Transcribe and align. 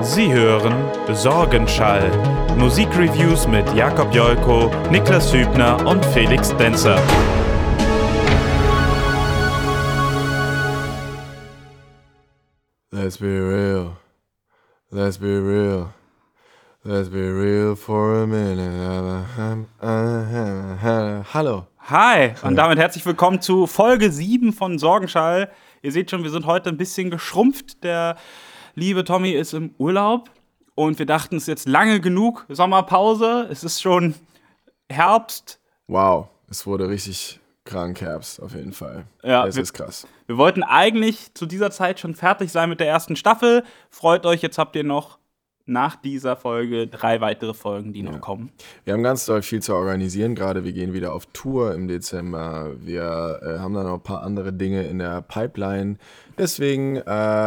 Sie 0.00 0.32
hören 0.32 0.72
Sorgenschall. 1.12 2.08
Musikreviews 2.56 3.48
mit 3.48 3.66
Jakob 3.74 4.14
Jolko, 4.14 4.70
Niklas 4.92 5.32
Hübner 5.32 5.84
und 5.84 6.04
Felix 6.06 6.56
Denzer. 6.56 7.02
Let's 12.92 13.18
be 13.18 13.26
real. 13.26 13.96
Let's 14.90 15.18
be 15.18 15.26
real. 15.26 15.92
Let's 16.84 17.08
be 17.08 17.18
real 17.18 17.74
for 17.74 18.22
a 18.22 18.26
minute. 18.26 19.26
Hallo. 21.34 21.66
Hi 21.90 22.34
und 22.42 22.54
damit 22.54 22.78
herzlich 22.78 23.04
willkommen 23.04 23.40
zu 23.40 23.66
Folge 23.66 24.12
7 24.12 24.52
von 24.52 24.78
Sorgenschall. 24.78 25.50
Ihr 25.82 25.90
seht 25.90 26.12
schon, 26.12 26.22
wir 26.22 26.30
sind 26.30 26.46
heute 26.46 26.68
ein 26.68 26.76
bisschen 26.76 27.10
geschrumpft. 27.10 27.82
Der 27.82 28.16
liebe 28.74 29.04
Tommy 29.04 29.32
ist 29.32 29.54
im 29.54 29.74
Urlaub 29.78 30.30
und 30.74 30.98
wir 30.98 31.06
dachten, 31.06 31.36
es 31.36 31.44
ist 31.44 31.48
jetzt 31.48 31.68
lange 31.68 32.00
genug 32.00 32.46
Sommerpause. 32.48 33.48
Es 33.50 33.64
ist 33.64 33.80
schon 33.82 34.14
Herbst. 34.88 35.60
Wow, 35.86 36.28
es 36.50 36.66
wurde 36.66 36.88
richtig 36.88 37.40
krank 37.64 38.00
Herbst 38.00 38.40
auf 38.42 38.54
jeden 38.54 38.72
Fall. 38.72 39.04
Ja, 39.22 39.46
es 39.46 39.56
ist 39.56 39.72
krass. 39.72 40.06
Wir 40.26 40.38
wollten 40.38 40.62
eigentlich 40.62 41.34
zu 41.34 41.46
dieser 41.46 41.70
Zeit 41.70 42.00
schon 42.00 42.14
fertig 42.14 42.50
sein 42.50 42.68
mit 42.68 42.80
der 42.80 42.88
ersten 42.88 43.16
Staffel. 43.16 43.64
Freut 43.90 44.24
euch, 44.24 44.42
jetzt 44.42 44.58
habt 44.58 44.74
ihr 44.76 44.84
noch 44.84 45.18
nach 45.68 45.96
dieser 45.96 46.36
Folge 46.36 46.86
drei 46.86 47.20
weitere 47.20 47.54
Folgen, 47.54 47.92
die 47.92 48.02
noch 48.02 48.20
kommen. 48.20 48.50
Wir 48.84 48.94
haben 48.94 49.02
ganz 49.02 49.26
doll 49.26 49.42
viel 49.42 49.62
zu 49.62 49.74
organisieren. 49.74 50.34
Gerade 50.34 50.64
wir 50.64 50.72
gehen 50.72 50.92
wieder 50.92 51.12
auf 51.12 51.26
Tour 51.26 51.74
im 51.74 51.88
Dezember. 51.88 52.72
Wir 52.80 53.40
äh, 53.42 53.58
haben 53.58 53.74
da 53.74 53.82
noch 53.82 53.94
ein 53.94 54.02
paar 54.02 54.22
andere 54.22 54.52
Dinge 54.52 54.84
in 54.84 54.98
der 54.98 55.22
Pipeline. 55.22 55.96
Deswegen, 56.38 56.96
äh, 56.96 57.02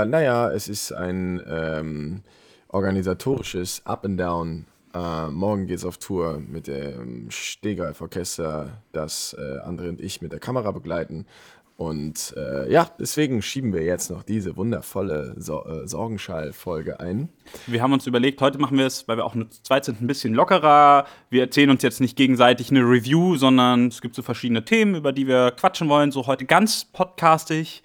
naja, 0.06 0.52
es 0.52 0.70
ist 0.70 0.92
ein 0.92 1.42
ähm, 1.50 2.22
organisatorisches 2.68 3.82
Up 3.86 4.06
and 4.06 4.20
Down. 4.20 4.66
Äh, 4.94 5.28
morgen 5.30 5.68
geht's 5.68 5.86
auf 5.86 5.98
Tour 5.98 6.40
mit 6.40 6.68
dem 6.68 7.32
Stehgreif-Orchester, 7.32 8.82
das 8.92 9.36
äh, 9.40 9.60
André 9.66 9.88
und 9.88 10.02
ich 10.02 10.22
mit 10.22 10.34
der 10.34 10.40
Kamera 10.40 10.72
begleiten. 10.72 11.26
Und 11.82 12.36
äh, 12.38 12.72
ja, 12.72 12.92
deswegen 13.00 13.42
schieben 13.42 13.74
wir 13.74 13.82
jetzt 13.82 14.12
noch 14.12 14.22
diese 14.22 14.56
wundervolle 14.56 15.34
so 15.40 15.66
äh, 15.66 15.88
Sorgenschall-Folge 15.88 17.00
ein. 17.00 17.30
Wir 17.66 17.82
haben 17.82 17.92
uns 17.92 18.06
überlegt, 18.06 18.40
heute 18.40 18.60
machen 18.60 18.78
wir 18.78 18.86
es, 18.86 19.08
weil 19.08 19.18
wir 19.18 19.26
auch 19.26 19.34
nur 19.34 19.50
zu 19.50 19.64
zweit 19.64 19.86
sind, 19.86 20.00
ein 20.00 20.06
bisschen 20.06 20.36
lockerer. 20.36 21.08
Wir 21.32 21.42
erzählen 21.42 21.72
uns 21.72 21.82
jetzt 21.82 22.00
nicht 22.00 22.16
gegenseitig 22.16 22.70
eine 22.70 22.82
Review, 22.82 23.36
sondern 23.36 23.88
es 23.88 24.00
gibt 24.00 24.14
so 24.14 24.22
verschiedene 24.22 24.64
Themen, 24.64 24.94
über 24.94 25.12
die 25.12 25.26
wir 25.26 25.50
quatschen 25.50 25.90
wollen. 25.90 26.12
So 26.12 26.28
heute 26.28 26.46
ganz 26.46 26.86
podcastig 26.86 27.82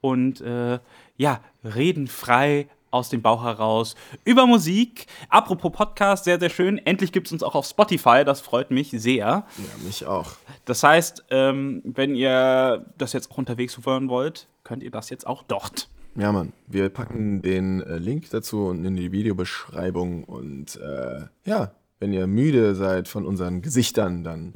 und 0.00 0.40
äh, 0.42 0.78
ja, 1.16 1.40
reden 1.64 2.06
frei 2.06 2.68
aus 2.90 3.08
dem 3.08 3.22
Bauch 3.22 3.44
heraus 3.44 3.94
über 4.24 4.46
Musik. 4.46 5.06
Apropos 5.28 5.72
Podcast, 5.72 6.24
sehr, 6.24 6.38
sehr 6.40 6.50
schön. 6.50 6.78
Endlich 6.78 7.12
gibt 7.12 7.26
es 7.28 7.32
uns 7.32 7.42
auch 7.42 7.54
auf 7.54 7.66
Spotify, 7.66 8.24
das 8.24 8.40
freut 8.40 8.70
mich 8.70 8.90
sehr. 8.90 9.26
Ja, 9.26 9.44
mich 9.84 10.06
auch. 10.06 10.32
Das 10.64 10.82
heißt, 10.82 11.24
ähm, 11.30 11.82
wenn 11.84 12.14
ihr 12.14 12.86
das 12.98 13.12
jetzt 13.12 13.30
auch 13.30 13.38
unterwegs 13.38 13.78
hören 13.84 14.08
wollt, 14.08 14.48
könnt 14.64 14.82
ihr 14.82 14.90
das 14.90 15.10
jetzt 15.10 15.26
auch 15.26 15.42
dort. 15.42 15.88
Ja, 16.16 16.32
Mann. 16.32 16.52
Wir 16.66 16.88
packen 16.88 17.40
den 17.42 17.80
äh, 17.82 17.98
Link 17.98 18.30
dazu 18.30 18.66
unten 18.66 18.84
in 18.84 18.96
die 18.96 19.12
Videobeschreibung. 19.12 20.24
Und 20.24 20.76
äh, 20.76 21.26
ja, 21.44 21.72
wenn 22.00 22.12
ihr 22.12 22.26
müde 22.26 22.74
seid 22.74 23.08
von 23.08 23.24
unseren 23.24 23.62
Gesichtern, 23.62 24.24
dann 24.24 24.52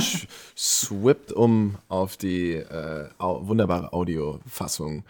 swippt 0.56 1.32
um 1.32 1.76
auf 1.88 2.16
die 2.16 2.54
äh, 2.54 3.08
au 3.18 3.46
wunderbare 3.46 3.92
Audiofassung. 3.92 5.04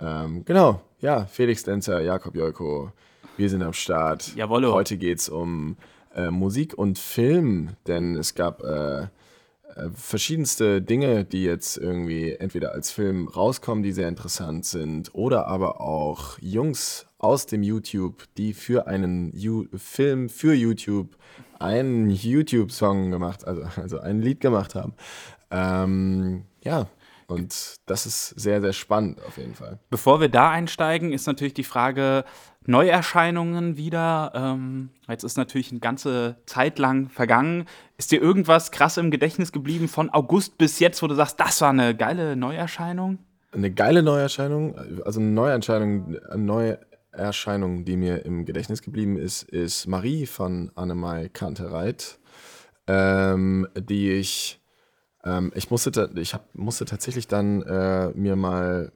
Ähm, 0.00 0.44
genau, 0.44 0.80
ja, 1.00 1.26
Felix 1.26 1.62
Denzer, 1.62 2.00
Jakob 2.00 2.34
Jolko, 2.34 2.92
wir 3.36 3.50
sind 3.50 3.62
am 3.62 3.72
Start. 3.72 4.34
Jawollo. 4.34 4.72
Heute 4.72 4.96
geht's 4.96 5.28
um 5.28 5.76
äh, 6.14 6.30
Musik 6.30 6.74
und 6.76 6.98
Film, 6.98 7.70
denn 7.86 8.16
es 8.16 8.34
gab 8.34 8.62
äh, 8.62 9.08
verschiedenste 9.94 10.82
Dinge, 10.82 11.24
die 11.24 11.44
jetzt 11.44 11.76
irgendwie 11.76 12.32
entweder 12.32 12.72
als 12.72 12.90
Film 12.90 13.28
rauskommen, 13.28 13.82
die 13.82 13.92
sehr 13.92 14.08
interessant 14.08 14.64
sind, 14.64 15.14
oder 15.14 15.46
aber 15.46 15.80
auch 15.80 16.38
Jungs 16.40 17.06
aus 17.18 17.46
dem 17.46 17.62
YouTube, 17.62 18.24
die 18.36 18.52
für 18.52 18.86
einen 18.86 19.36
Ju 19.36 19.66
Film 19.76 20.28
für 20.28 20.54
YouTube 20.54 21.16
einen 21.58 22.08
YouTube-Song 22.08 23.10
gemacht, 23.10 23.46
also, 23.46 23.62
also 23.76 24.00
ein 24.00 24.20
Lied 24.20 24.40
gemacht 24.40 24.74
haben. 24.74 24.94
Ähm, 25.50 26.44
ja, 26.64 26.86
und 27.30 27.76
das 27.86 28.06
ist 28.06 28.28
sehr, 28.30 28.60
sehr 28.60 28.72
spannend 28.72 29.20
auf 29.26 29.38
jeden 29.38 29.54
Fall. 29.54 29.78
Bevor 29.88 30.20
wir 30.20 30.28
da 30.28 30.50
einsteigen, 30.50 31.12
ist 31.12 31.26
natürlich 31.26 31.54
die 31.54 31.64
Frage 31.64 32.24
Neuerscheinungen 32.66 33.76
wieder. 33.76 34.32
Ähm, 34.34 34.90
jetzt 35.08 35.24
ist 35.24 35.36
natürlich 35.36 35.70
eine 35.70 35.80
ganze 35.80 36.36
Zeit 36.46 36.78
lang 36.78 37.08
vergangen. 37.08 37.66
Ist 37.96 38.12
dir 38.12 38.20
irgendwas 38.20 38.70
krass 38.70 38.96
im 38.96 39.10
Gedächtnis 39.10 39.52
geblieben 39.52 39.88
von 39.88 40.10
August 40.10 40.58
bis 40.58 40.78
jetzt, 40.78 41.02
wo 41.02 41.06
du 41.06 41.14
sagst, 41.14 41.40
das 41.40 41.60
war 41.60 41.70
eine 41.70 41.96
geile 41.96 42.36
Neuerscheinung? 42.36 43.18
Eine 43.52 43.70
geile 43.70 44.02
Neuerscheinung, 44.02 44.76
also 45.04 45.20
eine 45.20 45.30
Neuerscheinung, 45.30 46.16
eine 46.30 46.42
Neuerscheinung, 47.12 47.84
die 47.84 47.96
mir 47.96 48.24
im 48.24 48.44
Gedächtnis 48.44 48.82
geblieben 48.82 49.16
ist, 49.16 49.42
ist 49.42 49.86
Marie 49.86 50.26
von 50.26 50.70
Annemai 50.76 51.28
Kantereit, 51.30 52.20
ähm, 52.86 53.66
die 53.76 54.12
ich, 54.12 54.59
ähm, 55.24 55.52
ich 55.54 55.70
musste, 55.70 56.10
ich 56.16 56.34
hab, 56.34 56.54
musste 56.54 56.84
tatsächlich 56.84 57.28
dann 57.28 57.62
äh, 57.62 58.10
mir 58.10 58.36
mal 58.36 58.92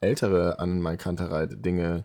ältere 0.00 0.58
Annemai 0.58 0.96
Kantereit 0.96 1.64
Dinge 1.64 2.04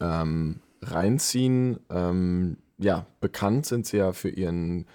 ähm, 0.00 0.60
reinziehen. 0.82 1.80
Ähm, 1.90 2.58
ja, 2.78 3.06
bekannt 3.20 3.66
sind 3.66 3.86
sie 3.86 3.98
ja 3.98 4.12
für 4.12 4.28
ihren 4.28 4.86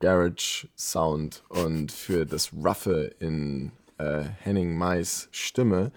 Garage-Sound 0.00 1.44
und 1.48 1.92
für 1.92 2.24
das 2.26 2.52
Roughe 2.52 3.14
in 3.18 3.72
äh, 3.98 4.22
Henning 4.40 4.76
Mais 4.76 5.28
Stimme. 5.30 5.92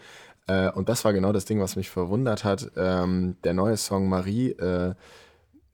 Äh, 0.47 0.71
und 0.71 0.89
das 0.89 1.05
war 1.05 1.13
genau 1.13 1.31
das 1.31 1.45
Ding, 1.45 1.59
was 1.59 1.75
mich 1.75 1.89
verwundert 1.89 2.43
hat. 2.43 2.71
Ähm, 2.75 3.37
der 3.43 3.53
neue 3.53 3.77
Song 3.77 4.09
Marie, 4.09 4.51
äh, 4.51 4.95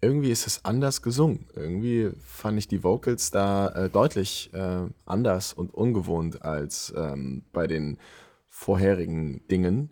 irgendwie 0.02 0.32
ist 0.32 0.48
es 0.48 0.64
anders 0.64 1.02
gesungen. 1.02 1.48
Irgendwie 1.56 2.12
fand 2.24 2.58
ich 2.58 2.68
die 2.68 2.84
Vocals 2.84 3.32
da 3.32 3.70
äh, 3.70 3.90
deutlich 3.90 4.52
äh, 4.54 4.88
anders 5.06 5.54
und 5.54 5.74
ungewohnt 5.74 6.44
als 6.44 6.94
ähm, 6.96 7.44
bei 7.52 7.68
den 7.68 7.98
vorherigen 8.50 9.48
Dingen. 9.48 9.92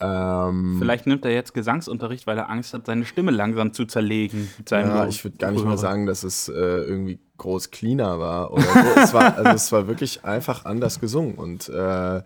Ähm, 0.00 0.76
Vielleicht 0.78 1.06
nimmt 1.06 1.24
er 1.24 1.32
jetzt 1.32 1.54
Gesangsunterricht, 1.54 2.26
weil 2.26 2.38
er 2.38 2.48
Angst 2.50 2.72
hat, 2.72 2.86
seine 2.86 3.04
Stimme 3.04 3.32
langsam 3.32 3.72
zu 3.72 3.84
zerlegen. 3.84 4.48
Ja, 4.70 5.08
ich 5.08 5.24
würde 5.24 5.38
gar 5.38 5.50
nicht 5.50 5.64
mal 5.64 5.78
sagen, 5.78 6.06
dass 6.06 6.22
es 6.22 6.48
äh, 6.48 6.52
irgendwie 6.52 7.18
groß 7.38 7.70
cleaner 7.70 8.20
war 8.20 8.52
oder 8.52 8.62
so. 8.62 9.00
es, 9.00 9.14
war, 9.14 9.36
also 9.36 9.50
es 9.50 9.72
war 9.72 9.88
wirklich 9.88 10.24
einfach 10.24 10.64
anders 10.66 11.00
gesungen 11.00 11.34
und 11.34 11.68
äh, 11.68 12.22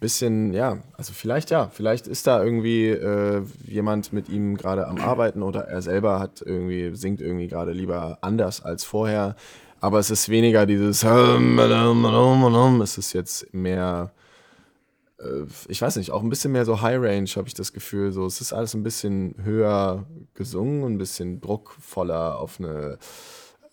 bisschen, 0.00 0.52
ja, 0.52 0.78
also 0.96 1.12
vielleicht 1.12 1.50
ja, 1.50 1.68
vielleicht 1.68 2.06
ist 2.06 2.26
da 2.26 2.42
irgendwie 2.42 2.86
äh, 2.88 3.42
jemand 3.66 4.12
mit 4.12 4.28
ihm 4.28 4.56
gerade 4.56 4.86
am 4.86 4.98
Arbeiten 4.98 5.42
oder 5.42 5.62
er 5.62 5.82
selber 5.82 6.20
hat 6.20 6.42
irgendwie, 6.44 6.94
singt 6.94 7.20
irgendwie 7.20 7.48
gerade 7.48 7.72
lieber 7.72 8.18
anders 8.20 8.62
als 8.62 8.84
vorher. 8.84 9.36
Aber 9.80 9.98
es 9.98 10.10
ist 10.10 10.28
weniger 10.28 10.66
dieses 10.66 11.04
es 12.82 12.98
ist 12.98 13.12
jetzt 13.12 13.52
mehr 13.52 14.12
äh, 15.18 15.44
ich 15.68 15.82
weiß 15.82 15.96
nicht, 15.96 16.10
auch 16.10 16.22
ein 16.22 16.30
bisschen 16.30 16.52
mehr 16.52 16.64
so 16.64 16.80
High 16.80 17.00
Range 17.00 17.28
habe 17.36 17.48
ich 17.48 17.54
das 17.54 17.72
Gefühl. 17.72 18.12
So, 18.12 18.26
es 18.26 18.40
ist 18.40 18.52
alles 18.52 18.74
ein 18.74 18.82
bisschen 18.82 19.34
höher 19.42 20.06
gesungen, 20.34 20.84
ein 20.84 20.98
bisschen 20.98 21.40
druckvoller 21.40 22.38
auf 22.38 22.58
eine 22.58 22.98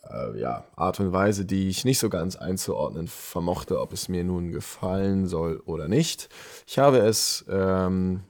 äh, 0.10 0.40
ja, 0.40 0.66
Art 0.76 1.00
und 1.00 1.12
Weise, 1.12 1.46
die 1.46 1.70
ich 1.70 1.86
nicht 1.86 2.00
so 2.00 2.10
ganz 2.10 2.36
einzuordnen 2.36 3.08
vermochte, 3.08 3.80
ob 3.80 3.94
es 3.94 4.10
mir 4.10 4.24
nun 4.24 4.52
gefallen 4.52 5.28
soll 5.28 5.62
oder 5.66 5.88
nicht. 5.88 6.30
Ich 6.68 6.80
habe 6.80 7.00
es 7.00 7.46
ähm, 7.50 8.22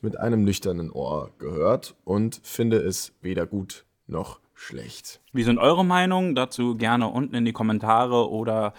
mit 0.00 0.18
einem 0.18 0.44
nüchternen 0.44 0.90
Ohr 0.90 1.30
gehört 1.38 1.94
und 2.04 2.40
finde 2.42 2.78
es 2.78 3.12
weder 3.20 3.46
gut 3.46 3.84
noch 4.06 4.40
schlecht. 4.54 5.20
Wie 5.32 5.42
sind 5.42 5.58
eure 5.58 5.84
Meinungen? 5.84 6.34
Dazu 6.34 6.76
gerne 6.76 7.08
unten 7.08 7.34
in 7.34 7.44
die 7.44 7.52
Kommentare 7.52 8.30
oder 8.30 8.72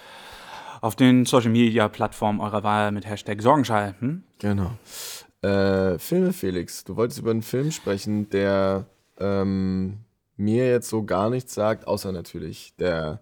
auf 0.81 0.95
den 0.95 1.25
Social 1.25 1.51
Media 1.51 1.87
Plattformen 1.89 2.39
eurer 2.39 2.63
Wahl 2.63 2.91
mit 2.91 3.05
Hashtag 3.07 3.41
Sorgenschall. 3.41 3.95
Hm? 3.99 4.23
Genau. 4.39 4.71
Äh, 5.41 5.97
Filme, 5.99 6.33
Felix. 6.33 6.83
Du 6.83 6.95
wolltest 6.95 7.19
über 7.19 7.31
einen 7.31 7.41
Film 7.41 7.71
sprechen, 7.71 8.29
der 8.29 8.85
ähm, 9.19 10.04
mir 10.37 10.69
jetzt 10.69 10.89
so 10.89 11.03
gar 11.03 11.29
nichts 11.29 11.53
sagt, 11.53 11.87
außer 11.87 12.11
natürlich 12.11 12.73
der 12.77 13.19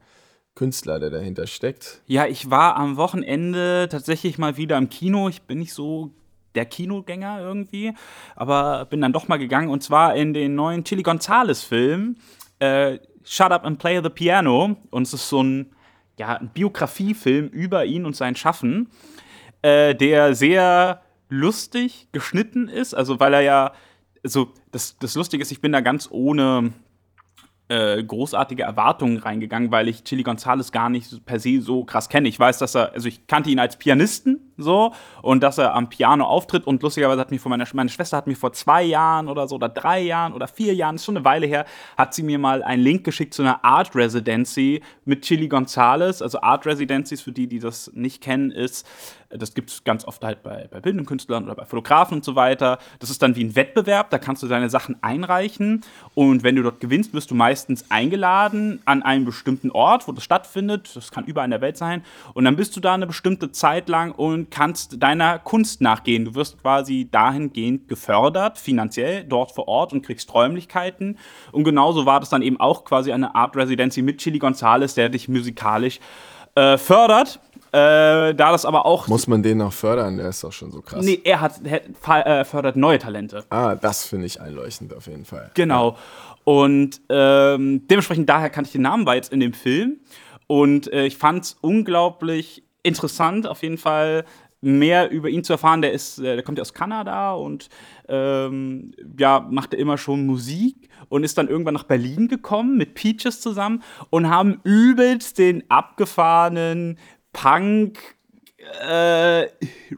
Künstler, 0.55 0.99
der 0.99 1.09
dahinter 1.09 1.47
steckt. 1.47 2.01
Ja, 2.05 2.27
ich 2.27 2.49
war 2.49 2.75
am 2.75 2.97
Wochenende 2.97 3.87
tatsächlich 3.89 4.37
mal 4.37 4.57
wieder 4.57 4.77
im 4.77 4.89
Kino. 4.89 5.29
Ich 5.29 5.43
bin 5.43 5.59
nicht 5.59 5.73
so 5.73 6.11
der 6.53 6.65
Kinogänger 6.65 7.39
irgendwie, 7.39 7.93
aber 8.35 8.85
bin 8.85 9.01
dann 9.01 9.13
doch 9.13 9.27
mal 9.27 9.37
gegangen 9.37 9.69
und 9.69 9.81
zwar 9.81 10.15
in 10.15 10.33
den 10.33 10.53
neuen 10.53 10.83
Chili 10.83 11.01
Gonzales 11.01 11.63
Film 11.63 12.17
äh, 12.59 12.99
Shut 13.23 13.51
Up 13.51 13.65
and 13.65 13.79
Play 13.79 14.01
the 14.03 14.09
Piano 14.09 14.75
und 14.91 15.03
es 15.03 15.13
ist 15.13 15.29
so 15.29 15.41
ein 15.41 15.71
ja, 16.19 16.37
ein 16.37 16.49
Biografiefilm 16.53 17.47
über 17.47 17.85
ihn 17.85 18.05
und 18.05 18.15
sein 18.15 18.35
Schaffen, 18.35 18.89
äh, 19.63 19.95
der 19.95 20.35
sehr 20.35 21.01
lustig 21.27 22.07
geschnitten 22.11 22.67
ist, 22.67 22.93
also 22.93 23.19
weil 23.19 23.33
er 23.33 23.41
ja 23.41 23.73
also 24.23 24.53
das, 24.71 24.97
das 24.99 25.15
Lustige 25.15 25.41
ist, 25.41 25.51
ich 25.51 25.59
bin 25.59 25.71
da 25.71 25.81
ganz 25.81 26.07
ohne 26.09 26.71
äh, 27.73 28.03
großartige 28.03 28.63
Erwartungen 28.63 29.17
reingegangen, 29.17 29.71
weil 29.71 29.87
ich 29.87 30.03
Chili 30.03 30.21
Gonzalez 30.21 30.71
gar 30.71 30.89
nicht 30.89 31.25
per 31.25 31.39
se 31.39 31.59
so 31.59 31.83
krass 31.83 32.07
kenne. 32.07 32.27
Ich 32.27 32.39
weiß, 32.39 32.59
dass 32.59 32.75
er, 32.75 32.93
also 32.93 33.07
ich 33.07 33.25
kannte 33.25 33.49
ihn 33.49 33.59
als 33.59 33.77
Pianisten 33.77 34.52
so 34.57 34.93
und 35.21 35.41
dass 35.41 35.57
er 35.57 35.75
am 35.75 35.89
Piano 35.89 36.25
auftritt 36.25 36.67
und 36.67 36.81
lustigerweise 36.81 37.19
hat 37.19 37.31
mir 37.31 37.39
vor 37.39 37.49
meiner 37.49 37.65
meine 37.73 37.89
Schwester 37.89 38.17
hat 38.17 38.27
mir 38.27 38.35
vor 38.35 38.53
zwei 38.53 38.83
Jahren 38.83 39.27
oder 39.27 39.47
so 39.47 39.55
oder 39.55 39.69
drei 39.69 40.01
Jahren 40.01 40.33
oder 40.33 40.47
vier 40.47 40.73
Jahren, 40.73 40.95
ist 40.95 41.05
schon 41.05 41.17
eine 41.17 41.25
Weile 41.25 41.47
her, 41.47 41.65
hat 41.97 42.13
sie 42.13 42.23
mir 42.23 42.37
mal 42.37 42.63
einen 42.63 42.83
Link 42.83 43.03
geschickt 43.03 43.33
zu 43.33 43.41
einer 43.41 43.63
Art 43.63 43.95
Residency 43.95 44.81
mit 45.05 45.23
Chili 45.23 45.47
Gonzalez. 45.47 46.21
Also 46.21 46.41
Art 46.41 46.65
Residencies 46.65 47.21
für 47.21 47.31
die, 47.31 47.47
die 47.47 47.59
das 47.59 47.91
nicht 47.93 48.21
kennen, 48.21 48.51
ist 48.51 48.85
das 49.37 49.53
gibt 49.53 49.69
es 49.69 49.83
ganz 49.83 50.05
oft 50.05 50.23
halt 50.23 50.43
bei, 50.43 50.67
bei 50.69 50.79
bildenden 50.79 51.05
Künstlern 51.05 51.45
oder 51.45 51.55
bei 51.55 51.65
Fotografen 51.65 52.17
und 52.17 52.25
so 52.25 52.35
weiter. 52.35 52.79
Das 52.99 53.09
ist 53.09 53.21
dann 53.21 53.35
wie 53.35 53.43
ein 53.43 53.55
Wettbewerb, 53.55 54.09
da 54.09 54.17
kannst 54.17 54.43
du 54.43 54.47
deine 54.47 54.69
Sachen 54.69 54.97
einreichen 55.01 55.81
und 56.13 56.43
wenn 56.43 56.55
du 56.55 56.63
dort 56.63 56.79
gewinnst, 56.79 57.13
wirst 57.13 57.31
du 57.31 57.35
meistens 57.35 57.85
eingeladen 57.89 58.81
an 58.85 59.03
einen 59.03 59.25
bestimmten 59.25 59.71
Ort, 59.71 60.07
wo 60.07 60.11
das 60.11 60.23
stattfindet. 60.23 60.95
Das 60.95 61.11
kann 61.11 61.25
überall 61.25 61.45
in 61.45 61.51
der 61.51 61.61
Welt 61.61 61.77
sein. 61.77 62.03
Und 62.33 62.45
dann 62.45 62.55
bist 62.55 62.75
du 62.75 62.79
da 62.79 62.93
eine 62.93 63.07
bestimmte 63.07 63.51
Zeit 63.51 63.89
lang 63.89 64.11
und 64.11 64.42
kannst 64.49 65.01
deiner 65.01 65.39
Kunst 65.39 65.81
nachgehen. 65.81 66.25
Du 66.25 66.35
wirst 66.35 66.61
quasi 66.61 67.07
dahingehend 67.09 67.87
gefördert, 67.87 68.57
finanziell, 68.57 69.23
dort 69.23 69.51
vor 69.51 69.67
Ort 69.67 69.93
und 69.93 70.05
kriegst 70.05 70.33
Räumlichkeiten. 70.33 71.17
Und 71.51 71.63
genauso 71.63 72.05
war 72.05 72.19
das 72.19 72.29
dann 72.29 72.41
eben 72.41 72.59
auch 72.59 72.83
quasi 72.85 73.11
eine 73.11 73.35
Art 73.35 73.55
Residency 73.55 74.01
mit 74.01 74.19
Chili 74.19 74.39
Gonzales, 74.39 74.95
der 74.95 75.09
dich 75.09 75.27
musikalisch 75.27 75.99
äh, 76.55 76.77
fördert. 76.77 77.39
Äh, 77.71 78.35
da 78.35 78.51
das 78.51 78.65
aber 78.65 78.85
auch. 78.85 79.07
Muss 79.07 79.25
man 79.25 79.41
den 79.41 79.57
noch 79.57 79.73
fördern? 79.73 80.17
Der 80.17 80.29
ist 80.29 80.43
doch 80.43 80.51
schon 80.51 80.71
so 80.71 80.81
krass. 80.81 81.03
Nee, 81.03 81.19
er 81.23 81.41
hat, 81.41 81.61
er 81.63 82.41
äh, 82.41 82.45
fördert 82.45 82.75
neue 82.75 82.99
Talente. 82.99 83.43
Ah, 83.49 83.73
das 83.73 84.05
finde 84.05 84.27
ich 84.27 84.39
einleuchtend 84.39 84.93
auf 84.93 85.07
jeden 85.07 85.25
Fall. 85.25 85.49
Genau. 85.55 85.97
Und 86.43 87.01
ähm, 87.09 87.87
dementsprechend 87.87 88.29
daher 88.29 88.51
kannte 88.51 88.67
ich 88.67 88.73
den 88.73 88.83
Namen, 88.83 89.07
war 89.07 89.15
jetzt 89.15 89.33
in 89.33 89.39
dem 89.39 89.53
Film. 89.53 89.97
Und 90.45 90.91
äh, 90.93 91.05
ich 91.05 91.17
fand 91.17 91.45
es 91.45 91.57
unglaublich 91.61 92.63
interessant, 92.83 93.47
auf 93.47 93.63
jeden 93.63 93.77
Fall 93.77 94.25
mehr 94.61 95.11
über 95.11 95.29
ihn 95.29 95.43
zu 95.43 95.53
erfahren. 95.53 95.81
Der 95.81 95.91
ist, 95.91 96.19
äh, 96.19 96.35
der 96.35 96.43
kommt 96.43 96.57
ja 96.57 96.61
aus 96.61 96.73
Kanada 96.73 97.33
und 97.33 97.69
ähm, 98.07 98.93
ja, 99.17 99.45
machte 99.49 99.75
immer 99.75 99.97
schon 99.97 100.25
Musik 100.25 100.89
und 101.09 101.23
ist 101.23 101.37
dann 101.37 101.49
irgendwann 101.49 101.73
nach 101.73 101.83
Berlin 101.83 102.27
gekommen 102.27 102.77
mit 102.77 102.93
Peaches 102.95 103.41
zusammen 103.41 103.83
und 104.09 104.29
haben 104.29 104.61
übelst 104.63 105.37
den 105.37 105.69
abgefahrenen 105.69 106.97
Punk, 107.33 107.99
äh, 108.87 109.47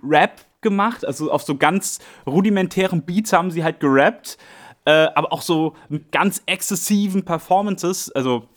Rap 0.03 0.41
gemacht. 0.61 1.05
Also 1.05 1.31
auf 1.31 1.43
so 1.43 1.55
ganz 1.55 1.99
rudimentären 2.25 3.03
Beats 3.03 3.33
haben 3.33 3.51
sie 3.51 3.63
halt 3.63 3.79
gerappt. 3.79 4.37
Äh, 4.85 5.07
aber 5.15 5.33
auch 5.33 5.41
so 5.41 5.73
ganz 6.11 6.43
exzessiven 6.45 7.25
Performances. 7.25 8.11
Also 8.11 8.47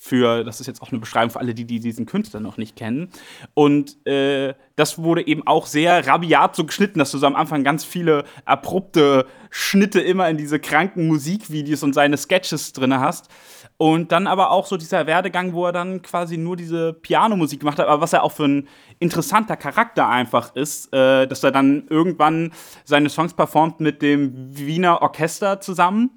für, 0.00 0.44
das 0.44 0.60
ist 0.60 0.68
jetzt 0.68 0.80
auch 0.80 0.92
eine 0.92 1.00
Beschreibung 1.00 1.30
für 1.30 1.40
alle, 1.40 1.54
die, 1.54 1.64
die 1.64 1.80
diesen 1.80 2.06
Künstler 2.06 2.38
noch 2.38 2.56
nicht 2.56 2.76
kennen. 2.76 3.10
Und 3.54 4.06
äh, 4.06 4.54
das 4.76 4.98
wurde 4.98 5.26
eben 5.26 5.44
auch 5.44 5.66
sehr 5.66 6.06
rabiat 6.06 6.54
so 6.54 6.64
geschnitten, 6.64 7.00
dass 7.00 7.10
du 7.10 7.18
so 7.18 7.26
am 7.26 7.34
Anfang 7.34 7.64
ganz 7.64 7.84
viele 7.84 8.22
abrupte 8.44 9.26
Schnitte 9.50 10.00
immer 10.00 10.28
in 10.30 10.36
diese 10.36 10.60
kranken 10.60 11.08
Musikvideos 11.08 11.82
und 11.82 11.94
seine 11.94 12.16
Sketches 12.16 12.72
drin 12.72 12.94
hast. 12.98 13.28
Und 13.76 14.12
dann 14.12 14.28
aber 14.28 14.52
auch 14.52 14.66
so 14.66 14.76
dieser 14.76 15.06
Werdegang, 15.08 15.52
wo 15.52 15.66
er 15.66 15.72
dann 15.72 16.00
quasi 16.02 16.36
nur 16.36 16.56
diese 16.56 16.92
Pianomusik 16.92 17.60
gemacht 17.60 17.80
hat, 17.80 17.88
aber 17.88 18.00
was 18.00 18.12
er 18.12 18.22
auch 18.22 18.32
für 18.32 18.44
ein 18.44 18.68
interessanter 19.00 19.56
Charakter 19.56 20.08
einfach 20.08 20.54
ist, 20.54 20.92
äh, 20.92 21.26
dass 21.26 21.42
er 21.42 21.50
dann 21.50 21.88
irgendwann 21.90 22.52
seine 22.84 23.08
Songs 23.08 23.34
performt 23.34 23.80
mit 23.80 24.00
dem 24.00 24.56
Wiener 24.56 25.02
Orchester 25.02 25.60
zusammen 25.60 26.10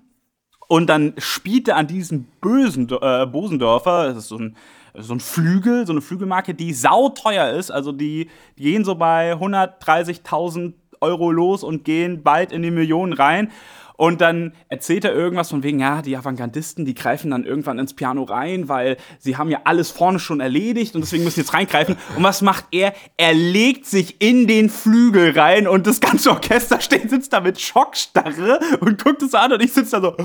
und 0.72 0.88
dann 0.88 1.16
spielt 1.18 1.68
er 1.68 1.76
an 1.76 1.88
diesem 1.88 2.28
bösen 2.40 2.88
äh, 3.02 3.26
Bosendorfer, 3.26 4.08
das 4.08 4.20
ist 4.20 4.30
so 4.30 4.38
ein, 4.38 4.56
so 4.98 5.14
ein 5.14 5.20
Flügel, 5.20 5.86
so 5.86 5.92
eine 5.92 6.00
Flügelmarke, 6.00 6.54
die 6.54 6.72
sauteuer 6.72 7.50
ist. 7.50 7.72
Also 7.72 7.92
die, 7.92 8.30
die 8.58 8.64
gehen 8.64 8.86
so 8.86 8.96
bei 8.96 9.34
130.000 9.34 10.72
Euro 11.02 11.30
los 11.30 11.66
und 11.66 11.84
gehen 11.84 12.24
bald 12.24 12.54
in 12.54 12.62
die 12.62 12.72
Millionen 12.72 13.12
rein. 13.12 13.52
Und 13.98 14.22
dann 14.22 14.54
erzählt 14.70 15.06
er 15.06 15.14
irgendwas 15.14 15.50
von 15.50 15.64
wegen, 15.64 15.80
ja, 15.80 16.02
die 16.02 16.16
Avantgardisten, 16.18 16.86
die 16.86 16.94
greifen 16.94 17.32
dann 17.32 17.46
irgendwann 17.46 17.80
ins 17.80 17.94
Piano 17.94 18.24
rein, 18.24 18.70
weil 18.70 18.98
sie 19.20 19.38
haben 19.38 19.50
ja 19.50 19.62
alles 19.64 19.92
vorne 19.92 20.20
schon 20.20 20.40
erledigt 20.40 20.96
und 20.96 21.02
deswegen 21.02 21.24
müssen 21.24 21.36
sie 21.36 21.42
jetzt 21.42 21.54
reingreifen. 21.54 21.98
Und 22.16 22.24
was 22.24 22.42
macht 22.42 22.66
er? 22.72 22.94
Er 23.18 23.34
legt 23.34 23.86
sich 23.86 24.22
in 24.22 24.48
den 24.48 24.70
Flügel 24.70 25.38
rein 25.38 25.68
und 25.68 25.88
das 25.88 26.00
ganze 26.00 26.32
Orchester 26.32 26.82
steht, 26.82 27.10
sitzt 27.10 27.34
da 27.34 27.40
mit 27.42 27.60
Schockstarre 27.60 28.60
und 28.80 29.04
guckt 29.04 29.22
es 29.22 29.34
an 29.34 29.54
und 29.54 29.62
ich 29.62 29.74
sitze 29.74 30.00
da 30.00 30.02
so 30.02 30.16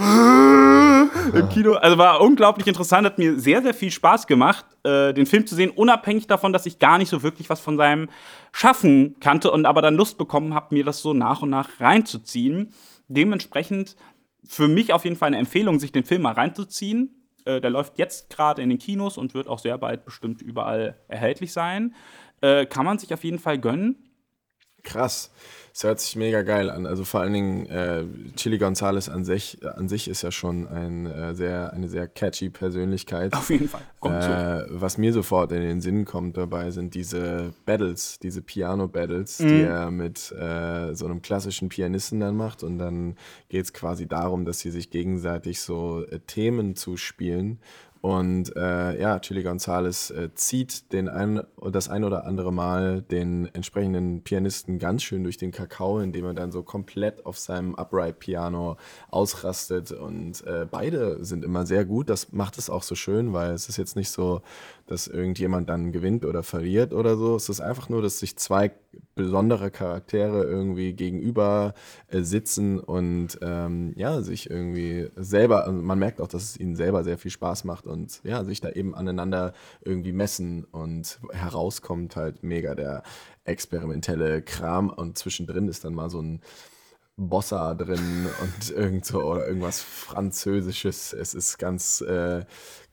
im 1.33 1.49
Kino. 1.49 1.75
Also 1.75 1.99
war 1.99 2.21
unglaublich 2.21 2.67
interessant, 2.67 3.07
hat 3.07 3.19
mir 3.19 3.39
sehr, 3.39 3.63
sehr 3.63 3.75
viel 3.75 3.91
Spaß 3.91 4.27
gemacht, 4.27 4.65
äh, 4.85 5.13
den 5.13 5.27
Film 5.27 5.47
zu 5.47 5.55
sehen, 5.55 5.71
unabhängig 5.71 6.27
davon, 6.27 6.53
dass 6.53 6.67
ich 6.67 6.79
gar 6.79 6.99
nicht 6.99 7.09
so 7.09 7.23
wirklich 7.23 7.51
was 7.51 7.61
von 7.61 7.77
seinem 7.77 8.09
Schaffen 8.53 9.17
kannte 9.21 9.51
und 9.51 9.67
aber 9.67 9.83
dann 9.83 9.97
Lust 9.97 10.19
bekommen 10.19 10.55
habe, 10.55 10.75
mir 10.75 10.85
das 10.85 11.03
so 11.03 11.13
nach 11.13 11.43
und 11.43 11.51
nach 11.51 11.81
reinzuziehen. 11.81 12.73
Dementsprechend 13.09 13.97
für 14.45 14.69
mich 14.69 14.93
auf 14.93 15.05
jeden 15.05 15.17
Fall 15.17 15.29
eine 15.29 15.39
Empfehlung, 15.39 15.79
sich 15.79 15.93
den 15.93 16.05
Film 16.05 16.23
mal 16.23 16.33
reinzuziehen. 16.33 17.29
Äh, 17.45 17.61
der 17.61 17.71
läuft 17.71 17.99
jetzt 17.99 18.31
gerade 18.31 18.63
in 18.63 18.69
den 18.69 18.79
Kinos 18.79 19.19
und 19.19 19.35
wird 19.35 19.49
auch 19.49 19.59
sehr 19.59 19.79
bald 19.79 20.05
bestimmt 20.05 20.43
überall 20.43 21.01
erhältlich 21.09 21.53
sein. 21.53 21.95
Äh, 22.41 22.67
kann 22.67 22.85
man 22.85 22.99
sich 22.99 23.13
auf 23.13 23.25
jeden 23.25 23.39
Fall 23.39 23.59
gönnen. 23.59 24.11
Krass. 24.83 25.33
Es 25.77 25.85
hört 25.85 26.01
sich 26.01 26.17
mega 26.17 26.41
geil 26.41 26.71
an. 26.71 26.87
Also 26.87 27.05
vor 27.05 27.21
allen 27.21 27.35
Dingen 27.35 27.67
äh, 27.67 28.07
Chili 28.35 28.57
Gonzales 28.57 29.11
an 29.11 29.27
sich, 29.27 29.63
äh, 29.63 29.67
an 29.67 29.91
sich 29.91 30.09
ist 30.09 30.23
ja 30.23 30.33
schon 30.33 30.67
ein, 30.67 31.05
äh, 31.05 31.35
sehr, 31.35 31.75
eine 31.75 31.91
sehr 31.91 32.09
catchy 32.09 32.49
Persönlichkeit. 32.49 33.35
Auf 33.35 33.51
jeden 33.51 33.69
Fall. 33.69 33.83
Äh, 34.03 34.65
was 34.71 34.97
mir 34.97 35.13
sofort 35.13 35.53
in 35.53 35.61
den 35.61 35.83
Sinn 35.83 36.07
kommt 36.07 36.39
dabei, 36.39 36.71
sind 36.71 36.95
diese 36.95 37.53
Battles, 37.67 38.19
diese 38.23 38.41
Piano-Battles, 38.41 39.41
mhm. 39.41 39.49
die 39.49 39.61
er 39.65 39.91
mit 39.91 40.33
äh, 40.33 40.95
so 40.95 41.05
einem 41.05 41.21
klassischen 41.21 41.69
Pianisten 41.69 42.21
dann 42.21 42.39
macht. 42.39 42.63
Und 42.63 42.79
dann 42.79 43.17
geht 43.51 43.67
es 43.67 43.75
quasi 43.75 44.07
darum, 44.07 44.47
dass 44.47 44.61
sie 44.61 44.71
sich 44.71 44.89
gegenseitig 44.89 45.61
so 45.61 46.07
äh, 46.07 46.21
Themen 46.21 46.75
zuspielen 46.77 47.59
und 48.07 48.55
äh, 48.55 49.01
ja, 49.01 49.19
Chili 49.19 49.43
Gonzalez 49.43 50.11
äh, 50.11 50.33
zieht 50.33 50.93
den 50.93 51.09
ein, 51.09 51.43
das 51.73 51.89
ein 51.89 52.05
oder 52.05 52.25
andere 52.25 52.53
Mal 52.53 53.03
den 53.03 53.53
entsprechenden 53.53 54.23
Pianisten 54.23 54.79
ganz 54.79 55.03
schön 55.03 55.25
durch 55.25 55.39
den 55.39 55.51
Kakao, 55.51 55.99
indem 55.99 56.25
er 56.27 56.35
dann 56.35 56.53
so 56.53 56.63
komplett 56.63 57.27
auf 57.27 57.37
seinem 57.37 57.75
Upright-Piano 57.75 58.77
ausrastet. 59.11 59.91
Und 59.91 60.47
äh, 60.47 60.69
beide 60.71 61.25
sind 61.25 61.45
immer 61.45 61.67
sehr 61.67 61.85
gut. 61.85 62.09
Das 62.09 62.31
macht 62.31 62.59
es 62.59 62.71
auch 62.71 62.85
so 62.85 62.95
schön, 62.95 63.33
weil 63.33 63.51
es 63.51 63.69
ist 63.69 63.77
jetzt 63.77 63.97
nicht 63.97 64.11
so, 64.11 64.41
dass 64.87 65.09
irgendjemand 65.09 65.69
dann 65.69 65.93
gewinnt 65.93 66.25
oder 66.25 66.43
verliert 66.43 66.93
oder 66.93 67.17
so. 67.17 67.37
Es 67.37 67.49
ist 67.49 67.61
einfach 67.61 67.89
nur, 67.89 68.03
dass 68.03 68.19
sich 68.19 68.37
zwei 68.37 68.73
besondere 69.15 69.71
Charaktere 69.71 70.45
irgendwie 70.45 70.93
gegenüber 70.93 71.75
äh, 72.09 72.23
sitzen 72.23 72.79
und 72.79 73.39
ähm, 73.43 73.93
ja, 73.97 74.23
sich 74.23 74.49
irgendwie 74.51 75.09
selber, 75.17 75.67
also 75.67 75.81
man 75.81 75.99
merkt 75.99 76.21
auch, 76.21 76.29
dass 76.29 76.43
es 76.43 76.61
ihnen 76.61 76.77
selber 76.77 77.05
sehr 77.05 77.19
viel 77.19 77.31
Spaß 77.31 77.65
macht 77.65 77.87
und 77.87 78.21
ja, 78.25 78.45
sich 78.45 78.61
da 78.61 78.71
eben 78.71 78.95
aneinander 78.95 79.53
irgendwie 79.85 80.13
messen 80.13 80.65
und 80.65 81.19
herauskommt 81.33 82.17
halt 82.17 82.43
mega 82.43 82.75
der 82.75 83.03
experimentelle 83.45 84.43
Kram 84.43 84.91
und 84.91 85.19
zwischendrin 85.19 85.69
ist 85.69 85.85
dann 85.85 85.95
mal 85.95 86.11
so 86.11 86.21
ein 86.21 86.41
Bossa 87.17 87.75
drin 87.75 88.27
und 88.43 88.71
irgend 88.71 89.05
so 89.05 89.23
oder 89.23 89.47
irgendwas 89.47 89.81
Französisches. 89.81 91.13
Es 91.13 91.35
ist 91.35 91.59
ganz, 91.59 92.01
äh, 92.03 92.45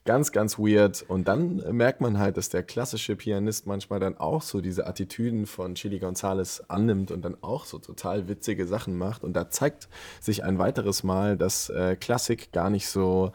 Ganz, 0.05 0.33
ganz 0.33 0.59
weird. 0.59 1.01
Und 1.07 1.29
dann 1.29 1.63
merkt 1.71 2.01
man 2.01 2.19
halt, 2.19 2.35
dass 2.35 2.49
der 2.49 2.61
klassische 2.61 3.15
Pianist 3.15 3.67
manchmal 3.67 4.01
dann 4.01 4.17
auch 4.17 4.41
so 4.41 4.59
diese 4.59 4.85
Attitüden 4.85 5.45
von 5.45 5.75
Chili 5.75 5.99
Gonzales 5.99 6.69
annimmt 6.69 7.09
und 7.09 7.23
dann 7.23 7.37
auch 7.39 7.63
so 7.63 7.79
total 7.79 8.27
witzige 8.27 8.67
Sachen 8.67 8.97
macht. 8.97 9.23
Und 9.23 9.31
da 9.31 9.49
zeigt 9.49 9.87
sich 10.19 10.43
ein 10.43 10.59
weiteres 10.59 11.03
Mal, 11.03 11.37
dass 11.37 11.69
äh, 11.69 11.95
Klassik 11.95 12.51
gar 12.51 12.69
nicht 12.69 12.89
so 12.89 13.31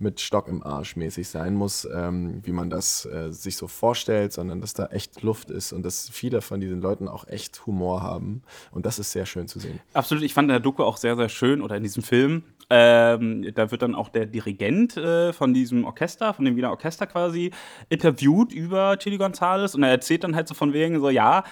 mit 0.00 0.20
Stock 0.20 0.48
im 0.48 0.62
Arsch 0.62 0.96
mäßig 0.96 1.28
sein 1.28 1.54
muss, 1.54 1.86
ähm, 1.92 2.40
wie 2.44 2.52
man 2.52 2.70
das 2.70 3.06
äh, 3.06 3.30
sich 3.30 3.56
so 3.56 3.68
vorstellt, 3.68 4.32
sondern 4.32 4.60
dass 4.60 4.74
da 4.74 4.86
echt 4.86 5.22
Luft 5.22 5.50
ist 5.50 5.72
und 5.72 5.84
dass 5.84 6.08
viele 6.08 6.40
von 6.40 6.60
diesen 6.60 6.80
Leuten 6.80 7.06
auch 7.06 7.28
echt 7.28 7.66
Humor 7.66 8.02
haben. 8.02 8.42
Und 8.70 8.86
das 8.86 8.98
ist 8.98 9.12
sehr 9.12 9.26
schön 9.26 9.46
zu 9.46 9.58
sehen. 9.58 9.80
Absolut. 9.92 10.24
Ich 10.24 10.34
fand 10.34 10.46
in 10.46 10.54
der 10.54 10.60
Doku 10.60 10.82
auch 10.82 10.96
sehr, 10.96 11.16
sehr 11.16 11.28
schön 11.28 11.60
oder 11.60 11.76
in 11.76 11.82
diesem 11.82 12.02
Film. 12.02 12.44
Ähm, 12.72 13.52
da 13.54 13.70
wird 13.72 13.82
dann 13.82 13.96
auch 13.96 14.08
der 14.08 14.26
Dirigent 14.26 14.96
äh, 14.96 15.32
von 15.32 15.52
diesem 15.52 15.84
Orchester, 15.84 16.32
von 16.32 16.44
dem 16.44 16.56
Wiener 16.56 16.70
Orchester 16.70 17.06
quasi, 17.06 17.50
interviewt 17.88 18.52
über 18.52 18.96
Chili 18.96 19.18
Gonzales 19.18 19.74
und 19.74 19.82
er 19.82 19.90
erzählt 19.90 20.22
dann 20.22 20.36
halt 20.36 20.46
so 20.46 20.54
von 20.54 20.72
wegen 20.72 21.00
so, 21.00 21.10
ja, 21.10 21.42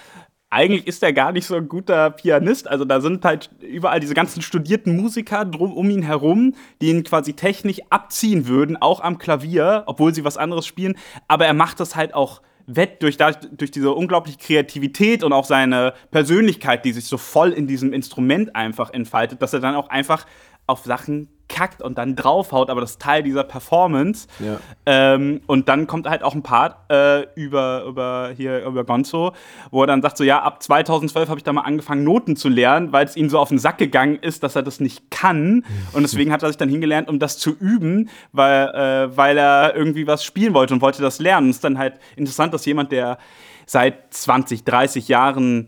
eigentlich 0.49 0.87
ist 0.87 1.03
er 1.03 1.13
gar 1.13 1.31
nicht 1.31 1.45
so 1.45 1.55
ein 1.55 1.69
guter 1.69 2.09
Pianist. 2.09 2.67
Also 2.67 2.85
da 2.85 3.01
sind 3.01 3.23
halt 3.23 3.51
überall 3.61 3.99
diese 3.99 4.15
ganzen 4.15 4.41
studierten 4.41 4.95
Musiker 4.95 5.45
drum 5.45 5.73
um 5.73 5.89
ihn 5.89 6.01
herum, 6.01 6.55
die 6.81 6.89
ihn 6.89 7.03
quasi 7.03 7.33
technisch 7.33 7.81
abziehen 7.89 8.47
würden, 8.47 8.77
auch 8.77 9.01
am 9.01 9.19
Klavier, 9.19 9.83
obwohl 9.85 10.13
sie 10.13 10.23
was 10.23 10.37
anderes 10.37 10.65
spielen. 10.65 10.97
Aber 11.27 11.45
er 11.45 11.53
macht 11.53 11.79
das 11.79 11.95
halt 11.95 12.13
auch 12.13 12.41
wett 12.65 13.01
durch, 13.01 13.17
durch 13.17 13.71
diese 13.71 13.91
unglaubliche 13.91 14.37
Kreativität 14.37 15.23
und 15.23 15.33
auch 15.33 15.45
seine 15.45 15.93
Persönlichkeit, 16.11 16.85
die 16.85 16.93
sich 16.93 17.05
so 17.05 17.17
voll 17.17 17.51
in 17.51 17.67
diesem 17.67 17.93
Instrument 17.93 18.55
einfach 18.55 18.93
entfaltet, 18.93 19.41
dass 19.41 19.53
er 19.53 19.59
dann 19.59 19.75
auch 19.75 19.89
einfach 19.89 20.25
auf 20.69 20.85
Sachen 20.85 21.27
kackt 21.49 21.81
und 21.81 21.97
dann 21.97 22.15
draufhaut, 22.15 22.69
aber 22.69 22.79
das 22.79 22.91
ist 22.91 23.01
Teil 23.01 23.23
dieser 23.23 23.43
Performance. 23.43 24.27
Ja. 24.39 24.59
Ähm, 24.85 25.41
und 25.47 25.67
dann 25.67 25.87
kommt 25.87 26.07
halt 26.07 26.23
auch 26.23 26.35
ein 26.35 26.43
Part 26.43 26.77
äh, 26.91 27.25
über, 27.35 27.83
über 27.85 28.31
hier 28.35 28.63
über 28.65 28.85
Gonzo, 28.85 29.33
wo 29.71 29.83
er 29.83 29.87
dann 29.87 30.01
sagt 30.01 30.17
so, 30.17 30.23
ja, 30.23 30.41
ab 30.41 30.63
2012 30.63 31.27
habe 31.27 31.39
ich 31.39 31.43
da 31.43 31.51
mal 31.51 31.61
angefangen 31.61 32.03
Noten 32.03 32.35
zu 32.35 32.47
lernen, 32.47 32.93
weil 32.93 33.05
es 33.05 33.17
ihm 33.17 33.29
so 33.29 33.39
auf 33.39 33.49
den 33.49 33.59
Sack 33.59 33.79
gegangen 33.79 34.19
ist, 34.21 34.43
dass 34.43 34.55
er 34.55 34.63
das 34.63 34.79
nicht 34.79 35.11
kann 35.11 35.65
und 35.93 36.03
deswegen 36.03 36.31
hat 36.31 36.43
er 36.43 36.49
sich 36.49 36.57
dann 36.57 36.69
hingelernt, 36.69 37.09
um 37.09 37.19
das 37.19 37.39
zu 37.39 37.51
üben, 37.51 38.09
weil, 38.31 38.67
äh, 38.69 39.17
weil 39.17 39.37
er 39.37 39.75
irgendwie 39.75 40.07
was 40.07 40.23
spielen 40.23 40.53
wollte 40.53 40.75
und 40.75 40.81
wollte 40.81 41.01
das 41.01 41.19
lernen. 41.19 41.49
Es 41.49 41.57
ist 41.57 41.63
dann 41.63 41.77
halt 41.77 41.95
interessant, 42.15 42.53
dass 42.53 42.65
jemand, 42.65 42.91
der 42.91 43.17
seit 43.65 44.13
20, 44.13 44.63
30 44.63 45.07
Jahren 45.07 45.67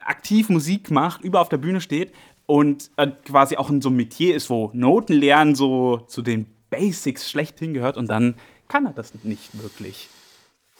aktiv 0.00 0.48
Musik 0.48 0.90
macht, 0.90 1.22
über 1.22 1.40
auf 1.40 1.48
der 1.48 1.58
Bühne 1.58 1.80
steht 1.80 2.12
und 2.52 2.90
äh, 2.98 3.06
quasi 3.24 3.56
auch 3.56 3.70
in 3.70 3.80
so 3.80 3.88
einem 3.88 3.96
Metier 3.96 4.36
ist, 4.36 4.50
wo 4.50 4.68
Notenlernen 4.74 5.54
so 5.54 5.96
zu 6.06 6.20
den 6.20 6.44
Basics 6.68 7.30
schlechthin 7.30 7.72
gehört 7.72 7.96
und 7.96 8.10
dann 8.10 8.34
kann 8.68 8.84
er 8.84 8.92
das 8.92 9.14
nicht 9.22 9.62
wirklich. 9.62 10.10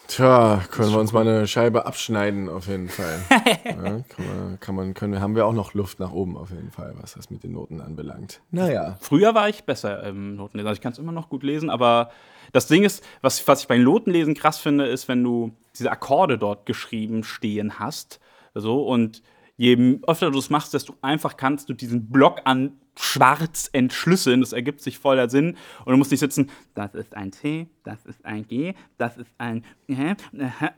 Tja, 0.07 0.63
können 0.71 0.93
wir 0.93 0.99
uns 0.99 1.15
mal 1.15 1.27
eine 1.27 1.47
Scheibe 1.47 1.87
abschneiden, 1.87 2.51
auf 2.51 2.69
jeden 2.69 2.91
Fall. 2.91 3.23
ja, 3.65 3.73
kann 3.73 4.03
man, 4.19 4.61
kann 4.61 4.75
man, 4.75 4.93
können, 4.93 5.19
haben 5.23 5.35
wir 5.35 5.47
auch 5.47 5.55
noch 5.55 5.73
Luft 5.73 5.99
nach 5.99 6.13
oben, 6.13 6.37
auf 6.37 6.51
jeden 6.51 6.71
Fall, 6.71 6.93
was 7.01 7.15
das 7.15 7.31
mit 7.31 7.43
den 7.43 7.53
Noten 7.53 7.81
anbelangt. 7.81 8.43
Naja. 8.51 8.99
Früher 9.01 9.35
war 9.35 9.49
ich 9.49 9.65
besser 9.65 10.03
im 10.05 10.37
Notenlesen. 10.37 10.69
Also 10.69 10.77
ich 10.77 10.83
kann 10.83 10.93
es 10.93 10.99
immer 10.99 11.13
noch 11.13 11.31
gut 11.31 11.43
lesen, 11.43 11.71
aber 11.71 12.11
das 12.53 12.67
Ding 12.67 12.83
ist, 12.85 13.03
was, 13.23 13.49
was 13.49 13.63
ich 13.63 13.69
beim 13.69 13.83
Notenlesen 13.83 14.35
krass 14.35 14.59
finde, 14.59 14.89
ist, 14.89 15.09
wenn 15.09 15.25
du 15.25 15.53
diese 15.79 15.91
Akkorde 15.91 16.37
dort 16.37 16.67
geschrieben 16.67 17.25
stehen 17.25 17.79
hast. 17.79 18.21
So, 18.53 18.83
und 18.87 19.23
je 19.63 20.01
öfter 20.09 20.33
du 20.33 20.39
es 20.41 20.51
machst, 20.51 20.75
desto 20.75 20.97
einfach 21.03 21.37
kannst 21.37 21.69
du 21.69 21.73
diesen 21.73 22.11
Block 22.11 22.41
an 22.45 22.73
schwarz 22.99 23.71
entschlüsseln. 23.73 24.41
Das 24.41 24.53
ergibt 24.53 24.81
sich 24.81 24.99
voller 24.99 25.31
Sinn. 25.31 25.57
Und 25.85 25.93
du 25.93 25.97
musst 25.97 26.11
nicht 26.11 26.19
sitzen, 26.19 26.51
das 26.75 26.95
ist 26.95 27.15
ein 27.15 27.31
C, 27.31 27.69
das 27.85 28.05
ist 28.05 28.25
ein 28.25 28.45
G, 28.49 28.75
das 28.99 29.17
ist 29.17 29.31
ein 29.39 29.65
äh, 29.87 30.17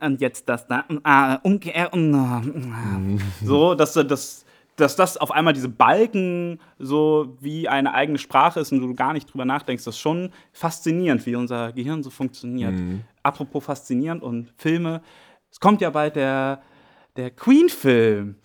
und 0.01 0.21
jetzt 0.21 0.47
das 0.47 0.67
da, 0.67 0.85
äh, 1.03 1.37
umgekehrt. 1.41 1.95
Äh, 1.95 3.17
so, 3.43 3.73
dass 3.73 3.93
das 3.93 4.45
dass 4.75 4.97
das 4.97 5.15
auf 5.15 5.31
einmal 5.31 5.53
diese 5.53 5.69
Balken 5.69 6.59
so 6.77 7.37
wie 7.39 7.69
eine 7.69 7.93
eigene 7.93 8.17
Sprache 8.17 8.59
ist 8.59 8.73
und 8.73 8.81
du 8.81 8.93
gar 8.93 9.13
nicht 9.13 9.33
drüber 9.33 9.45
nachdenkst, 9.45 9.85
das 9.85 9.95
ist 9.95 10.01
schon 10.01 10.31
faszinierend, 10.51 11.25
wie 11.25 11.37
unser 11.37 11.71
Gehirn 11.71 12.03
so 12.03 12.09
funktioniert. 12.09 12.73
Mhm. 12.73 13.01
Apropos 13.23 13.63
faszinierend 13.63 14.21
und 14.21 14.53
Filme, 14.57 15.01
es 15.49 15.61
kommt 15.61 15.79
ja 15.79 15.91
bald 15.91 16.17
der 16.17 16.61
der 17.15 17.31
Queen-Film. 17.31 18.35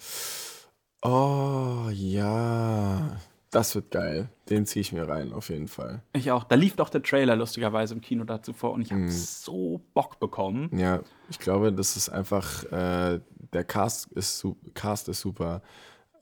Oh, 1.02 1.88
ja. 1.92 3.16
Das 3.50 3.74
wird 3.74 3.90
geil. 3.90 4.28
Den 4.48 4.64
ziehe 4.64 4.80
ich 4.80 4.92
mir 4.92 5.08
rein, 5.08 5.32
auf 5.32 5.48
jeden 5.48 5.66
Fall. 5.66 6.02
Ich 6.12 6.30
auch. 6.30 6.44
Da 6.44 6.54
lief 6.54 6.76
doch 6.76 6.88
der 6.88 7.02
Trailer 7.02 7.34
lustigerweise 7.34 7.94
im 7.94 8.00
Kino 8.00 8.22
dazu 8.24 8.52
vor 8.52 8.72
und 8.72 8.82
ich 8.82 8.92
habe 8.92 9.02
mm. 9.02 9.10
so 9.10 9.80
Bock 9.92 10.20
bekommen. 10.20 10.70
Ja, 10.76 11.00
ich 11.28 11.38
glaube, 11.40 11.72
das 11.72 11.96
ist 11.96 12.10
einfach, 12.10 12.62
äh, 12.70 13.20
der 13.52 13.64
Cast 13.64 14.12
ist, 14.12 14.46
Cast 14.74 15.08
ist 15.08 15.20
super. 15.20 15.62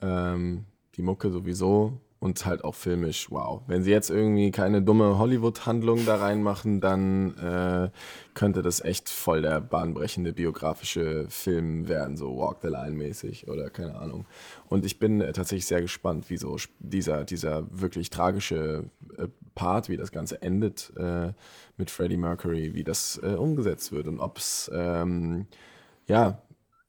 Ähm, 0.01 0.65
die 0.95 1.03
Mucke 1.03 1.31
sowieso 1.31 2.01
und 2.21 2.45
halt 2.47 2.65
auch 2.65 2.75
filmisch, 2.75 3.31
wow. 3.31 3.63
Wenn 3.69 3.85
sie 3.85 3.93
jetzt 3.93 4.11
irgendwie 4.11 4.51
keine 4.51 4.83
dumme 4.83 5.19
Hollywood-Handlung 5.19 6.05
da 6.05 6.17
reinmachen, 6.17 6.81
dann 6.81 7.37
äh, 7.39 7.91
könnte 8.35 8.63
das 8.63 8.81
echt 8.81 9.09
voll 9.09 9.43
der 9.43 9.61
bahnbrechende 9.61 10.33
biografische 10.33 11.27
Film 11.29 11.87
werden, 11.87 12.17
so 12.17 12.37
Walk 12.37 12.59
the 12.63 12.69
Line 12.69 12.97
mäßig 12.97 13.47
oder 13.47 13.71
keine 13.71 13.97
Ahnung. 13.97 14.27
Und 14.69 14.85
ich 14.85 14.99
bin 14.99 15.21
äh, 15.21 15.33
tatsächlich 15.33 15.67
sehr 15.67 15.81
gespannt, 15.81 16.29
wie 16.29 16.39
so 16.39 16.57
dieser, 16.81 17.25
dieser 17.25 17.67
wirklich 17.71 18.11
tragische 18.11 18.85
äh, 19.17 19.29
Part, 19.55 19.89
wie 19.89 19.97
das 19.97 20.11
Ganze 20.11 20.43
endet 20.43 20.93
äh, 20.97 21.33
mit 21.77 21.91
Freddie 21.91 22.17
Mercury, 22.17 22.75
wie 22.75 22.85
das 22.85 23.21
äh, 23.23 23.35
umgesetzt 23.35 23.93
wird 23.93 24.09
und 24.09 24.19
ob 24.19 24.39
es, 24.39 24.69
ähm, 24.75 25.47
ja, 26.09 26.43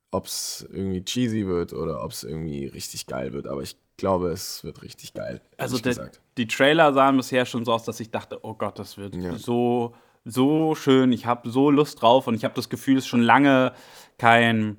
ob 0.10 0.26
es 0.26 0.68
irgendwie 0.72 1.04
cheesy 1.04 1.46
wird 1.46 1.74
oder 1.74 2.04
ob 2.04 2.12
es 2.12 2.24
irgendwie 2.24 2.66
richtig 2.66 3.06
geil 3.06 3.34
wird. 3.34 3.48
Aber 3.48 3.62
ich 3.62 3.78
glaube, 4.00 4.30
es 4.30 4.64
wird 4.64 4.82
richtig 4.82 5.14
geil. 5.14 5.42
Also 5.58 5.78
der, 5.78 6.12
die 6.38 6.48
Trailer 6.48 6.94
sahen 6.94 7.18
bisher 7.18 7.46
schon 7.46 7.66
so 7.66 7.74
aus, 7.74 7.84
dass 7.84 8.00
ich 8.00 8.12
dachte, 8.12 8.40
oh 8.44 8.54
Gott, 8.54 8.80
das 8.80 8.98
wird 8.98 9.16
ja. 9.16 9.36
so, 9.36 9.96
so 10.26 10.76
schön. 10.76 11.12
Ich 11.12 11.26
habe 11.26 11.50
so 11.50 11.70
Lust 11.70 12.02
drauf 12.02 12.28
und 12.28 12.36
ich 12.36 12.44
habe 12.44 12.54
das 12.54 12.70
Gefühl, 12.70 12.98
es 12.98 13.06
ist 13.06 13.10
schon 13.10 13.22
lange 13.22 13.74
kein, 14.18 14.78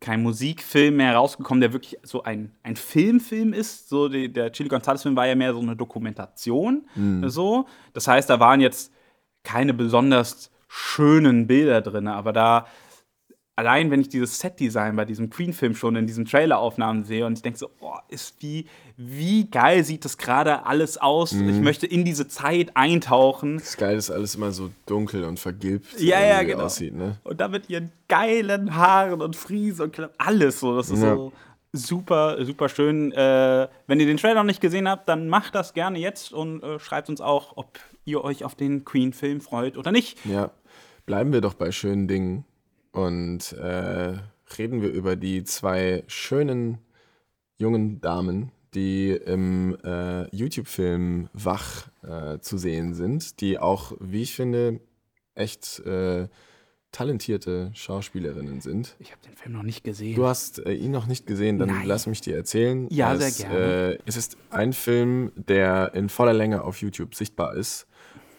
kein 0.00 0.22
Musikfilm 0.22 0.96
mehr 0.96 1.14
rausgekommen, 1.14 1.60
der 1.60 1.72
wirklich 1.72 1.98
so 2.02 2.22
ein, 2.22 2.54
ein 2.62 2.76
Filmfilm 2.76 3.52
ist. 3.52 3.88
So 3.88 4.08
die, 4.08 4.32
der 4.32 4.52
Chili 4.52 4.68
Gonzalez-Film 4.68 5.16
war 5.16 5.26
ja 5.26 5.34
mehr 5.34 5.54
so 5.54 5.60
eine 5.60 5.76
Dokumentation. 5.76 6.86
Mhm. 6.94 7.28
So. 7.28 7.66
Das 7.92 8.08
heißt, 8.08 8.28
da 8.28 8.40
waren 8.40 8.60
jetzt 8.60 8.92
keine 9.42 9.74
besonders 9.74 10.50
schönen 10.68 11.46
Bilder 11.46 11.80
drin, 11.82 12.08
aber 12.08 12.32
da 12.32 12.66
allein 13.62 13.92
wenn 13.92 14.00
ich 14.00 14.08
dieses 14.08 14.40
Set-Design 14.40 14.96
bei 14.96 15.04
diesem 15.04 15.30
Queen-Film 15.30 15.76
schon 15.76 15.94
in 15.94 16.06
diesen 16.06 16.24
Traileraufnahmen 16.24 17.04
sehe 17.04 17.24
und 17.24 17.34
ich 17.34 17.42
denke 17.42 17.58
so, 17.58 17.70
oh, 17.80 17.94
ist 18.08 18.34
wie, 18.40 18.66
wie 18.96 19.48
geil 19.48 19.84
sieht 19.84 20.04
das 20.04 20.18
gerade 20.18 20.66
alles 20.66 20.98
aus. 20.98 21.32
Mhm. 21.32 21.48
Ich 21.48 21.60
möchte 21.60 21.86
in 21.86 22.04
diese 22.04 22.26
Zeit 22.26 22.76
eintauchen. 22.76 23.58
Das 23.58 23.68
ist 23.68 23.78
geil, 23.78 23.94
dass 23.94 24.10
alles 24.10 24.34
immer 24.34 24.50
so 24.50 24.70
dunkel 24.86 25.24
und 25.24 25.38
vergilbt 25.38 26.00
ja, 26.00 26.20
ja, 26.20 26.42
genau. 26.42 26.64
aussieht. 26.64 26.94
Ne? 26.94 27.18
Und 27.22 27.40
da 27.40 27.46
mit 27.46 27.70
ihren 27.70 27.92
geilen 28.08 28.74
Haaren 28.74 29.22
und 29.22 29.36
Friesen 29.36 29.84
und 29.84 30.10
alles 30.18 30.58
so. 30.58 30.76
Das 30.76 30.90
ist 30.90 31.02
ja. 31.02 31.14
so 31.14 31.32
super, 31.72 32.44
super 32.44 32.68
schön. 32.68 33.12
Äh, 33.12 33.68
wenn 33.86 34.00
ihr 34.00 34.06
den 34.06 34.16
Trailer 34.16 34.34
noch 34.34 34.44
nicht 34.44 34.60
gesehen 34.60 34.88
habt, 34.88 35.08
dann 35.08 35.28
macht 35.28 35.54
das 35.54 35.72
gerne 35.72 36.00
jetzt 36.00 36.32
und 36.32 36.64
äh, 36.64 36.80
schreibt 36.80 37.08
uns 37.08 37.20
auch, 37.20 37.56
ob 37.56 37.78
ihr 38.04 38.24
euch 38.24 38.44
auf 38.44 38.56
den 38.56 38.84
Queen-Film 38.84 39.40
freut 39.40 39.76
oder 39.76 39.92
nicht. 39.92 40.18
Ja, 40.26 40.50
bleiben 41.06 41.32
wir 41.32 41.40
doch 41.40 41.54
bei 41.54 41.70
schönen 41.70 42.08
Dingen 42.08 42.44
und 42.92 43.52
äh, 43.52 44.14
reden 44.58 44.82
wir 44.82 44.90
über 44.90 45.16
die 45.16 45.44
zwei 45.44 46.04
schönen 46.06 46.78
jungen 47.56 48.00
Damen, 48.00 48.52
die 48.74 49.10
im 49.10 49.76
äh, 49.84 50.24
YouTube-Film 50.34 51.28
Wach 51.32 51.88
äh, 52.02 52.38
zu 52.38 52.58
sehen 52.58 52.94
sind, 52.94 53.40
die 53.40 53.58
auch, 53.58 53.92
wie 54.00 54.22
ich 54.22 54.34
finde, 54.34 54.80
echt 55.34 55.80
äh, 55.80 56.28
talentierte 56.90 57.70
Schauspielerinnen 57.74 58.60
sind. 58.60 58.96
Ich 58.98 59.12
habe 59.12 59.22
den 59.22 59.34
Film 59.34 59.54
noch 59.54 59.62
nicht 59.62 59.82
gesehen. 59.82 60.14
Du 60.14 60.26
hast 60.26 60.58
äh, 60.64 60.72
ihn 60.72 60.90
noch 60.90 61.06
nicht 61.06 61.26
gesehen, 61.26 61.58
dann 61.58 61.68
Nein. 61.68 61.86
lass 61.86 62.06
mich 62.06 62.20
dir 62.20 62.36
erzählen. 62.36 62.86
Ja, 62.90 63.14
es, 63.14 63.36
sehr 63.36 63.48
gerne. 63.48 63.94
Äh, 63.94 63.98
es 64.04 64.16
ist 64.16 64.36
ein 64.50 64.72
Film, 64.74 65.32
der 65.36 65.94
in 65.94 66.08
voller 66.10 66.34
Länge 66.34 66.62
auf 66.62 66.80
YouTube 66.82 67.14
sichtbar 67.14 67.54
ist, 67.54 67.86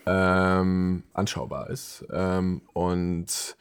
ähm, 0.05 1.03
anschaubar 1.13 1.69
ist 1.69 2.05
ähm, 2.12 2.62
und 2.74 3.57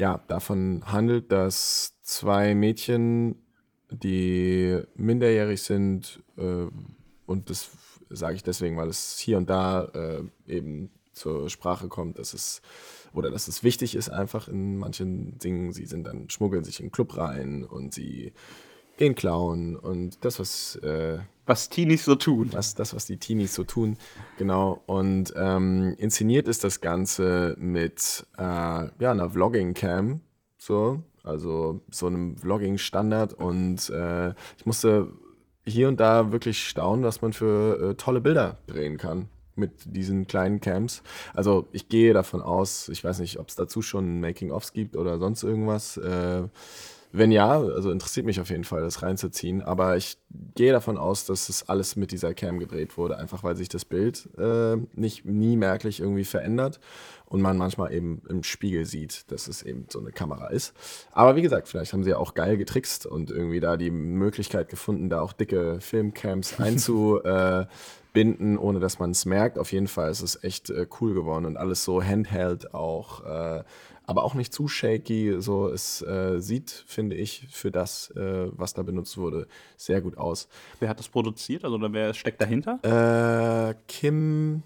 ja, 0.00 0.18
davon 0.28 0.82
handelt, 0.86 1.30
dass 1.30 2.00
zwei 2.02 2.54
Mädchen, 2.54 3.36
die 3.90 4.80
minderjährig 4.94 5.62
sind, 5.62 6.22
äh, 6.38 6.66
und 7.26 7.50
das 7.50 7.70
sage 8.08 8.34
ich 8.36 8.42
deswegen, 8.42 8.76
weil 8.78 8.88
es 8.88 9.18
hier 9.18 9.36
und 9.36 9.50
da 9.50 9.84
äh, 9.84 10.24
eben 10.48 10.90
zur 11.12 11.50
Sprache 11.50 11.88
kommt, 11.88 12.18
dass 12.18 12.32
es 12.32 12.62
oder 13.12 13.30
dass 13.30 13.46
es 13.46 13.62
wichtig 13.62 13.94
ist 13.94 14.08
einfach 14.08 14.48
in 14.48 14.78
manchen 14.78 15.38
Dingen. 15.38 15.72
Sie 15.72 15.84
sind 15.84 16.04
dann 16.04 16.30
schmuggeln 16.30 16.64
sich 16.64 16.80
in 16.80 16.86
den 16.86 16.92
Club 16.92 17.16
rein 17.18 17.64
und 17.64 17.92
sie 17.92 18.32
gehen 19.00 19.14
klauen 19.14 19.76
und 19.76 20.24
das 20.24 20.38
was 20.38 20.76
äh, 20.76 21.18
was 21.46 21.68
Teenies 21.68 22.04
so 22.04 22.14
tun. 22.14 22.50
Was, 22.52 22.76
das, 22.76 22.94
was 22.94 23.06
die 23.06 23.16
Teenies 23.16 23.54
so 23.54 23.64
tun, 23.64 23.96
genau. 24.38 24.82
Und 24.86 25.34
ähm, 25.36 25.96
inszeniert 25.98 26.46
ist 26.46 26.62
das 26.62 26.80
Ganze 26.80 27.56
mit 27.58 28.24
äh, 28.38 28.42
ja, 28.42 29.10
einer 29.10 29.30
Vlogging-Cam, 29.30 30.20
so, 30.58 31.02
also 31.24 31.80
so 31.90 32.06
einem 32.06 32.36
Vlogging-Standard. 32.36 33.34
Und 33.34 33.90
äh, 33.90 34.30
ich 34.58 34.64
musste 34.64 35.08
hier 35.66 35.88
und 35.88 35.98
da 35.98 36.30
wirklich 36.30 36.68
staunen, 36.68 37.04
was 37.04 37.20
man 37.20 37.32
für 37.32 37.90
äh, 37.90 37.94
tolle 37.96 38.20
Bilder 38.20 38.58
drehen 38.68 38.96
kann 38.96 39.28
mit 39.56 39.72
diesen 39.84 40.28
kleinen 40.28 40.60
Camps. 40.60 41.02
Also 41.34 41.68
ich 41.72 41.88
gehe 41.88 42.14
davon 42.14 42.42
aus, 42.42 42.88
ich 42.88 43.02
weiß 43.02 43.18
nicht, 43.18 43.40
ob 43.40 43.48
es 43.48 43.56
dazu 43.56 43.82
schon 43.82 44.20
Making-ofs 44.20 44.72
gibt 44.72 44.96
oder 44.96 45.18
sonst 45.18 45.42
irgendwas. 45.42 45.96
Äh, 45.96 46.44
wenn 47.12 47.32
ja, 47.32 47.58
also 47.58 47.90
interessiert 47.90 48.26
mich 48.26 48.40
auf 48.40 48.50
jeden 48.50 48.64
Fall, 48.64 48.82
das 48.82 49.02
reinzuziehen. 49.02 49.62
Aber 49.62 49.96
ich 49.96 50.18
gehe 50.54 50.72
davon 50.72 50.96
aus, 50.96 51.26
dass 51.26 51.48
es 51.48 51.68
alles 51.68 51.96
mit 51.96 52.12
dieser 52.12 52.34
Cam 52.34 52.58
gedreht 52.58 52.96
wurde, 52.96 53.18
einfach 53.18 53.42
weil 53.42 53.56
sich 53.56 53.68
das 53.68 53.84
Bild 53.84 54.28
äh, 54.38 54.76
nicht 54.94 55.24
nie 55.24 55.56
merklich 55.56 56.00
irgendwie 56.00 56.24
verändert 56.24 56.78
und 57.26 57.40
man 57.40 57.56
manchmal 57.56 57.92
eben 57.92 58.22
im 58.28 58.42
Spiegel 58.42 58.84
sieht, 58.84 59.30
dass 59.32 59.48
es 59.48 59.62
eben 59.62 59.86
so 59.88 59.98
eine 59.98 60.12
Kamera 60.12 60.48
ist. 60.48 60.72
Aber 61.12 61.34
wie 61.36 61.42
gesagt, 61.42 61.68
vielleicht 61.68 61.92
haben 61.92 62.04
sie 62.04 62.10
ja 62.10 62.16
auch 62.16 62.34
geil 62.34 62.56
getrickst 62.56 63.06
und 63.06 63.30
irgendwie 63.30 63.60
da 63.60 63.76
die 63.76 63.90
Möglichkeit 63.90 64.68
gefunden, 64.68 65.08
da 65.10 65.20
auch 65.20 65.32
dicke 65.32 65.80
Filmcams 65.80 66.60
einzubinden, 66.60 68.56
ohne 68.58 68.78
dass 68.78 69.00
man 69.00 69.10
es 69.10 69.26
merkt. 69.26 69.58
Auf 69.58 69.72
jeden 69.72 69.88
Fall 69.88 70.10
ist 70.10 70.22
es 70.22 70.42
echt 70.44 70.70
äh, 70.70 70.86
cool 71.00 71.14
geworden 71.14 71.44
und 71.44 71.56
alles 71.56 71.84
so 71.84 72.02
handheld 72.02 72.72
auch. 72.72 73.24
Äh, 73.24 73.64
aber 74.10 74.24
auch 74.24 74.34
nicht 74.34 74.52
zu 74.52 74.66
shaky. 74.66 75.36
So, 75.38 75.68
es 75.68 76.02
äh, 76.02 76.40
sieht, 76.40 76.70
finde 76.86 77.14
ich, 77.14 77.46
für 77.48 77.70
das, 77.70 78.10
äh, 78.16 78.48
was 78.50 78.74
da 78.74 78.82
benutzt 78.82 79.16
wurde, 79.16 79.46
sehr 79.76 80.00
gut 80.00 80.18
aus. 80.18 80.48
Wer 80.80 80.88
hat 80.88 80.98
das 80.98 81.08
produziert? 81.08 81.64
Also, 81.64 81.76
oder 81.76 81.92
wer 81.92 82.12
steckt 82.12 82.40
dahinter? 82.40 82.80
Äh, 82.82 83.74
Kim. 83.86 84.64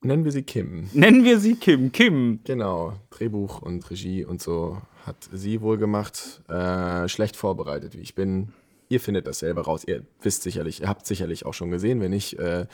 Nennen 0.00 0.24
wir 0.24 0.32
sie 0.32 0.42
Kim. 0.42 0.88
Nennen 0.94 1.24
wir 1.24 1.38
sie 1.38 1.56
Kim. 1.56 1.92
Kim. 1.92 2.40
Genau, 2.44 2.94
Drehbuch 3.10 3.60
und 3.60 3.90
Regie 3.90 4.24
und 4.24 4.40
so 4.40 4.80
hat 5.04 5.28
sie 5.30 5.60
wohl 5.60 5.76
gemacht. 5.76 6.40
Äh, 6.48 7.08
schlecht 7.08 7.36
vorbereitet, 7.36 7.94
wie 7.94 8.00
ich 8.00 8.14
bin. 8.14 8.54
Ihr 8.88 9.00
findet 9.00 9.26
das 9.26 9.40
selber 9.40 9.62
raus. 9.62 9.82
Ihr 9.86 10.06
wisst 10.22 10.44
sicherlich, 10.44 10.80
ihr 10.80 10.88
habt 10.88 11.04
sicherlich 11.04 11.44
auch 11.44 11.52
schon 11.52 11.70
gesehen. 11.70 12.00
Wenn 12.00 12.12
nicht, 12.12 12.38
äh, 12.38 12.66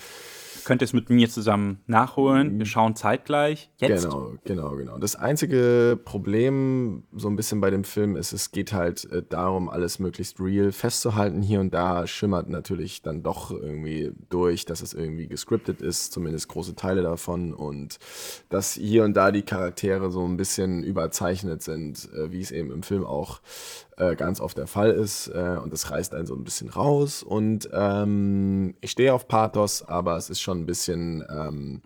Könnt 0.64 0.82
ihr 0.82 0.86
es 0.86 0.92
mit 0.92 1.10
mir 1.10 1.28
zusammen 1.28 1.80
nachholen? 1.86 2.58
Wir 2.58 2.66
schauen 2.66 2.96
zeitgleich. 2.96 3.70
Jetzt. 3.76 4.04
Genau, 4.04 4.32
genau, 4.44 4.70
genau. 4.76 4.98
Das 4.98 5.16
einzige 5.16 5.98
Problem 6.02 7.04
so 7.12 7.28
ein 7.28 7.36
bisschen 7.36 7.60
bei 7.60 7.70
dem 7.70 7.84
Film 7.84 8.16
ist, 8.16 8.32
es 8.32 8.50
geht 8.50 8.72
halt 8.72 9.04
äh, 9.10 9.22
darum, 9.28 9.68
alles 9.68 9.98
möglichst 9.98 10.40
real 10.40 10.72
festzuhalten. 10.72 11.42
Hier 11.42 11.60
und 11.60 11.74
da 11.74 12.06
schimmert 12.06 12.48
natürlich 12.48 13.02
dann 13.02 13.22
doch 13.22 13.50
irgendwie 13.50 14.12
durch, 14.30 14.64
dass 14.64 14.82
es 14.82 14.94
irgendwie 14.94 15.26
gescriptet 15.26 15.82
ist, 15.82 16.12
zumindest 16.12 16.48
große 16.48 16.74
Teile 16.74 17.02
davon. 17.02 17.52
Und 17.52 17.98
dass 18.48 18.74
hier 18.74 19.04
und 19.04 19.14
da 19.14 19.30
die 19.30 19.42
Charaktere 19.42 20.10
so 20.10 20.24
ein 20.24 20.36
bisschen 20.36 20.82
überzeichnet 20.82 21.62
sind, 21.62 22.08
äh, 22.14 22.32
wie 22.32 22.40
es 22.40 22.50
eben 22.50 22.70
im 22.70 22.82
Film 22.82 23.04
auch 23.04 23.40
äh, 23.96 24.16
ganz 24.16 24.40
oft 24.40 24.58
der 24.58 24.66
Fall 24.66 24.90
ist. 24.90 25.28
Äh, 25.28 25.58
und 25.62 25.72
das 25.72 25.90
reißt 25.90 26.14
einen 26.14 26.26
so 26.26 26.34
ein 26.34 26.44
bisschen 26.44 26.68
raus. 26.68 27.22
Und 27.22 27.68
ähm, 27.72 28.74
ich 28.80 28.90
stehe 28.90 29.14
auf 29.14 29.28
Pathos, 29.28 29.82
aber 29.82 30.16
es 30.16 30.30
ist 30.30 30.40
schon 30.40 30.60
ein 30.60 30.66
bisschen 30.66 31.24
ähm, 31.30 31.82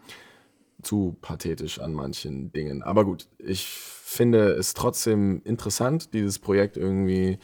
zu 0.83 1.17
pathetisch 1.21 1.81
an 1.81 1.93
manchen 1.93 2.53
Dingen. 2.53 2.83
Aber 2.83 3.05
gut, 3.05 3.29
ich 3.39 3.67
finde 3.67 4.53
es 4.53 4.75
trotzdem 4.75 5.43
interessant, 5.45 6.15
dieses 6.15 6.39
Projekt 6.39 6.77
irgendwie 6.77 7.39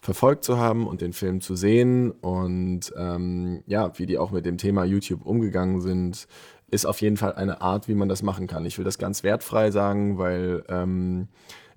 verfolgt 0.00 0.44
zu 0.44 0.58
haben 0.58 0.86
und 0.86 1.00
den 1.00 1.12
Film 1.12 1.40
zu 1.40 1.54
sehen. 1.54 2.10
Und 2.10 2.92
ähm, 2.96 3.62
ja, 3.66 3.96
wie 3.98 4.06
die 4.06 4.18
auch 4.18 4.30
mit 4.30 4.46
dem 4.46 4.58
Thema 4.58 4.84
YouTube 4.84 5.24
umgegangen 5.26 5.80
sind, 5.80 6.26
ist 6.70 6.86
auf 6.86 7.00
jeden 7.00 7.16
Fall 7.16 7.34
eine 7.34 7.60
Art, 7.60 7.88
wie 7.88 7.94
man 7.94 8.08
das 8.08 8.22
machen 8.22 8.46
kann. 8.46 8.66
Ich 8.66 8.78
will 8.78 8.84
das 8.84 8.98
ganz 8.98 9.22
wertfrei 9.22 9.70
sagen, 9.70 10.18
weil 10.18 10.64
ähm, 10.68 11.28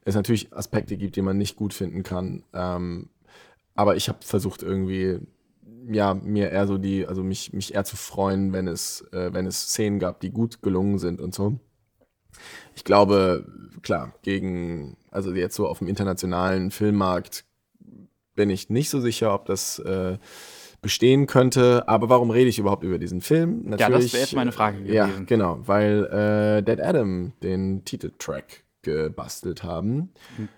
es 0.03 0.15
natürlich 0.15 0.53
Aspekte 0.53 0.98
gibt, 0.98 1.15
die 1.15 1.22
man 1.22 1.38
nicht 1.38 1.55
gut 1.55 1.74
finden 1.74 2.03
kann. 2.03 2.43
Ähm, 2.53 3.10
aber 3.75 3.96
ich 3.96 4.10
habe 4.10 4.20
versucht 4.22 4.63
irgendwie, 4.63 5.20
ja, 5.89 6.13
mir 6.13 6.50
eher 6.51 6.67
so 6.67 6.77
die, 6.77 7.08
also 7.08 7.24
mich, 7.24 7.53
mich 7.53 7.74
eher 7.74 7.84
zu 7.84 7.96
freuen, 7.96 8.53
wenn 8.53 8.67
es, 8.67 9.01
äh, 9.12 9.34
wenn 9.34 9.46
es 9.46 9.70
Szenen 9.70 10.00
gab, 10.00 10.20
die 10.20 10.31
gut 10.31 10.62
gelungen 10.62 10.98
sind 10.98 11.22
und 11.22 11.34
so. 11.34 11.60
Ich 12.75 12.84
glaube, 12.84 13.46
klar, 13.81 14.13
gegen, 14.22 14.98
also 15.12 15.34
jetzt 15.34 15.55
so 15.55 15.67
auf 15.67 15.79
dem 15.79 15.88
internationalen 15.88 16.72
Filmmarkt 16.72 17.46
bin 18.36 18.50
ich 18.50 18.70
nicht 18.70 18.89
so 18.89 19.00
sicher, 19.00 19.34
ob 19.34 19.46
das 19.46 19.79
äh, 19.79 20.17
bestehen 20.81 21.27
könnte. 21.27 21.88
Aber 21.88 22.10
warum 22.10 22.31
rede 22.31 22.50
ich 22.50 22.60
überhaupt 22.60 22.84
über 22.84 22.98
diesen 22.98 23.22
Film? 23.22 23.63
Natürlich, 23.65 23.79
ja, 23.79 23.89
das 23.89 24.13
wäre 24.13 24.24
jetzt 24.24 24.36
meine 24.36 24.51
Frage 24.51 24.79
gewesen. 24.79 24.93
Ja, 24.93 25.10
genau, 25.25 25.60
weil 25.65 26.05
äh, 26.05 26.63
Dead 26.63 26.81
Adam 26.81 27.34
den 27.43 27.84
Titeltrack 27.86 28.63
gebastelt 28.81 29.63
haben. 29.63 30.09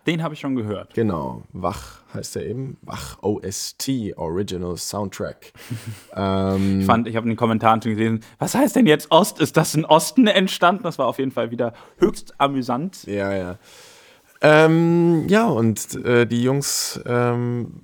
Den 0.08 0.24
habe 0.24 0.34
ich 0.34 0.40
schon 0.40 0.56
gehört. 0.56 0.94
Genau, 0.94 1.44
Wach 1.52 2.02
heißt 2.14 2.38
er 2.38 2.46
eben. 2.46 2.78
Wach 2.82 3.18
OST, 3.22 4.14
Original 4.16 4.78
Soundtrack. 4.78 5.54
ähm, 6.16 6.82
ich 6.82 6.86
fand, 6.86 7.08
ich 7.08 7.16
habe 7.16 7.26
in 7.26 7.32
den 7.32 7.38
Kommentaren 7.38 7.82
schon 7.82 7.96
gelesen, 7.96 8.22
was 8.40 8.56
heißt 8.56 8.76
denn 8.76 8.86
jetzt 8.86 9.12
Ost? 9.12 9.40
Ist 9.40 9.58
das 9.58 9.76
in 9.76 9.86
Osten 9.86 10.28
entstanden? 10.28 10.84
Das 10.84 10.98
war 10.98 11.08
auf 11.08 11.20
jeden 11.20 11.32
Fall 11.32 11.52
wieder 11.52 11.74
höchst 11.98 12.40
amüsant. 12.40 13.04
Ja, 13.06 13.34
ja. 13.34 13.58
Ähm, 14.42 15.28
ja, 15.30 15.48
und 15.48 15.96
äh, 16.04 16.26
die 16.26 16.44
Jungs 16.44 17.00
ähm, 17.06 17.82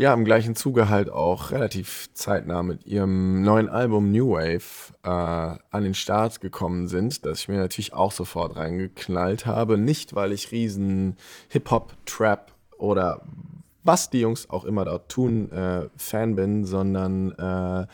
ja 0.00 0.14
im 0.14 0.24
gleichen 0.24 0.56
Zuge 0.56 0.88
halt 0.88 1.10
auch 1.10 1.50
relativ 1.50 2.08
zeitnah 2.14 2.62
mit 2.62 2.86
ihrem 2.86 3.42
neuen 3.42 3.68
Album 3.68 4.10
New 4.10 4.30
Wave 4.30 4.94
äh, 5.02 5.08
an 5.08 5.84
den 5.84 5.94
Start 5.94 6.40
gekommen 6.40 6.88
sind, 6.88 7.26
das 7.26 7.40
ich 7.40 7.48
mir 7.48 7.58
natürlich 7.58 7.92
auch 7.92 8.10
sofort 8.10 8.56
reingeknallt 8.56 9.44
habe. 9.44 9.76
Nicht, 9.76 10.14
weil 10.14 10.32
ich 10.32 10.52
riesen 10.52 11.16
Hip-Hop, 11.48 11.92
Trap 12.06 12.52
oder 12.78 13.20
was 13.82 14.08
die 14.08 14.20
Jungs 14.20 14.48
auch 14.48 14.64
immer 14.64 14.86
dort 14.86 15.10
tun, 15.10 15.52
äh, 15.52 15.88
Fan 15.96 16.34
bin, 16.34 16.64
sondern 16.64 17.32
äh, 17.32 17.86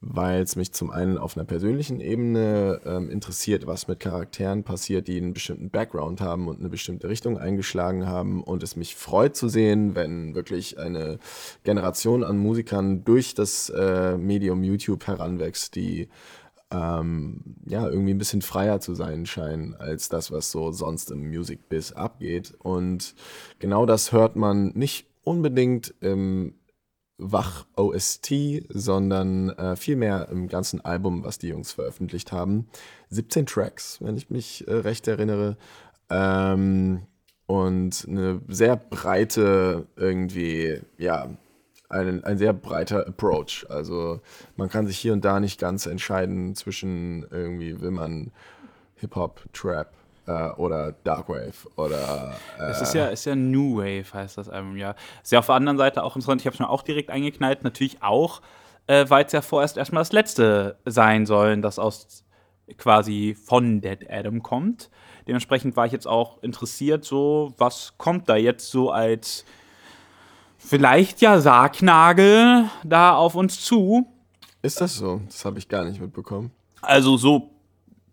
weil 0.00 0.42
es 0.42 0.56
mich 0.56 0.72
zum 0.72 0.90
einen 0.90 1.18
auf 1.18 1.36
einer 1.36 1.44
persönlichen 1.44 2.00
Ebene 2.00 2.80
ähm, 2.86 3.10
interessiert, 3.10 3.66
was 3.66 3.86
mit 3.86 4.00
Charakteren 4.00 4.64
passiert, 4.64 5.08
die 5.08 5.18
einen 5.18 5.34
bestimmten 5.34 5.68
Background 5.68 6.22
haben 6.22 6.48
und 6.48 6.58
eine 6.58 6.70
bestimmte 6.70 7.08
Richtung 7.08 7.36
eingeschlagen 7.36 8.06
haben 8.06 8.42
und 8.42 8.62
es 8.62 8.76
mich 8.76 8.96
freut 8.96 9.36
zu 9.36 9.48
sehen, 9.48 9.94
wenn 9.94 10.34
wirklich 10.34 10.78
eine 10.78 11.18
Generation 11.64 12.24
an 12.24 12.38
Musikern 12.38 13.04
durch 13.04 13.34
das 13.34 13.68
äh, 13.68 14.16
Medium 14.16 14.62
YouTube 14.62 15.06
heranwächst, 15.06 15.74
die 15.74 16.08
ähm, 16.70 17.56
ja, 17.66 17.86
irgendwie 17.86 18.14
ein 18.14 18.18
bisschen 18.18 18.42
freier 18.42 18.80
zu 18.80 18.94
sein 18.94 19.26
scheinen 19.26 19.74
als 19.74 20.08
das, 20.08 20.30
was 20.30 20.50
so 20.50 20.72
sonst 20.72 21.10
im 21.10 21.28
Music 21.28 21.68
Biz 21.68 21.92
abgeht. 21.92 22.54
Und 22.58 23.14
genau 23.58 23.84
das 23.84 24.12
hört 24.12 24.36
man 24.36 24.68
nicht 24.68 25.06
unbedingt 25.24 25.94
im 26.00 26.54
Wach 27.20 27.66
OST, 27.76 28.32
sondern 28.68 29.50
äh, 29.50 29.76
vielmehr 29.76 30.28
im 30.30 30.48
ganzen 30.48 30.84
Album, 30.84 31.24
was 31.24 31.38
die 31.38 31.48
Jungs 31.48 31.72
veröffentlicht 31.72 32.32
haben. 32.32 32.68
17 33.10 33.46
Tracks, 33.46 33.98
wenn 34.00 34.16
ich 34.16 34.30
mich 34.30 34.66
äh, 34.66 34.74
recht 34.74 35.06
erinnere. 35.08 35.56
Ähm, 36.08 37.02
und 37.46 38.06
eine 38.08 38.40
sehr 38.48 38.76
breite, 38.76 39.86
irgendwie, 39.96 40.80
ja, 40.98 41.28
ein, 41.88 42.24
ein 42.24 42.38
sehr 42.38 42.52
breiter 42.52 43.06
Approach. 43.06 43.66
Also 43.68 44.20
man 44.56 44.68
kann 44.68 44.86
sich 44.86 44.98
hier 44.98 45.12
und 45.12 45.24
da 45.24 45.40
nicht 45.40 45.60
ganz 45.60 45.86
entscheiden 45.86 46.54
zwischen 46.54 47.26
irgendwie, 47.30 47.80
will 47.80 47.90
man 47.90 48.30
Hip-Hop, 48.96 49.42
Trap, 49.52 49.92
äh, 50.30 50.50
oder 50.56 50.92
Darkwave 50.92 51.52
oder. 51.76 52.34
Äh 52.58 52.70
es 52.70 52.80
ist 52.80 52.94
ja, 52.94 53.06
ist 53.06 53.24
ja 53.24 53.34
New 53.34 53.78
Wave, 53.78 54.12
heißt 54.12 54.38
das 54.38 54.48
Album, 54.48 54.76
ja. 54.76 54.94
Ist 55.22 55.32
ja 55.32 55.40
auf 55.40 55.46
der 55.46 55.56
anderen 55.56 55.78
Seite 55.78 56.02
auch 56.04 56.16
interessant, 56.16 56.40
ich 56.40 56.46
habe 56.46 56.54
es 56.54 56.60
mir 56.60 56.68
auch 56.68 56.82
direkt 56.82 57.10
eingeknallt, 57.10 57.64
natürlich 57.64 58.02
auch, 58.02 58.40
äh, 58.86 59.06
weil 59.08 59.24
es 59.24 59.32
ja 59.32 59.42
vorerst 59.42 59.76
erstmal 59.76 60.02
das 60.02 60.12
letzte 60.12 60.78
sein 60.84 61.26
soll, 61.26 61.60
das 61.60 61.78
aus 61.78 62.24
quasi 62.78 63.34
von 63.34 63.80
Dead 63.80 64.06
Adam 64.08 64.42
kommt. 64.42 64.90
Dementsprechend 65.26 65.76
war 65.76 65.86
ich 65.86 65.92
jetzt 65.92 66.06
auch 66.06 66.42
interessiert, 66.42 67.04
so, 67.04 67.52
was 67.58 67.94
kommt 67.98 68.28
da 68.28 68.36
jetzt 68.36 68.70
so 68.70 68.90
als 68.90 69.44
vielleicht 70.56 71.20
ja 71.20 71.40
Sargnagel 71.40 72.66
da 72.84 73.16
auf 73.16 73.34
uns 73.34 73.60
zu. 73.60 74.06
Ist 74.62 74.80
das 74.80 74.96
so? 74.96 75.20
Das 75.26 75.44
habe 75.44 75.58
ich 75.58 75.68
gar 75.68 75.84
nicht 75.84 76.00
mitbekommen. 76.00 76.52
Also 76.82 77.16
so 77.16 77.50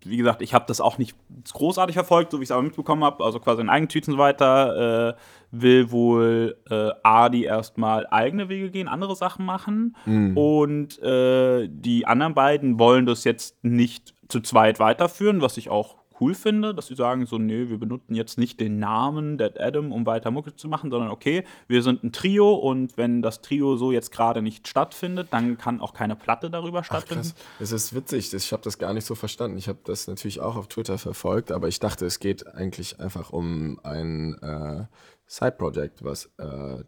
wie 0.09 0.17
gesagt, 0.17 0.41
ich 0.41 0.53
habe 0.53 0.65
das 0.67 0.81
auch 0.81 0.97
nicht 0.97 1.15
großartig 1.51 1.93
verfolgt, 1.93 2.31
so 2.31 2.39
wie 2.39 2.43
ich 2.43 2.47
es 2.47 2.51
aber 2.51 2.63
mitbekommen 2.63 3.03
habe, 3.03 3.23
also 3.23 3.39
quasi 3.39 3.61
in 3.61 3.69
Eigentüten 3.69 4.13
und 4.13 4.17
so 4.17 4.23
weiter, 4.23 5.09
äh, 5.09 5.13
will 5.51 5.91
wohl 5.91 6.57
äh, 6.69 6.89
Adi 7.03 7.43
erstmal 7.43 8.07
eigene 8.07 8.49
Wege 8.49 8.69
gehen, 8.69 8.87
andere 8.87 9.15
Sachen 9.15 9.45
machen. 9.45 9.95
Mhm. 10.05 10.37
Und 10.37 11.01
äh, 11.01 11.67
die 11.69 12.05
anderen 12.05 12.33
beiden 12.33 12.79
wollen 12.79 13.05
das 13.05 13.23
jetzt 13.23 13.63
nicht 13.63 14.13
zu 14.27 14.41
zweit 14.41 14.79
weiterführen, 14.79 15.41
was 15.41 15.57
ich 15.57 15.69
auch 15.69 15.95
cool 16.19 16.33
finde, 16.33 16.73
dass 16.73 16.87
sie 16.87 16.95
sagen 16.95 17.25
so, 17.25 17.37
nee, 17.37 17.69
wir 17.69 17.77
benutzen 17.77 18.15
jetzt 18.15 18.37
nicht 18.37 18.59
den 18.59 18.79
Namen 18.79 19.37
Dead 19.37 19.59
Adam, 19.59 19.91
um 19.91 20.05
weiter 20.05 20.31
Mucke 20.31 20.55
zu 20.55 20.67
machen, 20.67 20.91
sondern 20.91 21.09
okay, 21.09 21.43
wir 21.67 21.83
sind 21.83 22.03
ein 22.03 22.11
Trio 22.11 22.53
und 22.53 22.97
wenn 22.97 23.21
das 23.21 23.41
Trio 23.41 23.77
so 23.77 23.91
jetzt 23.91 24.11
gerade 24.11 24.41
nicht 24.41 24.67
stattfindet, 24.67 25.29
dann 25.31 25.57
kann 25.57 25.81
auch 25.81 25.93
keine 25.93 26.15
Platte 26.15 26.49
darüber 26.49 26.83
stattfinden. 26.83 27.31
Es 27.59 27.71
ist 27.71 27.93
witzig, 27.95 28.33
ich 28.33 28.51
habe 28.51 28.63
das 28.63 28.77
gar 28.77 28.93
nicht 28.93 29.05
so 29.05 29.15
verstanden. 29.15 29.57
Ich 29.57 29.67
habe 29.67 29.79
das 29.83 30.07
natürlich 30.07 30.39
auch 30.39 30.55
auf 30.55 30.67
Twitter 30.67 30.97
verfolgt, 30.97 31.51
aber 31.51 31.67
ich 31.67 31.79
dachte, 31.79 32.05
es 32.05 32.19
geht 32.19 32.47
eigentlich 32.47 32.99
einfach 32.99 33.31
um 33.31 33.79
ein 33.83 34.35
äh, 34.41 34.85
Side-Project, 35.27 36.03
was 36.03 36.31
äh, 36.37 36.83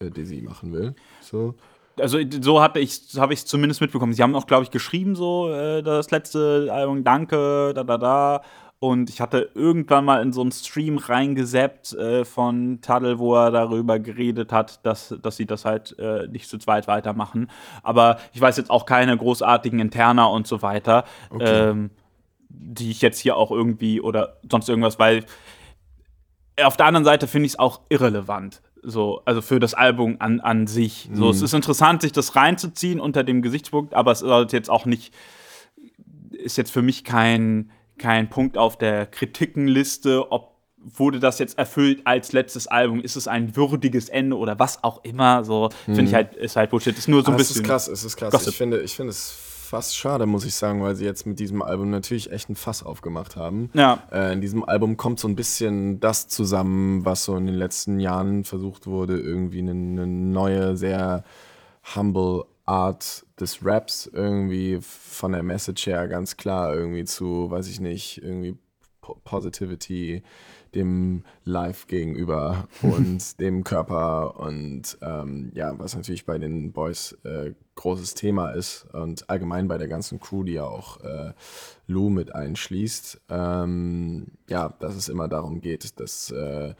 Dizzy 0.00 0.42
machen 0.42 0.72
will. 0.72 0.94
So 1.20 1.54
also 2.00 2.18
so 2.40 2.60
hatte 2.60 2.80
ich 2.80 3.00
habe 3.16 3.32
ich 3.32 3.40
es 3.40 3.46
zumindest 3.46 3.80
mitbekommen. 3.80 4.12
Sie 4.12 4.22
haben 4.22 4.34
auch, 4.34 4.46
glaube 4.46 4.64
ich, 4.64 4.70
geschrieben 4.70 5.14
so 5.14 5.50
äh, 5.50 5.82
das 5.82 6.10
letzte 6.10 6.68
Album, 6.70 7.04
danke, 7.04 7.72
da 7.74 7.84
da 7.84 7.98
da. 7.98 8.42
Und 8.80 9.10
ich 9.10 9.20
hatte 9.20 9.50
irgendwann 9.54 10.04
mal 10.04 10.22
in 10.22 10.32
so 10.32 10.40
einen 10.40 10.52
Stream 10.52 10.98
reingeseppt 10.98 11.94
äh, 11.94 12.24
von 12.24 12.80
Taddle, 12.80 13.18
wo 13.18 13.34
er 13.34 13.50
darüber 13.50 13.98
geredet 13.98 14.52
hat, 14.52 14.86
dass, 14.86 15.16
dass 15.20 15.36
sie 15.36 15.46
das 15.46 15.64
halt 15.64 15.98
äh, 15.98 16.28
nicht 16.28 16.48
zu 16.48 16.58
zweit 16.58 16.86
weitermachen. 16.86 17.50
Aber 17.82 18.18
ich 18.32 18.40
weiß 18.40 18.56
jetzt 18.56 18.70
auch 18.70 18.86
keine 18.86 19.16
großartigen 19.16 19.80
Interna 19.80 20.26
und 20.26 20.46
so 20.46 20.62
weiter, 20.62 21.04
okay. 21.30 21.70
ähm, 21.70 21.90
die 22.48 22.92
ich 22.92 23.02
jetzt 23.02 23.18
hier 23.18 23.36
auch 23.36 23.50
irgendwie 23.50 24.00
oder 24.00 24.36
sonst 24.48 24.68
irgendwas, 24.68 25.00
weil 25.00 25.24
auf 26.62 26.76
der 26.76 26.86
anderen 26.86 27.04
Seite 27.04 27.26
finde 27.26 27.46
ich 27.46 27.52
es 27.52 27.58
auch 27.58 27.80
irrelevant. 27.88 28.62
So, 28.82 29.22
also 29.24 29.42
für 29.42 29.58
das 29.58 29.74
Album 29.74 30.16
an, 30.18 30.40
an 30.40 30.66
sich. 30.66 31.08
So, 31.12 31.26
mhm. 31.26 31.30
es 31.30 31.42
ist 31.42 31.54
interessant, 31.54 32.02
sich 32.02 32.12
das 32.12 32.36
reinzuziehen 32.36 33.00
unter 33.00 33.24
dem 33.24 33.42
Gesichtspunkt, 33.42 33.94
aber 33.94 34.12
es 34.12 34.20
sollte 34.20 34.56
jetzt 34.56 34.70
auch 34.70 34.86
nicht, 34.86 35.14
ist 36.30 36.56
jetzt 36.56 36.70
für 36.70 36.82
mich 36.82 37.04
kein, 37.04 37.70
kein 37.98 38.30
Punkt 38.30 38.56
auf 38.56 38.78
der 38.78 39.06
Kritikenliste, 39.06 40.30
ob 40.30 40.58
wurde 40.80 41.18
das 41.18 41.38
jetzt 41.38 41.58
erfüllt 41.58 42.02
als 42.04 42.32
letztes 42.32 42.66
Album? 42.68 43.00
Ist 43.00 43.16
es 43.16 43.28
ein 43.28 43.56
würdiges 43.56 44.08
Ende 44.08 44.36
oder 44.36 44.58
was 44.58 44.84
auch 44.84 45.02
immer? 45.04 45.44
So 45.44 45.70
finde 45.84 46.04
ich 46.04 46.14
halt 46.14 46.34
ist 46.34 46.56
halt 46.56 46.70
Bullshit. 46.70 46.96
Ist 46.96 47.08
nur 47.08 47.22
so 47.22 47.32
ein 47.32 47.34
Ah, 47.34 47.36
bisschen. 47.36 47.56
Es 47.56 47.60
ist 47.60 47.66
krass, 47.66 47.88
es 47.88 48.04
ist 48.04 48.16
krass. 48.16 48.32
Gossip. 48.32 48.50
Ich 48.50 48.56
finde, 48.56 48.80
ich 48.80 48.94
finde 48.94 49.10
es 49.10 49.36
fast 49.68 49.96
schade, 49.96 50.26
muss 50.26 50.44
ich 50.44 50.54
sagen, 50.54 50.82
weil 50.82 50.96
sie 50.96 51.04
jetzt 51.04 51.26
mit 51.26 51.38
diesem 51.38 51.62
Album 51.62 51.90
natürlich 51.90 52.32
echt 52.32 52.48
ein 52.48 52.56
Fass 52.56 52.82
aufgemacht 52.82 53.36
haben. 53.36 53.70
Ja. 53.74 54.02
Äh, 54.10 54.32
in 54.32 54.40
diesem 54.40 54.64
Album 54.64 54.96
kommt 54.96 55.20
so 55.20 55.28
ein 55.28 55.36
bisschen 55.36 56.00
das 56.00 56.28
zusammen, 56.28 57.04
was 57.04 57.24
so 57.24 57.36
in 57.36 57.46
den 57.46 57.54
letzten 57.54 58.00
Jahren 58.00 58.44
versucht 58.44 58.86
wurde, 58.86 59.18
irgendwie 59.18 59.60
eine, 59.60 59.72
eine 59.72 60.06
neue, 60.06 60.76
sehr 60.76 61.24
humble 61.94 62.44
Art 62.66 63.24
des 63.40 63.64
Raps 63.64 64.10
irgendwie 64.12 64.78
von 64.82 65.32
der 65.32 65.42
Message 65.42 65.86
her 65.86 66.06
ganz 66.08 66.36
klar 66.36 66.74
irgendwie 66.74 67.04
zu, 67.04 67.50
weiß 67.50 67.68
ich 67.68 67.80
nicht, 67.80 68.22
irgendwie 68.22 68.56
Po- 69.00 69.18
Positivity 69.24 70.22
dem 70.74 71.24
Live 71.44 71.86
gegenüber 71.86 72.68
und 72.82 73.40
dem 73.40 73.64
Körper 73.64 74.38
und 74.38 74.98
ähm, 75.00 75.50
ja, 75.54 75.78
was 75.78 75.96
natürlich 75.96 76.26
bei 76.26 76.38
den 76.38 76.72
Boys 76.72 77.12
äh, 77.24 77.52
großes 77.78 78.14
Thema 78.14 78.50
ist 78.50 78.86
und 78.92 79.30
allgemein 79.30 79.68
bei 79.68 79.78
der 79.78 79.88
ganzen 79.88 80.20
Crew, 80.20 80.42
die 80.42 80.54
ja 80.54 80.64
auch 80.64 81.00
äh, 81.00 81.32
Lou 81.86 82.10
mit 82.10 82.34
einschließt, 82.34 83.20
ähm, 83.30 84.26
ja, 84.48 84.74
dass 84.80 84.96
es 84.96 85.08
immer 85.08 85.28
darum 85.28 85.60
geht, 85.60 85.98
dass 86.00 86.30
äh, 86.30 86.74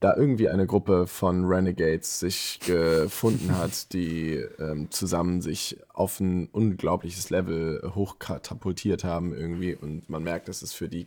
da 0.00 0.16
irgendwie 0.16 0.48
eine 0.48 0.66
Gruppe 0.66 1.06
von 1.06 1.44
Renegades 1.44 2.18
sich 2.18 2.58
gefunden 2.66 3.56
hat, 3.56 3.92
die 3.92 4.44
ähm, 4.58 4.90
zusammen 4.90 5.40
sich 5.42 5.78
auf 5.92 6.18
ein 6.18 6.48
unglaubliches 6.48 7.30
Level 7.30 7.92
hochkatapultiert 7.94 9.04
haben 9.04 9.32
irgendwie 9.32 9.76
und 9.76 10.08
man 10.08 10.24
merkt, 10.24 10.48
dass 10.48 10.62
es 10.62 10.72
für 10.72 10.88
die 10.88 11.06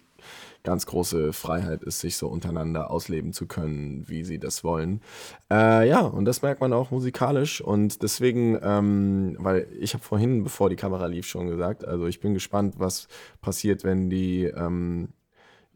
ganz 0.66 0.86
große 0.86 1.32
Freiheit 1.32 1.84
ist, 1.84 2.00
sich 2.00 2.18
so 2.18 2.28
untereinander 2.28 2.92
ausleben 2.92 3.32
zu 3.32 3.48
können, 3.48 4.04
wie 4.08 4.26
sie 4.26 4.40
das 4.40 4.64
wollen. 4.64 5.02
Äh, 5.50 5.88
ja, 5.88 6.02
und 6.02 6.26
das 6.26 6.42
merkt 6.42 6.60
man 6.60 6.74
auch 6.74 6.92
musikalisch 6.92 7.62
und 7.62 8.04
deswegen, 8.04 8.60
ähm, 8.62 9.38
weil 9.40 9.68
ich 9.80 9.94
habe 9.94 10.04
vorhin, 10.04 10.44
bevor 10.44 10.70
die 10.70 10.76
Kamera 10.76 11.06
lief, 11.06 11.26
schon 11.26 11.48
gesagt, 11.48 11.86
also 11.86 12.08
ich 12.08 12.20
bin 12.20 12.34
gespannt, 12.34 12.76
was 12.78 13.08
passiert, 13.42 13.86
wenn 13.86 14.10
die 14.10 14.44
ähm, 14.44 15.14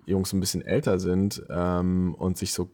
Jungs 0.09 0.33
ein 0.33 0.39
bisschen 0.39 0.61
älter 0.61 0.99
sind 0.99 1.43
ähm, 1.49 2.15
und 2.15 2.37
sich 2.37 2.53
so 2.53 2.69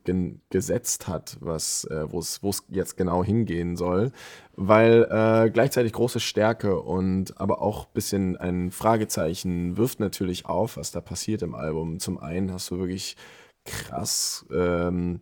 gesetzt 0.50 1.08
hat, 1.08 1.38
was, 1.42 1.86
äh, 1.86 2.12
wo 2.12 2.20
es 2.20 2.42
wo 2.42 2.50
es 2.50 2.64
jetzt 2.70 2.98
genau 2.98 3.24
hingehen 3.24 3.76
soll, 3.76 4.12
weil 4.56 5.08
äh, 5.10 5.50
gleichzeitig 5.50 5.94
große 5.94 6.20
Stärke 6.20 6.80
und 6.80 7.40
aber 7.40 7.62
auch 7.62 7.88
ein 7.88 7.94
bisschen 7.94 8.38
ein 8.38 8.72
Fragezeichen 8.72 9.78
wirft 9.78 10.00
natürlich 10.00 10.46
auf, 10.46 10.78
was 10.78 10.92
da 10.92 11.02
passiert 11.02 11.42
im 11.42 11.56
Album. 11.56 12.00
Zum 12.00 12.18
einen 12.18 12.52
hast 12.52 12.72
du 12.72 12.80
wirklich 12.80 13.18
krass 13.66 14.46
ähm, 14.52 15.22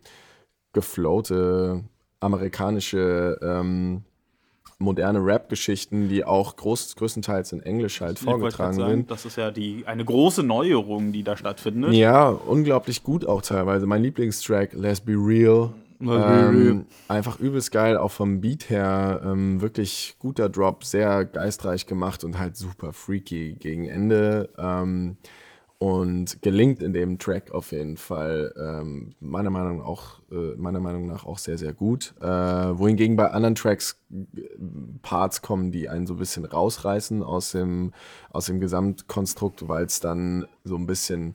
geflowte 0.72 1.84
amerikanische 2.20 3.38
ähm, 3.42 4.04
moderne 4.84 5.18
Rap-Geschichten, 5.24 6.08
die 6.08 6.24
auch 6.24 6.56
groß, 6.56 6.96
größtenteils 6.96 7.52
in 7.52 7.62
Englisch 7.62 8.00
halt 8.00 8.18
Ich 8.18 8.24
vorgetragen 8.24 8.74
sagen, 8.74 9.06
das 9.06 9.24
ist 9.24 9.36
ja 9.36 9.50
die, 9.50 9.84
eine 9.86 10.04
große 10.04 10.42
Neuerung, 10.42 11.12
die 11.12 11.22
da 11.22 11.36
stattfindet. 11.36 11.92
Ja, 11.94 12.28
unglaublich 12.28 13.02
gut 13.02 13.26
auch 13.26 13.42
teilweise. 13.42 13.86
Mein 13.86 14.02
Lieblingstrack, 14.02 14.72
Let's 14.74 15.00
Be 15.00 15.12
Real. 15.12 15.72
Let's 16.00 16.24
Be 16.24 16.50
Real. 16.50 16.70
Ähm, 16.70 16.86
einfach 17.08 17.40
übelst 17.40 17.72
geil, 17.72 17.96
auch 17.96 18.10
vom 18.10 18.40
Beat 18.40 18.70
her. 18.70 19.22
Ähm, 19.24 19.60
wirklich 19.60 20.16
guter 20.18 20.48
Drop, 20.48 20.84
sehr 20.84 21.24
geistreich 21.24 21.86
gemacht 21.86 22.24
und 22.24 22.38
halt 22.38 22.56
super 22.56 22.92
freaky 22.92 23.56
gegen 23.58 23.86
Ende. 23.86 24.50
Ähm, 24.58 25.16
und 25.78 26.40
gelingt 26.40 26.82
in 26.82 26.92
dem 26.92 27.18
Track 27.18 27.50
auf 27.52 27.72
jeden 27.72 27.96
Fall 27.96 28.54
ähm, 28.56 29.14
meiner, 29.20 29.50
Meinung 29.50 29.82
auch, 29.82 30.20
äh, 30.30 30.54
meiner 30.56 30.80
Meinung 30.80 31.06
nach 31.06 31.26
auch 31.26 31.38
sehr, 31.38 31.58
sehr 31.58 31.72
gut. 31.72 32.14
Äh, 32.20 32.26
wohingegen 32.26 33.16
bei 33.16 33.30
anderen 33.30 33.54
Tracks 33.54 34.00
äh, 34.10 34.42
Parts 35.02 35.42
kommen, 35.42 35.72
die 35.72 35.88
einen 35.88 36.06
so 36.06 36.14
ein 36.14 36.18
bisschen 36.18 36.44
rausreißen 36.44 37.22
aus 37.22 37.52
dem, 37.52 37.92
aus 38.30 38.46
dem 38.46 38.60
Gesamtkonstrukt, 38.60 39.68
weil 39.68 39.84
es 39.84 40.00
dann 40.00 40.46
so 40.62 40.76
ein 40.76 40.86
bisschen 40.86 41.34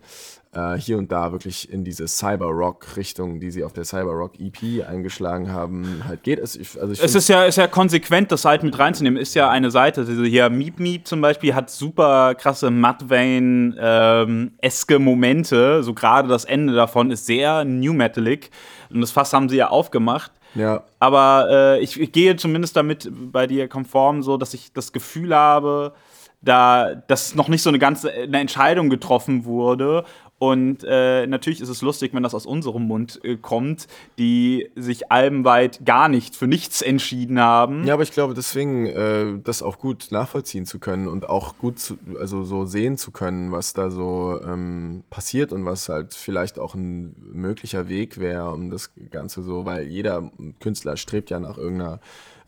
äh, 0.52 0.74
hier 0.76 0.98
und 0.98 1.12
da 1.12 1.32
wirklich 1.32 1.72
in 1.72 1.84
diese 1.84 2.08
Cyber-Rock-Richtung, 2.08 3.40
die 3.40 3.52
sie 3.52 3.64
auf 3.64 3.72
der 3.74 3.86
Cyber-Rock-EP 3.86 4.84
eingeschlagen 4.88 5.54
haben, 5.54 6.02
halt 6.08 6.24
geht. 6.24 6.40
Es, 6.40 6.56
ich, 6.56 6.76
also 6.80 6.92
ich 6.92 7.04
Es 7.04 7.14
ist 7.14 7.30
ja, 7.30 7.46
ist 7.46 7.58
ja 7.58 7.68
konsequent, 7.68 8.32
das 8.32 8.46
halt 8.46 8.64
mit 8.64 8.80
reinzunehmen. 8.80 9.22
Ist 9.22 9.36
ja 9.36 9.48
eine 9.50 9.70
Seite, 9.70 10.06
diese 10.06 10.26
hier 10.26 10.50
Meep 10.50 10.80
Meep 10.80 11.06
zum 11.08 11.22
Beispiel, 11.22 11.54
hat 11.54 11.70
super 11.70 12.34
krasse 12.34 12.72
Mudvayne-eske 12.72 14.98
Momente. 14.98 15.84
So 15.84 15.94
gerade 15.94 16.28
das 16.28 16.46
Ende 16.46 16.74
davon 16.74 17.12
ist 17.12 17.28
sehr 17.28 17.64
New 17.64 17.94
Metalic. 17.94 18.50
Und 18.90 19.02
das 19.02 19.12
Fass 19.12 19.32
haben 19.34 19.50
sie 19.50 19.58
ja 19.58 19.70
aufgemacht. 19.70 20.32
ja, 20.56 20.84
Aber 21.00 21.48
äh, 21.52 21.80
ich, 21.80 22.00
ich 22.00 22.12
gehe 22.12 22.36
zumindest 22.38 22.76
damit 22.76 23.08
bei 23.12 23.46
dir 23.46 23.68
konform, 23.68 24.24
so 24.24 24.36
dass 24.38 24.56
ich 24.56 24.74
das 24.74 24.94
Gefühl 24.94 25.36
habe, 25.36 25.94
da, 26.42 26.96
dass 26.96 27.36
noch 27.36 27.50
nicht 27.50 27.62
so 27.62 27.70
eine 27.70 27.80
ganze 27.80 28.12
eine 28.12 28.40
Entscheidung 28.40 28.90
getroffen 28.90 29.46
wurde. 29.46 30.06
Und 30.40 30.86
äh, 30.88 31.28
natürlich 31.28 31.60
ist 31.60 31.68
es 31.68 31.82
lustig, 31.82 32.14
wenn 32.14 32.24
das 32.24 32.34
aus 32.34 32.46
unserem 32.46 32.88
Mund 32.88 33.20
äh, 33.24 33.36
kommt, 33.36 33.88
die 34.18 34.70
sich 34.76 35.12
albenweit 35.12 35.86
gar 35.86 36.08
nicht 36.08 36.34
für 36.34 36.48
nichts 36.48 36.82
entschieden 36.82 37.40
haben. 37.42 37.86
Ja, 37.86 37.94
aber 37.94 38.04
ich 38.04 38.14
glaube, 38.14 38.34
deswegen 38.34 38.86
äh, 38.86 39.38
das 39.44 39.62
auch 39.62 39.80
gut 39.80 40.08
nachvollziehen 40.12 40.66
zu 40.66 40.80
können 40.80 41.10
und 41.10 41.28
auch 41.28 41.58
gut 41.58 41.78
zu, 41.80 41.98
also 42.18 42.46
so 42.46 42.66
sehen 42.66 42.98
zu 42.98 43.12
können, 43.12 43.52
was 43.52 43.74
da 43.74 43.92
so 43.92 44.40
ähm, 44.42 45.04
passiert 45.10 45.52
und 45.52 45.66
was 45.66 45.90
halt 45.90 46.14
vielleicht 46.14 46.58
auch 46.58 46.74
ein 46.74 47.16
möglicher 47.34 47.90
Weg 47.90 48.18
wäre, 48.18 48.52
um 48.52 48.70
das 48.70 48.92
Ganze 49.12 49.44
so, 49.44 49.66
weil 49.66 49.88
jeder 49.88 50.32
Künstler 50.62 50.96
strebt 50.96 51.30
ja 51.32 51.42
nach 51.42 51.58
irgendeiner 51.58 52.00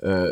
äh, 0.02 0.32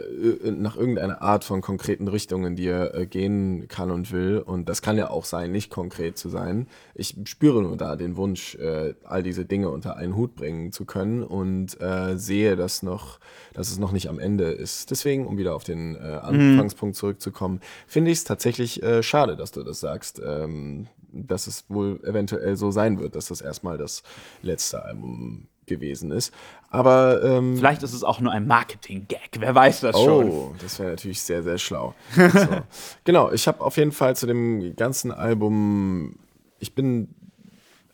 nach 0.52 0.76
irgendeiner 0.76 1.22
Art 1.22 1.44
von 1.44 1.62
konkreten 1.62 2.08
Richtungen, 2.08 2.56
die 2.56 2.68
er 2.68 2.96
äh, 2.96 3.06
gehen 3.06 3.68
kann 3.68 3.92
und 3.92 4.12
will. 4.12 4.40
Und 4.40 4.68
das 4.68 4.82
kann 4.82 4.98
ja 4.98 5.10
auch 5.10 5.26
sein, 5.26 5.52
nicht 5.52 5.70
konkret 5.70 6.18
zu 6.18 6.30
sein. 6.30 6.68
Ich 6.96 7.16
spüre 7.26 7.62
nur 7.62 7.78
da 7.78 7.96
den 7.96 8.18
Wunsch, 8.18 8.56
äh, 8.56 8.96
all 9.04 9.22
diese 9.22 9.46
Dinge 9.46 9.70
unter 9.70 9.96
einen 9.96 10.16
Hut 10.16 10.36
bringen 10.36 10.72
zu 10.72 10.86
können 10.86 11.24
und 11.24 11.80
äh, 11.82 12.18
sehe 12.18 12.56
das 12.56 12.82
noch, 12.84 13.20
dass 13.54 13.70
es 13.72 13.78
noch 13.78 13.92
nicht 13.92 14.10
am 14.10 14.20
Ende 14.20 14.46
ist. 14.46 14.92
Deswegen, 14.92 15.28
um 15.28 15.38
wieder 15.38 15.56
auf 15.56 15.64
den 15.64 15.96
äh, 15.96 16.00
Anfangspunkt 16.00 16.96
zurückzukommen, 16.96 17.62
finde 17.86 18.12
ich 18.12 18.20
es 18.20 18.24
tatsächlich 18.24 18.82
äh, 18.82 19.04
schade, 19.04 19.36
dass 19.36 19.52
du 19.52 19.64
das 19.64 19.80
sagst, 19.80 20.22
ähm, 20.26 20.88
dass 21.12 21.48
es 21.48 21.66
wohl 21.70 22.00
eventuell 22.04 22.56
so 22.56 22.72
sein 22.72 23.00
wird, 23.00 23.16
dass 23.16 23.28
das 23.28 23.42
erstmal 23.42 23.78
das 23.78 24.04
letzte 24.42 24.84
Album 24.84 25.48
gewesen 25.70 26.12
ist. 26.12 26.34
Aber 26.72 27.24
ähm, 27.24 27.58
Vielleicht 27.58 27.82
ist 27.82 27.94
es 27.94 28.04
auch 28.04 28.20
nur 28.20 28.32
ein 28.32 28.46
Marketing-Gag, 28.46 29.38
wer 29.40 29.56
weiß 29.56 29.82
das 29.82 30.00
schon. 30.00 30.30
Oh, 30.30 30.56
das 30.62 30.78
wäre 30.80 30.92
natürlich 30.92 31.22
sehr, 31.22 31.42
sehr 31.42 31.58
schlau. 31.58 31.96
So. 32.16 32.22
genau, 33.04 33.32
ich 33.32 33.48
habe 33.48 33.62
auf 33.62 33.78
jeden 33.78 33.92
Fall 33.92 34.16
zu 34.16 34.28
dem 34.28 34.76
ganzen 34.76 35.12
Album, 35.12 36.20
ich 36.60 36.76
bin 36.76 37.16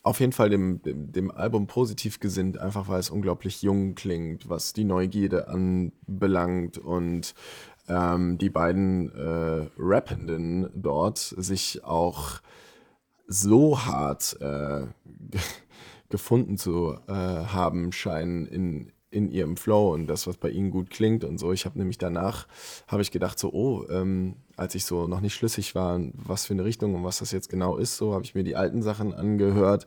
auf 0.03 0.19
jeden 0.19 0.33
Fall 0.33 0.49
dem, 0.49 0.81
dem, 0.83 1.11
dem 1.11 1.31
Album 1.31 1.67
positiv 1.67 2.19
gesinnt, 2.19 2.59
einfach 2.59 2.87
weil 2.89 2.99
es 2.99 3.09
unglaublich 3.09 3.61
jung 3.61 3.95
klingt, 3.95 4.49
was 4.49 4.73
die 4.73 4.83
Neugierde 4.83 5.47
anbelangt 5.47 6.77
und 6.77 7.33
ähm, 7.87 8.37
die 8.37 8.49
beiden 8.49 9.11
äh, 9.15 9.67
Rappenden 9.79 10.69
dort 10.75 11.17
sich 11.17 11.83
auch 11.83 12.41
so 13.27 13.83
hart 13.85 14.37
äh, 14.41 14.85
gefunden 16.09 16.57
zu 16.57 16.97
äh, 17.07 17.11
haben 17.11 17.91
scheinen 17.91 18.45
in, 18.45 18.91
in 19.09 19.31
ihrem 19.31 19.55
Flow 19.57 19.93
und 19.93 20.07
das, 20.07 20.27
was 20.27 20.37
bei 20.37 20.49
ihnen 20.49 20.71
gut 20.71 20.89
klingt 20.89 21.23
und 21.23 21.37
so. 21.37 21.53
Ich 21.53 21.65
habe 21.65 21.77
nämlich 21.77 21.97
danach, 21.97 22.47
habe 22.87 23.01
ich 23.01 23.11
gedacht 23.11 23.39
so, 23.39 23.51
oh, 23.53 23.85
ähm, 23.89 24.35
als 24.57 24.75
ich 24.75 24.85
so 24.85 25.07
noch 25.07 25.21
nicht 25.21 25.33
schlüssig 25.33 25.73
war, 25.75 25.99
was 26.13 26.45
für 26.45 26.53
eine 26.53 26.65
Richtung 26.65 26.95
und 26.95 27.03
was 27.03 27.19
das 27.19 27.31
jetzt 27.31 27.49
genau 27.49 27.77
ist, 27.77 27.97
so 27.97 28.13
habe 28.13 28.23
ich 28.23 28.35
mir 28.35 28.43
die 28.43 28.55
alten 28.55 28.81
Sachen 28.81 29.13
angehört 29.13 29.85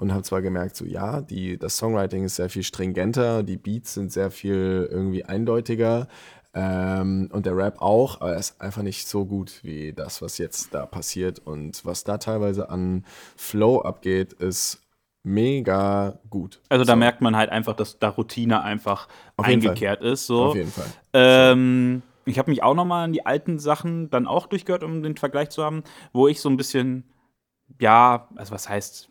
und 0.00 0.12
habe 0.12 0.22
zwar 0.22 0.42
gemerkt, 0.42 0.76
so 0.76 0.84
ja, 0.84 1.20
die, 1.20 1.58
das 1.58 1.76
Songwriting 1.76 2.24
ist 2.24 2.36
sehr 2.36 2.50
viel 2.50 2.62
stringenter, 2.62 3.42
die 3.42 3.56
Beats 3.56 3.94
sind 3.94 4.12
sehr 4.12 4.30
viel 4.30 4.88
irgendwie 4.90 5.24
eindeutiger, 5.24 6.08
ähm, 6.54 7.30
und 7.32 7.46
der 7.46 7.56
Rap 7.56 7.80
auch, 7.80 8.20
aber 8.20 8.32
er 8.32 8.38
ist 8.38 8.60
einfach 8.60 8.82
nicht 8.82 9.08
so 9.08 9.24
gut 9.24 9.60
wie 9.62 9.92
das, 9.92 10.20
was 10.20 10.38
jetzt 10.38 10.74
da 10.74 10.84
passiert. 10.84 11.38
Und 11.38 11.84
was 11.84 12.04
da 12.04 12.18
teilweise 12.18 12.68
an 12.68 13.04
Flow 13.36 13.80
abgeht, 13.80 14.34
ist 14.34 14.82
mega 15.22 16.18
gut. 16.30 16.60
Also 16.68 16.84
da 16.84 16.92
So, 16.92 16.96
merkt 16.96 17.20
man 17.20 17.36
halt 17.36 17.50
einfach, 17.50 17.74
dass 17.74 17.98
da 17.98 18.08
Routine 18.08 18.62
einfach 18.62 19.08
Auf 19.36 19.46
eingekehrt 19.46 20.02
ist. 20.02 20.26
So. 20.26 20.46
Auf 20.46 20.56
jeden 20.56 20.70
Fall. 20.70 20.86
Ähm, 21.12 22.02
ich 22.24 22.38
habe 22.38 22.50
mich 22.50 22.62
auch 22.62 22.74
noch 22.74 22.84
mal 22.84 23.04
an 23.04 23.12
die 23.12 23.26
alten 23.26 23.58
Sachen 23.58 24.10
dann 24.10 24.26
auch 24.26 24.46
durchgehört, 24.46 24.84
um 24.84 25.02
den 25.02 25.16
Vergleich 25.16 25.50
zu 25.50 25.64
haben, 25.64 25.82
wo 26.12 26.28
ich 26.28 26.40
so 26.40 26.48
ein 26.48 26.56
bisschen, 26.56 27.04
ja, 27.80 28.28
also 28.36 28.52
was 28.52 28.68
heißt 28.68 29.08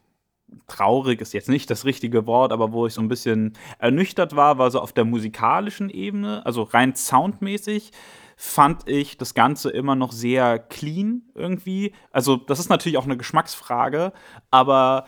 traurig 0.67 1.21
ist 1.21 1.33
jetzt 1.33 1.47
nicht 1.47 1.69
das 1.69 1.85
richtige 1.85 2.27
Wort, 2.27 2.51
aber 2.51 2.73
wo 2.73 2.85
ich 2.85 2.93
so 2.93 3.01
ein 3.01 3.07
bisschen 3.07 3.53
ernüchtert 3.79 4.35
war, 4.35 4.57
war 4.57 4.69
so 4.69 4.81
auf 4.81 4.91
der 4.91 5.05
musikalischen 5.05 5.89
Ebene, 5.89 6.45
also 6.45 6.63
rein 6.63 6.93
soundmäßig 6.93 7.91
fand 8.35 8.89
ich 8.89 9.17
das 9.17 9.35
Ganze 9.35 9.69
immer 9.69 9.95
noch 9.95 10.11
sehr 10.11 10.57
clean 10.57 11.21
irgendwie. 11.35 11.93
Also, 12.11 12.37
das 12.37 12.57
ist 12.57 12.69
natürlich 12.69 12.97
auch 12.97 13.05
eine 13.05 13.15
Geschmacksfrage, 13.15 14.13
aber 14.49 15.05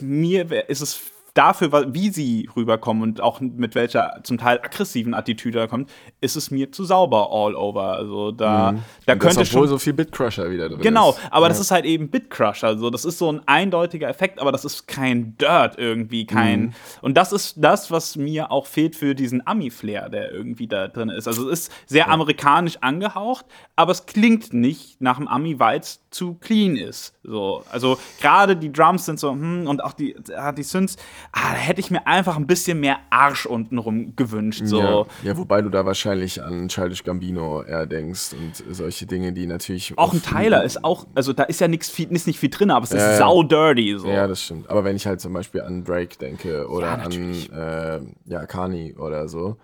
mir 0.00 0.68
ist 0.68 0.80
es 0.80 1.00
dafür, 1.36 1.92
wie 1.92 2.08
sie 2.10 2.48
rüberkommen 2.56 3.02
und 3.02 3.20
auch 3.20 3.40
mit 3.40 3.74
welcher 3.74 4.20
zum 4.22 4.38
Teil 4.38 4.58
aggressiven 4.62 5.12
Attitüde 5.12 5.58
da 5.58 5.66
kommt, 5.66 5.90
ist 6.20 6.34
es 6.36 6.50
mir 6.50 6.72
zu 6.72 6.84
sauber 6.84 7.28
all 7.30 7.54
over. 7.54 7.92
Also 7.92 8.32
da, 8.32 8.72
mhm. 8.72 8.82
da 9.04 9.12
und 9.12 9.18
könnte 9.18 9.40
das, 9.40 9.48
obwohl 9.50 9.62
schon 9.62 9.68
so 9.68 9.78
viel 9.78 9.92
Bitcrusher 9.92 10.50
wieder 10.50 10.68
drin 10.68 10.80
Genau, 10.80 11.10
ist. 11.10 11.20
aber 11.30 11.44
ja. 11.44 11.48
das 11.50 11.60
ist 11.60 11.70
halt 11.70 11.84
eben 11.84 12.08
Bitcrusher. 12.08 12.68
Also 12.68 12.88
das 12.90 13.04
ist 13.04 13.18
so 13.18 13.30
ein 13.30 13.42
eindeutiger 13.46 14.08
Effekt, 14.08 14.40
aber 14.40 14.50
das 14.50 14.64
ist 14.64 14.88
kein 14.88 15.36
Dirt 15.36 15.78
irgendwie, 15.78 16.26
kein. 16.26 16.60
Mhm. 16.60 16.72
Und 17.02 17.16
das 17.16 17.32
ist 17.32 17.56
das, 17.58 17.90
was 17.90 18.16
mir 18.16 18.50
auch 18.50 18.66
fehlt 18.66 18.96
für 18.96 19.14
diesen 19.14 19.46
Ami-Flair, 19.46 20.08
der 20.08 20.32
irgendwie 20.32 20.66
da 20.66 20.88
drin 20.88 21.10
ist. 21.10 21.28
Also 21.28 21.50
es 21.50 21.60
ist 21.60 21.72
sehr 21.86 22.06
ja. 22.06 22.08
amerikanisch 22.08 22.78
angehaucht, 22.80 23.44
aber 23.76 23.92
es 23.92 24.06
klingt 24.06 24.54
nicht 24.54 25.02
nach 25.02 25.18
einem 25.18 25.28
Ami, 25.28 25.58
weil 25.58 25.80
es 25.80 26.00
zu 26.16 26.34
clean 26.34 26.76
ist. 26.76 27.14
So, 27.22 27.62
also 27.70 27.98
gerade 28.20 28.56
die 28.56 28.72
Drums 28.72 29.04
sind 29.04 29.20
so, 29.20 29.30
hm, 29.30 29.66
und 29.66 29.84
auch 29.84 29.92
die, 29.92 30.16
die 30.56 30.62
Synths, 30.62 30.96
ah, 31.32 31.52
da 31.52 31.58
hätte 31.58 31.80
ich 31.80 31.90
mir 31.90 32.06
einfach 32.06 32.36
ein 32.36 32.46
bisschen 32.46 32.80
mehr 32.80 32.98
Arsch 33.10 33.46
untenrum 33.46 34.16
gewünscht. 34.16 34.62
So. 34.64 34.80
Ja, 34.80 35.06
ja, 35.22 35.36
wobei 35.36 35.60
du 35.60 35.68
da 35.68 35.84
wahrscheinlich 35.84 36.42
an 36.42 36.68
Childish 36.68 37.04
Gambino 37.04 37.62
eher 37.62 37.86
denkst 37.86 38.32
und 38.32 38.74
solche 38.74 39.06
Dinge, 39.06 39.32
die 39.32 39.46
natürlich. 39.46 39.96
Auch 39.96 40.12
ein 40.12 40.22
Tyler 40.22 40.64
ist 40.64 40.82
auch, 40.84 41.06
also 41.14 41.32
da 41.32 41.44
ist 41.44 41.60
ja 41.60 41.68
nichts 41.68 41.96
ist 41.98 42.26
nicht 42.26 42.38
viel 42.38 42.50
drin, 42.50 42.70
aber 42.70 42.84
es 42.84 42.92
ist 42.92 43.02
ja, 43.02 43.16
sau 43.16 43.42
dirty. 43.42 43.98
So. 43.98 44.08
Ja, 44.08 44.26
das 44.26 44.42
stimmt. 44.42 44.70
Aber 44.70 44.84
wenn 44.84 44.96
ich 44.96 45.06
halt 45.06 45.20
zum 45.20 45.32
Beispiel 45.32 45.60
an 45.60 45.84
Drake 45.84 46.16
denke 46.18 46.68
oder 46.68 46.86
ja, 46.86 46.94
an 46.94 47.12
äh, 47.52 48.00
ja, 48.30 48.46
Kani 48.46 48.94
oder 48.94 49.28
so, 49.28 49.56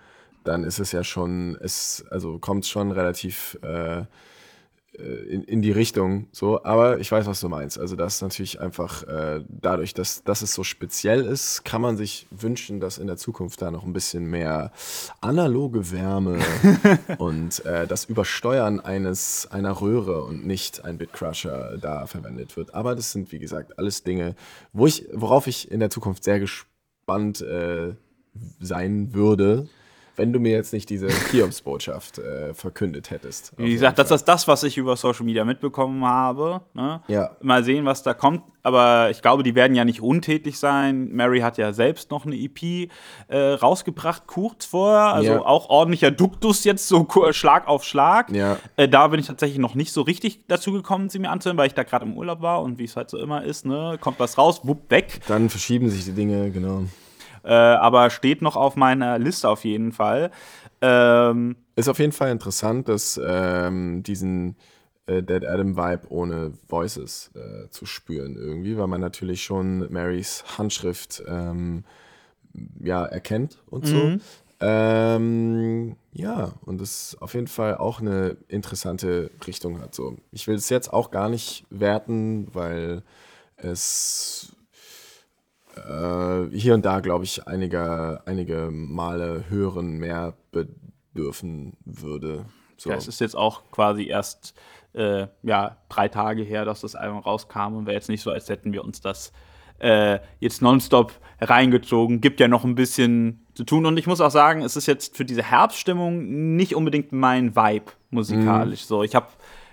dann 0.45 0.65
ist 0.65 0.81
es 0.81 0.93
ja 0.93 1.05
schon, 1.05 1.57
es, 1.61 2.05
also 2.11 2.39
kommt 2.39 2.67
schon 2.67 2.91
relativ. 2.91 3.59
Äh, 3.63 3.73
äh, 3.73 4.05
in, 4.99 5.43
in 5.45 5.63
die 5.63 5.71
Richtung 5.71 6.29
so, 6.33 6.65
aber 6.65 6.99
ich 6.99 7.11
weiß, 7.11 7.27
was 7.27 7.41
du 7.41 7.49
meinst. 7.49 7.79
Also 7.79 7.97
das 7.97 8.17
ist 8.17 8.23
natürlich 8.23 8.61
einfach 8.61 9.03
äh, 9.05 9.43
dadurch, 9.49 9.95
dass, 9.95 10.23
dass 10.23 10.43
es 10.43 10.53
so 10.53 10.65
speziell 10.65 11.25
ist, 11.25 11.65
kann 11.65 11.81
man 11.81 11.97
sich 11.97 12.27
wünschen, 12.31 12.79
dass 12.79 12.99
in 12.99 13.07
der 13.07 13.17
Zukunft 13.17 13.63
da 13.63 13.71
noch 13.71 13.85
ein 13.85 13.95
bisschen 13.95 14.27
mehr 14.27 14.71
analoge 15.23 15.91
Wärme 15.93 16.41
und 17.19 17.65
äh, 17.65 17.87
das 17.87 18.05
Übersteuern 18.05 18.81
eines 18.81 19.49
einer 19.51 19.81
Röhre 19.81 20.25
und 20.25 20.47
nicht 20.47 20.85
ein 20.85 20.99
Bitcrusher 20.99 21.79
da 21.81 22.07
verwendet 22.07 22.57
wird. 22.59 22.75
Aber 22.75 22.95
das 22.95 23.13
sind 23.13 23.33
wie 23.33 23.39
gesagt 23.39 23.79
alles 23.79 24.03
Dinge, 24.03 24.35
wo 24.75 24.87
ich, 24.87 25.07
worauf 25.13 25.47
ich 25.47 25.71
in 25.71 25.81
der 25.81 25.89
Zukunft 25.89 26.23
sehr 26.23 26.39
gespannt 26.39 27.41
äh, 27.41 27.95
sein 28.61 29.15
würde 29.15 29.69
wenn 30.17 30.33
du 30.33 30.39
mir 30.39 30.53
jetzt 30.53 30.73
nicht 30.73 30.91
diese 30.91 31.09
Hiobs-Botschaft 31.31 32.19
äh, 32.19 32.55
verkündet 32.55 33.11
hättest. 33.11 33.53
Wie 33.57 33.73
gesagt, 33.73 33.99
das 33.99 34.11
ist 34.11 34.25
das, 34.25 34.47
was 34.47 34.63
ich 34.63 34.77
über 34.77 34.97
Social 34.97 35.25
Media 35.25 35.45
mitbekommen 35.45 36.05
habe. 36.05 36.61
Ne? 36.75 37.01
Ja. 37.09 37.31
Mal 37.41 37.65
sehen, 37.65 37.85
was 37.85 38.03
da 38.03 38.15
kommt. 38.15 38.43
Aber 38.63 39.11
ich 39.11 39.23
glaube, 39.23 39.43
die 39.43 39.55
werden 39.55 39.75
ja 39.75 39.85
nicht 39.85 40.03
untätig 40.03 40.59
sein. 40.59 41.13
Mary 41.13 41.41
hat 41.41 41.59
ja 41.59 41.73
selbst 41.73 42.11
noch 42.11 42.27
eine 42.27 42.37
EP 42.37 42.89
äh, 43.29 43.37
rausgebracht, 43.37 44.27
kurz 44.27 44.67
vorher. 44.67 45.15
Also 45.15 45.33
ja. 45.33 45.41
auch 45.41 45.69
ordentlicher 45.69 46.11
Duktus 46.11 46.63
jetzt, 46.65 46.87
so 46.87 47.07
Schlag 47.33 47.67
auf 47.67 47.83
Schlag. 47.83 48.31
Ja. 48.31 48.59
Äh, 48.77 48.89
da 48.89 49.09
bin 49.09 49.19
ich 49.19 49.27
tatsächlich 49.27 49.59
noch 49.59 49.75
nicht 49.75 49.93
so 49.93 50.03
richtig 50.03 50.47
dazu 50.47 50.73
gekommen, 50.73 51.09
sie 51.09 51.19
mir 51.19 51.31
anzuhören, 51.31 51.59
weil 51.59 51.67
ich 51.67 51.75
da 51.75 51.83
gerade 51.83 52.05
im 52.05 52.17
Urlaub 52.17 52.41
war 52.41 52.63
und 52.63 52.79
wie 52.79 52.85
es 52.85 52.97
halt 52.97 53.11
so 53.11 53.19
immer 53.19 53.43
ist, 53.43 53.67
ne? 53.67 53.99
kommt 54.01 54.21
was 54.21 54.39
raus, 54.39 54.61
wupp, 54.63 54.91
weg. 54.91 55.21
Dann 55.27 55.49
verschieben 55.49 55.91
sich 55.91 56.05
die 56.05 56.13
Dinge, 56.13 56.51
genau. 56.51 56.85
Äh, 57.45 57.53
aber 57.53 58.11
steht 58.11 58.43
noch 58.43 58.57
auf 58.57 58.77
meiner 58.77 59.19
Liste 59.19 59.49
auf 59.49 59.65
jeden 59.65 59.93
Fall. 59.93 60.31
Ähm, 60.81 61.57
ist 61.77 61.89
auf 61.89 61.99
jeden 61.99 62.13
Fall 62.13 62.31
interessant, 62.31 62.89
dass 62.89 63.21
ähm, 63.25 64.03
diesen 64.03 64.57
äh, 65.07 65.23
Dead 65.23 65.45
Adam 65.45 65.77
Vibe 65.77 66.11
ohne 66.11 66.53
Voices 66.69 67.31
äh, 67.35 67.69
zu 67.71 67.87
spüren 67.87 68.37
irgendwie, 68.37 68.77
weil 68.77 68.87
man 68.87 69.01
natürlich 69.01 69.43
schon 69.43 69.91
Marys 69.93 70.45
Handschrift 70.59 71.23
ähm, 71.27 71.85
ja, 72.83 73.05
erkennt 73.05 73.59
und 73.67 73.87
so. 73.87 73.97
Mhm. 73.97 74.21
Ähm, 74.61 75.97
ja, 76.13 76.53
und 76.65 76.81
es 76.81 77.17
auf 77.21 77.35
jeden 77.35 77.49
Fall 77.49 77.79
auch 77.79 78.01
eine 78.01 78.37
interessante 78.47 79.31
Richtung 79.45 79.81
hat. 79.81 79.95
So. 79.95 80.17
Ich 80.31 80.47
will 80.47 80.55
es 80.55 80.69
jetzt 80.69 80.93
auch 80.93 81.11
gar 81.11 81.29
nicht 81.29 81.65
werten, 81.71 82.47
weil 82.53 83.03
es 83.57 84.55
äh, 85.77 86.57
hier 86.57 86.75
und 86.75 86.85
da, 86.85 87.01
glaube 87.01 87.25
ich, 87.25 87.47
einige, 87.47 88.23
einige 88.27 88.71
Male 88.71 89.45
hören 89.49 89.99
mehr 89.99 90.35
bedürfen 90.51 91.77
würde. 91.85 92.45
So. 92.77 92.91
Ja, 92.91 92.97
es 92.97 93.09
ist 93.09 93.21
jetzt 93.21 93.37
auch 93.37 93.63
quasi 93.71 94.07
erst 94.07 94.55
äh, 94.95 95.27
ja, 95.43 95.77
drei 95.89 96.09
Tage 96.09 96.43
her, 96.43 96.65
dass 96.65 96.81
das 96.81 96.95
Album 96.95 97.19
rauskam 97.19 97.77
und 97.77 97.87
wäre 97.87 97.95
jetzt 97.95 98.09
nicht 98.09 98.23
so, 98.23 98.31
als 98.31 98.49
hätten 98.49 98.73
wir 98.73 98.85
uns 98.85 99.01
das 99.01 99.33
äh, 99.79 100.21
jetzt 100.41 100.63
nonstop 100.63 101.13
reingezogen. 101.41 102.21
Gibt 102.21 102.41
ja 102.41 102.49
noch 102.49 102.65
ein 102.65 102.75
bisschen 102.75 103.47
zu 103.55 103.65
tun 103.65 103.87
und 103.87 103.99
ich 103.99 104.07
muss 104.07 104.21
auch 104.21 104.31
sagen, 104.31 104.63
es 104.63 104.77
ist 104.77 104.87
jetzt 104.87 105.17
für 105.17 105.25
diese 105.25 105.43
Herbststimmung 105.43 106.57
nicht 106.57 106.75
unbedingt 106.75 107.13
mein 107.13 107.57
Vibe 107.57 107.93
musikalisch. 108.11 108.85
Mhm. 108.85 108.87
So, 108.87 109.03
ich 109.03 109.15
habe 109.15 109.29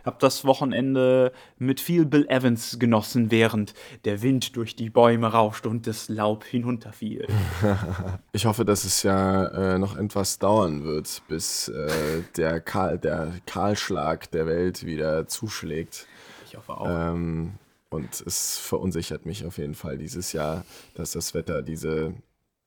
habe 0.05 0.17
das 0.19 0.45
Wochenende 0.45 1.31
mit 1.57 1.79
viel 1.79 2.05
Bill 2.05 2.27
Evans 2.29 2.79
genossen, 2.79 3.31
während 3.31 3.73
der 4.05 4.21
Wind 4.21 4.55
durch 4.55 4.75
die 4.75 4.89
Bäume 4.89 5.27
rauschte 5.27 5.69
und 5.69 5.87
das 5.87 6.09
Laub 6.09 6.43
hinunterfiel. 6.43 7.27
ich 8.31 8.45
hoffe, 8.45 8.65
dass 8.65 8.83
es 8.83 9.03
ja 9.03 9.45
äh, 9.45 9.79
noch 9.79 9.97
etwas 9.97 10.39
dauern 10.39 10.83
wird, 10.83 11.21
bis 11.27 11.67
äh, 11.67 12.23
der, 12.37 12.59
Kahl, 12.61 12.97
der 12.97 13.33
Kahlschlag 13.45 14.31
der 14.31 14.45
Welt 14.45 14.85
wieder 14.85 15.27
zuschlägt. 15.27 16.07
Ich 16.45 16.57
hoffe 16.57 16.77
auch. 16.77 16.87
Ähm, 16.87 17.53
und 17.89 18.21
es 18.21 18.57
verunsichert 18.57 19.25
mich 19.25 19.45
auf 19.45 19.57
jeden 19.57 19.73
Fall 19.73 19.97
dieses 19.97 20.31
Jahr, 20.31 20.63
dass 20.93 21.11
das 21.11 21.33
Wetter 21.33 21.63
diese 21.63 22.13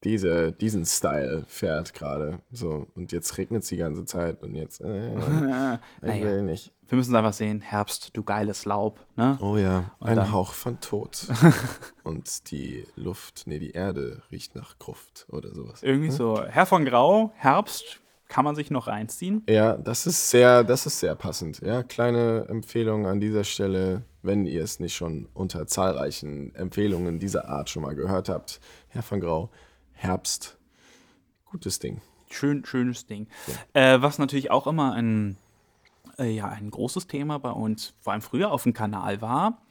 diese, 0.05 0.53
diesen 0.53 0.85
Style 0.85 1.45
fährt 1.47 1.95
gerade. 1.95 2.41
So, 2.51 2.87
und 2.95 3.13
jetzt 3.13 3.39
regnet 3.39 3.63
es 3.63 3.69
die 3.69 3.77
ganze 3.77 4.05
Zeit 4.05 4.43
und 4.43 4.55
jetzt. 4.55 4.81
Äh, 4.81 5.15
ich 6.03 6.23
will 6.23 6.43
nicht. 6.43 6.73
Wir 6.89 6.97
müssen 6.97 7.17
einfach 7.17 7.33
sehen, 7.33 7.63
Herbst, 7.63 8.11
du 8.13 8.23
geiles 8.23 8.67
Laub. 8.67 9.01
Ne? 9.17 9.39
Oh 9.41 9.57
ja, 9.57 9.93
ein 10.01 10.17
dann, 10.17 10.31
Hauch 10.33 10.53
von 10.53 10.79
Tod. 10.81 11.27
und 12.03 12.51
die 12.51 12.87
Luft, 12.97 13.45
nee, 13.47 13.59
die 13.59 13.71
Erde 13.71 14.23
riecht 14.31 14.55
nach 14.55 14.79
Gruft 14.79 15.27
oder 15.31 15.55
sowas. 15.55 15.83
Irgendwie 15.83 16.09
hm? 16.09 16.15
so. 16.15 16.45
Herr 16.45 16.67
von 16.67 16.85
Grau, 16.85 17.33
Herbst, 17.37 18.03
kann 18.29 18.45
man 18.45 18.55
sich 18.55 18.71
noch 18.71 18.89
reinziehen. 18.89 19.43
Ja, 19.49 19.77
das 19.77 20.07
ist 20.07 20.31
sehr, 20.31 20.65
das 20.65 20.87
ist 20.87 21.01
sehr 21.01 21.15
passend. 21.15 21.61
Ja, 21.61 21.83
kleine 21.83 22.47
Empfehlung 22.49 23.07
an 23.07 23.21
dieser 23.21 23.45
Stelle, 23.45 24.03
wenn 24.23 24.47
ihr 24.47 24.63
es 24.63 24.81
nicht 24.81 24.95
schon 24.95 25.29
unter 25.35 25.67
zahlreichen 25.67 26.55
Empfehlungen 26.55 27.19
dieser 27.19 27.49
Art 27.49 27.69
schon 27.69 27.83
mal 27.83 27.95
gehört 27.95 28.29
habt. 28.29 28.61
Herr 28.89 29.03
von 29.03 29.21
Grau, 29.21 29.51
Herbst. 30.03 30.59
Gutes 31.45 31.79
Ding. 31.79 32.01
Schön, 32.29 32.65
schönes 32.65 33.07
Ding. 33.07 33.29
Ja. 33.75 33.95
Äh, 33.95 34.03
was 34.03 34.19
natürlich 34.19 34.51
auch 34.51 34.67
immer 34.67 34.95
ein, 34.95 35.37
äh, 36.19 36.29
ja, 36.29 36.49
ein 36.49 36.73
großes 36.73 37.07
Thema 37.07 37.39
bei 37.39 37.51
uns, 37.51 37.95
vor 38.01 38.13
allem 38.13 38.23
früher 38.23 38.51
auf 38.51 38.65
dem 38.65 38.73
Kanal 38.73 39.21
war, 39.21 39.63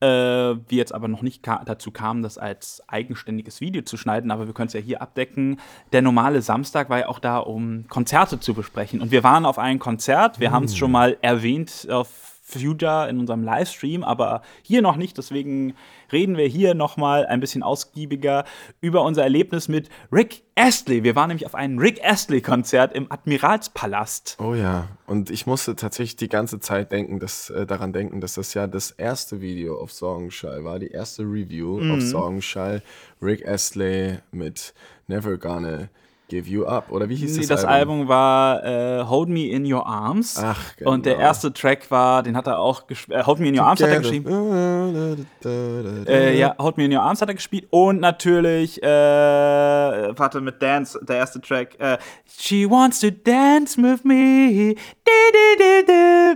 äh, 0.00 0.06
wir 0.06 0.78
jetzt 0.78 0.94
aber 0.94 1.08
noch 1.08 1.22
nicht 1.22 1.42
ka 1.42 1.64
dazu 1.64 1.90
kamen, 1.90 2.22
das 2.22 2.38
als 2.38 2.82
eigenständiges 2.88 3.60
Video 3.60 3.82
zu 3.82 3.96
schneiden, 3.96 4.30
aber 4.30 4.46
wir 4.46 4.54
können 4.54 4.68
es 4.68 4.74
ja 4.74 4.80
hier 4.80 5.02
abdecken. 5.02 5.58
Der 5.92 6.02
normale 6.02 6.40
Samstag 6.40 6.88
war 6.88 7.00
ja 7.00 7.08
auch 7.08 7.18
da, 7.18 7.38
um 7.38 7.88
Konzerte 7.88 8.38
zu 8.38 8.54
besprechen. 8.54 9.00
Und 9.00 9.10
wir 9.10 9.24
waren 9.24 9.44
auf 9.44 9.58
einem 9.58 9.80
Konzert, 9.80 10.38
wir 10.38 10.50
mm. 10.50 10.52
haben 10.52 10.64
es 10.64 10.76
schon 10.76 10.92
mal 10.92 11.16
erwähnt 11.20 11.88
auf 11.90 12.33
Future 12.46 13.08
in 13.08 13.18
unserem 13.18 13.42
Livestream, 13.42 14.04
aber 14.04 14.42
hier 14.62 14.82
noch 14.82 14.96
nicht. 14.96 15.16
Deswegen 15.16 15.74
reden 16.12 16.36
wir 16.36 16.46
hier 16.46 16.74
nochmal 16.74 17.24
ein 17.26 17.40
bisschen 17.40 17.62
ausgiebiger 17.62 18.44
über 18.82 19.02
unser 19.02 19.22
Erlebnis 19.22 19.66
mit 19.66 19.88
Rick 20.12 20.42
Astley. 20.54 21.02
Wir 21.02 21.16
waren 21.16 21.28
nämlich 21.28 21.46
auf 21.46 21.54
einem 21.54 21.78
Rick 21.78 22.04
Astley-Konzert 22.04 22.92
im 22.94 23.10
Admiralspalast. 23.10 24.36
Oh 24.40 24.54
ja, 24.54 24.88
und 25.06 25.30
ich 25.30 25.46
musste 25.46 25.74
tatsächlich 25.74 26.16
die 26.16 26.28
ganze 26.28 26.60
Zeit 26.60 26.92
denken, 26.92 27.18
dass, 27.18 27.48
äh, 27.48 27.64
daran 27.64 27.94
denken, 27.94 28.20
dass 28.20 28.34
das 28.34 28.52
ja 28.52 28.66
das 28.66 28.90
erste 28.90 29.40
Video 29.40 29.80
auf 29.80 29.92
Sorgenschall 29.92 30.64
war, 30.64 30.78
die 30.78 30.90
erste 30.90 31.22
Review 31.22 31.80
mhm. 31.80 31.92
auf 31.92 32.02
Sorgenschall. 32.02 32.82
Rick 33.22 33.48
Astley 33.48 34.18
mit 34.32 34.74
Never 35.08 35.38
Gonna 35.38 35.88
Give 36.28 36.48
You 36.48 36.64
Up. 36.64 36.90
Oder 36.90 37.08
wie 37.08 37.16
hieß 37.16 37.34
nee, 37.34 37.38
das, 37.40 37.48
das 37.48 37.64
Album? 37.64 38.00
Album 38.00 38.08
war 38.08 38.64
äh, 38.64 39.04
Hold 39.04 39.28
Me 39.28 39.48
in 39.48 39.70
Your 39.70 39.86
Arms. 39.86 40.38
Ach, 40.42 40.76
genau. 40.76 40.92
Und 40.92 41.06
der 41.06 41.18
erste 41.18 41.52
Track 41.52 41.90
war, 41.90 42.22
den 42.22 42.36
hat 42.36 42.46
er 42.46 42.58
auch 42.58 42.86
gespielt. 42.86 43.20
Äh, 43.20 43.24
Hold 43.24 43.40
Me 43.40 43.48
in 43.48 43.58
Your 43.58 43.66
Arms 43.66 43.82
hat 43.82 43.90
er 43.90 44.00
geschrieben. 44.00 45.26
äh, 45.44 46.38
ja, 46.38 46.54
Hold 46.58 46.78
Me 46.78 46.86
in 46.86 46.92
Your 46.92 47.02
Arms 47.02 47.20
hat 47.20 47.28
er 47.28 47.34
gespielt. 47.34 47.66
Und 47.70 48.00
natürlich, 48.00 48.82
äh, 48.82 48.86
warte, 48.86 50.40
mit 50.40 50.62
Dance, 50.62 50.98
der 51.02 51.16
erste 51.16 51.40
Track. 51.40 51.78
Äh, 51.78 51.98
She 52.26 52.68
wants 52.68 53.00
to 53.00 53.10
dance 53.10 53.80
with 53.80 54.02
me. 54.04 54.74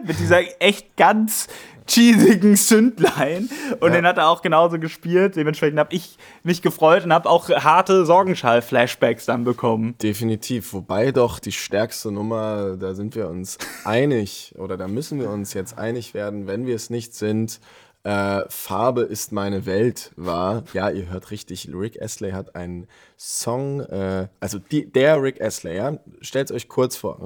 Mit 0.05 0.19
dieser 0.19 0.41
echt 0.61 0.97
ganz 0.97 1.49
cheesigen 1.89 2.57
Sündlein. 2.57 3.49
Und 3.81 3.89
Ja. 3.91 3.97
den 3.97 4.07
hat 4.07 4.19
er 4.19 4.29
auch 4.29 4.43
genauso 4.43 4.79
gespielt. 4.79 5.37
Dementsprechend 5.37 5.79
habe 5.79 5.95
ich 5.95 6.19
mich 6.43 6.63
gefreut 6.63 7.05
und 7.05 7.13
habe 7.13 7.29
auch 7.29 7.49
harte 7.49 8.05
Sorgenschall-Flashbacks 8.07 9.27
dann 9.27 9.45
bekommen. 9.45 9.95
Definitiv. 10.03 10.73
Wobei 10.73 11.13
doch 11.13 11.39
die 11.39 11.53
stärkste 11.53 12.11
Nummer, 12.13 12.77
da 12.77 12.95
sind 12.95 13.15
wir 13.15 13.29
uns 13.29 13.59
einig 13.85 14.55
oder 14.59 14.77
da 14.77 14.89
müssen 14.89 15.19
wir 15.21 15.31
uns 15.31 15.55
jetzt 15.55 15.79
einig 15.79 16.15
werden, 16.15 16.47
wenn 16.47 16.67
wir 16.67 16.77
es 16.77 16.91
nicht 16.91 17.15
sind. 17.15 17.61
Äh, 18.09 18.49
Farbe 18.49 19.03
ist 19.03 19.33
meine 19.33 19.67
Welt 19.67 20.13
war. 20.17 20.65
Ja, 20.73 20.89
ihr 20.89 21.11
hört 21.11 21.31
richtig. 21.31 21.69
Rick 21.75 22.01
Astley 22.01 22.31
hat 22.31 22.57
einen 22.57 22.87
Song, 23.19 23.81
äh, 23.81 24.29
also 24.41 24.59
die, 24.59 24.91
der 24.91 25.23
Rick 25.23 25.43
Astley, 25.43 25.77
ja, 25.77 25.99
stellt 26.23 26.51
euch 26.51 26.71
kurz 26.71 26.97
vor. 26.97 27.21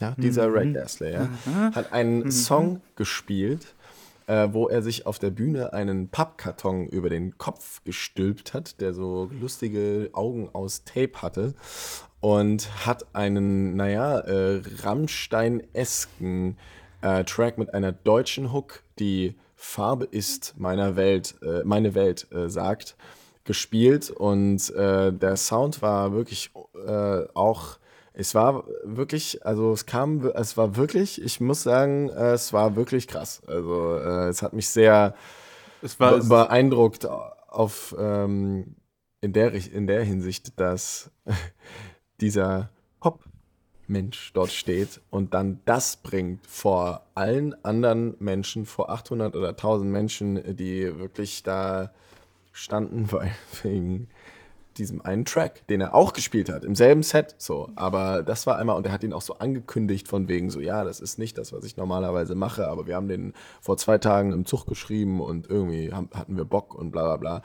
Ja, 0.00 0.14
dieser 0.18 0.52
Rick 0.52 0.76
Astley, 0.76 1.14
ja, 1.14 1.30
hat 1.74 1.94
einen 1.94 2.30
Song 2.30 2.82
gespielt 2.96 3.74
äh, 4.26 4.48
wo 4.52 4.68
er 4.68 4.82
sich 4.82 5.06
auf 5.06 5.18
der 5.18 5.30
Bühne 5.30 5.72
einen 5.72 6.08
Pappkarton 6.08 6.86
über 6.86 7.08
den 7.08 7.38
Kopf 7.38 7.82
gestülpt 7.84 8.52
hat, 8.52 8.82
der 8.82 8.92
so 8.92 9.30
lustige 9.40 10.10
Augen 10.12 10.50
aus 10.52 10.84
Tape 10.84 11.22
hatte 11.22 11.54
und 12.20 12.86
hat 12.86 13.14
einen, 13.14 13.76
naja, 13.76 14.18
äh, 14.18 14.60
Rammstein-esken 14.82 16.58
äh, 17.02 17.24
Track 17.24 17.58
mit 17.58 17.74
einer 17.74 17.92
deutschen 17.92 18.52
Hook, 18.52 18.82
die 18.98 19.36
Farbe 19.56 20.06
ist 20.06 20.54
meiner 20.56 20.96
Welt, 20.96 21.34
äh, 21.42 21.62
meine 21.64 21.94
Welt 21.94 22.26
äh, 22.32 22.48
sagt, 22.48 22.96
gespielt 23.44 24.10
und 24.10 24.70
äh, 24.70 25.12
der 25.12 25.36
Sound 25.36 25.82
war 25.82 26.12
wirklich 26.12 26.50
äh, 26.86 27.24
auch 27.34 27.78
es 28.12 28.34
war 28.34 28.64
wirklich, 28.84 29.46
also 29.46 29.72
es 29.72 29.86
kam, 29.86 30.26
es 30.34 30.56
war 30.56 30.76
wirklich, 30.76 31.22
ich 31.22 31.40
muss 31.40 31.62
sagen, 31.62 32.10
äh, 32.10 32.32
es 32.32 32.52
war 32.52 32.74
wirklich 32.76 33.06
krass. 33.06 33.40
Also 33.46 33.96
es 33.96 34.42
hat 34.42 34.52
mich 34.52 34.68
sehr 34.68 35.14
Es 35.80 35.94
be 35.94 36.04
war, 36.04 36.18
beeindruckt 36.46 37.06
auf 37.06 37.94
ähm, 37.98 38.76
in 39.20 39.32
der 39.32 39.52
in 39.52 39.86
der 39.86 40.02
Hinsicht, 40.02 40.58
dass 40.58 41.10
dieser 42.20 42.70
Pop-Mensch 43.90 44.32
dort 44.34 44.52
steht 44.52 45.00
und 45.10 45.34
dann 45.34 45.60
das 45.64 45.96
bringt 45.96 46.46
vor 46.46 47.06
allen 47.14 47.54
anderen 47.64 48.14
Menschen, 48.20 48.64
vor 48.64 48.90
800 48.90 49.34
oder 49.34 49.50
1000 49.50 49.90
Menschen, 49.90 50.56
die 50.56 50.98
wirklich 50.98 51.42
da 51.42 51.90
standen, 52.52 53.10
weil 53.12 53.32
wegen 53.62 54.08
diesem 54.76 55.02
einen 55.02 55.24
Track, 55.24 55.66
den 55.66 55.80
er 55.80 55.94
auch 55.94 56.12
gespielt 56.12 56.48
hat, 56.48 56.64
im 56.64 56.76
selben 56.76 57.02
Set, 57.02 57.34
so. 57.38 57.70
Aber 57.74 58.22
das 58.22 58.46
war 58.46 58.56
einmal, 58.56 58.76
und 58.76 58.86
er 58.86 58.92
hat 58.92 59.02
ihn 59.02 59.12
auch 59.12 59.22
so 59.22 59.34
angekündigt 59.38 60.06
von 60.06 60.28
wegen 60.28 60.50
so, 60.50 60.60
ja, 60.60 60.84
das 60.84 61.00
ist 61.00 61.18
nicht 61.18 61.36
das, 61.36 61.52
was 61.52 61.64
ich 61.64 61.76
normalerweise 61.76 62.36
mache, 62.36 62.68
aber 62.68 62.86
wir 62.86 62.94
haben 62.94 63.08
den 63.08 63.34
vor 63.60 63.76
zwei 63.76 63.98
Tagen 63.98 64.32
im 64.32 64.46
Zug 64.46 64.66
geschrieben 64.66 65.20
und 65.20 65.50
irgendwie 65.50 65.92
haben, 65.92 66.08
hatten 66.14 66.36
wir 66.36 66.44
Bock 66.44 66.76
und 66.76 66.92
bla 66.92 67.02
bla 67.02 67.16
bla. 67.16 67.42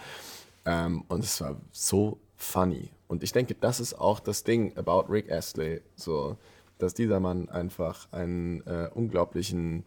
Ähm, 0.66 1.04
und 1.08 1.24
es 1.24 1.42
war 1.42 1.56
so 1.72 2.20
funny. 2.46 2.90
Und 3.08 3.24
ich 3.24 3.32
denke, 3.32 3.56
das 3.60 3.80
ist 3.80 3.94
auch 3.94 4.20
das 4.20 4.44
Ding 4.44 4.76
about 4.78 5.06
Rick 5.10 5.32
Astley, 5.32 5.82
so, 5.96 6.38
dass 6.78 6.94
dieser 6.94 7.20
Mann 7.20 7.50
einfach 7.50 8.08
einen 8.12 8.62
äh, 8.68 8.90
unglaublichen 8.94 9.86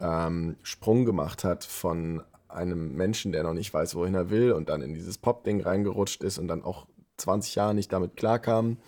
ähm, 0.00 0.56
Sprung 0.62 1.04
gemacht 1.04 1.44
hat 1.44 1.64
von 1.64 2.22
einem 2.48 2.94
Menschen, 2.96 3.32
der 3.32 3.42
noch 3.42 3.54
nicht 3.54 3.72
weiß, 3.72 3.94
wohin 3.94 4.14
er 4.14 4.30
will 4.30 4.52
und 4.52 4.68
dann 4.68 4.82
in 4.82 4.94
dieses 4.94 5.18
Pop-Ding 5.18 5.60
reingerutscht 5.60 6.22
ist 6.22 6.38
und 6.38 6.48
dann 6.48 6.64
auch 6.64 6.86
20 7.18 7.54
Jahre 7.54 7.74
nicht 7.74 7.92
damit 7.92 8.16
klarkam, 8.16 8.78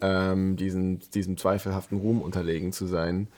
ähm, 0.00 0.56
diesen, 0.56 1.00
diesem 1.10 1.36
zweifelhaften 1.36 1.98
Ruhm 1.98 2.22
unterlegen 2.22 2.72
zu 2.72 2.86
sein 2.86 3.28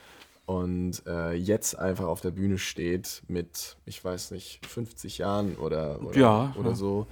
und 0.46 1.02
äh, 1.06 1.32
jetzt 1.32 1.78
einfach 1.78 2.06
auf 2.06 2.20
der 2.20 2.30
Bühne 2.30 2.58
steht 2.58 3.22
mit, 3.28 3.76
ich 3.86 4.04
weiß 4.04 4.30
nicht, 4.32 4.64
50 4.66 5.18
Jahren 5.18 5.56
oder, 5.56 6.02
oder, 6.02 6.18
Ja, 6.18 6.54
oder 6.58 6.70
ja. 6.70 6.74
so 6.74 7.06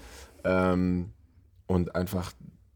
ähm, 0.45 1.11
und 1.73 1.95
einfach 1.95 2.33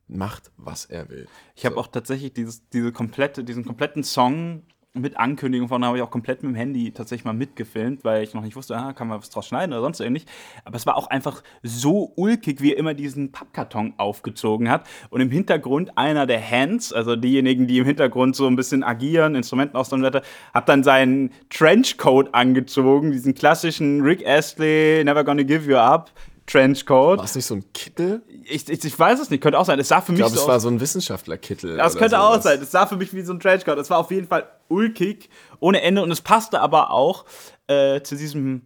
macht, 0.09 0.51
was 0.57 0.85
er 0.85 1.09
will. 1.09 1.27
Ich 1.55 1.67
habe 1.67 1.77
auch 1.77 1.89
tatsächlich 1.89 2.33
dieses, 2.33 2.69
diese 2.71 2.93
komplette, 2.93 3.45
diesen 3.45 3.65
kompletten 3.65 4.05
Song 4.05 4.63
mit 4.99 5.19
Ankündigung 5.19 5.69
von 5.69 5.85
habe 5.85 5.99
ich 5.99 6.03
auch 6.03 6.11
komplett 6.11 6.43
mit 6.43 6.53
dem 6.53 6.57
Handy 6.57 6.91
tatsächlich 6.91 7.25
mal 7.25 7.35
mitgefilmt, 7.35 8.05
weil 8.05 8.23
ich 8.23 8.35
noch 8.35 8.43
nicht 8.43 8.57
wusste, 8.57 8.77
ah, 8.77 8.93
kann 8.93 9.09
man 9.09 9.19
was 9.19 9.31
draus 9.31 9.47
schneiden 9.47 9.73
oder 9.73 9.83
sonst 9.83 10.01
ähnlich. 10.01 10.27
Aber 10.65 10.77
es 10.77 10.87
war 10.87 10.97
auch 10.97 11.09
einfach 11.09 11.43
so 11.63 12.13
ulkig, 12.17 12.61
wie 12.61 12.73
er 12.73 12.79
immer 12.79 12.95
diesen 12.95 13.31
Pappkarton 13.31 13.95
aufgezogen 13.99 14.71
hat 14.71 14.87
und 15.11 15.21
im 15.21 15.31
Hintergrund 15.31 15.97
einer 15.99 16.27
der 16.27 16.43
Hands, 16.51 16.93
also 16.93 17.17
diejenigen, 17.17 17.67
die 17.67 17.79
im 17.79 17.85
Hintergrund 17.85 18.37
so 18.37 18.47
ein 18.47 18.57
bisschen 18.57 18.83
agieren, 18.83 19.35
Instrumenten 19.35 19.77
aus 19.77 19.91
hat 19.91 20.69
dann 20.69 20.83
seinen 20.83 21.31
Trenchcoat 21.51 22.35
angezogen, 22.35 23.13
diesen 23.13 23.35
klassischen 23.35 24.01
Rick 24.01 24.27
Astley, 24.27 25.03
Never 25.05 25.25
Gonna 25.25 25.43
Give 25.43 25.71
You 25.71 25.77
Up. 25.77 26.11
Trenchcoat. 26.47 27.19
War 27.19 27.25
es 27.25 27.35
nicht 27.35 27.47
so 27.47 27.55
ein 27.57 27.65
Kittel? 27.73 28.23
Ich, 28.45 28.69
ich, 28.69 28.85
ich 28.85 28.99
weiß 28.99 29.21
es 29.21 29.31
nicht, 29.31 29.43
könnte 29.43 29.59
auch 29.59 29.65
sein. 29.67 29.79
Es 29.79 29.89
sah 29.89 30.01
für 30.01 30.13
Ich 30.13 30.19
mich 30.19 30.21
glaube, 30.21 30.35
so 30.37 30.43
es 30.43 30.49
war 30.49 30.61
so 30.61 30.69
ein 30.69 30.81
Wissenschaftlerkittel. 30.81 31.77
das 31.77 31.97
könnte 31.97 32.21
auch 32.21 32.33
sowas. 32.33 32.45
sein. 32.45 32.63
Es 32.63 32.71
sah 32.71 32.87
für 32.87 32.97
mich 32.97 33.13
wie 33.15 33.23
so 33.23 33.33
ein 33.33 33.41
Trenchcoat. 33.41 33.79
Es 33.79 33.91
war 33.91 33.99
auf 33.99 34.11
jeden 34.11 34.29
Fall 34.29 34.47
ulkig, 34.69 35.29
ohne 35.61 35.83
Ende. 35.83 36.03
Und 36.03 36.11
es 36.11 36.21
passte 36.21 36.61
aber 36.61 36.91
auch 36.91 37.25
äh, 37.67 38.01
zu 38.03 38.17
diesem 38.17 38.63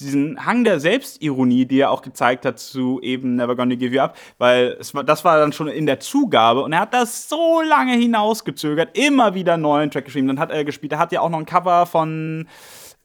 diesen 0.00 0.44
Hang 0.44 0.64
der 0.64 0.80
Selbstironie, 0.80 1.66
die 1.66 1.78
er 1.78 1.92
auch 1.92 2.02
gezeigt 2.02 2.44
hat 2.44 2.58
zu 2.58 3.00
eben 3.00 3.36
Never 3.36 3.54
Gonna 3.54 3.76
Give 3.76 3.94
You 3.94 4.00
Up, 4.00 4.16
weil 4.38 4.76
es 4.80 4.92
war, 4.92 5.04
das 5.04 5.24
war 5.24 5.38
dann 5.38 5.52
schon 5.52 5.68
in 5.68 5.86
der 5.86 6.00
Zugabe 6.00 6.62
und 6.64 6.72
er 6.72 6.80
hat 6.80 6.92
das 6.94 7.28
so 7.28 7.60
lange 7.62 7.92
hinausgezögert, 7.94 8.98
immer 8.98 9.34
wieder 9.34 9.54
einen 9.54 9.62
neuen 9.62 9.92
Track 9.92 10.06
geschrieben. 10.06 10.26
Dann 10.26 10.40
hat 10.40 10.50
er 10.50 10.64
gespielt, 10.64 10.90
er 10.92 10.98
hat 10.98 11.12
ja 11.12 11.20
auch 11.20 11.28
noch 11.28 11.38
ein 11.38 11.46
Cover 11.46 11.86
von, 11.86 12.48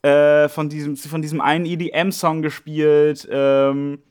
äh, 0.01 0.47
von, 0.49 0.69
diesem, 0.69 0.95
von 0.95 1.21
diesem 1.21 1.41
einen 1.41 1.65
EDM-Song 1.65 2.41
gespielt. 2.41 3.27
Ähm, 3.31 4.01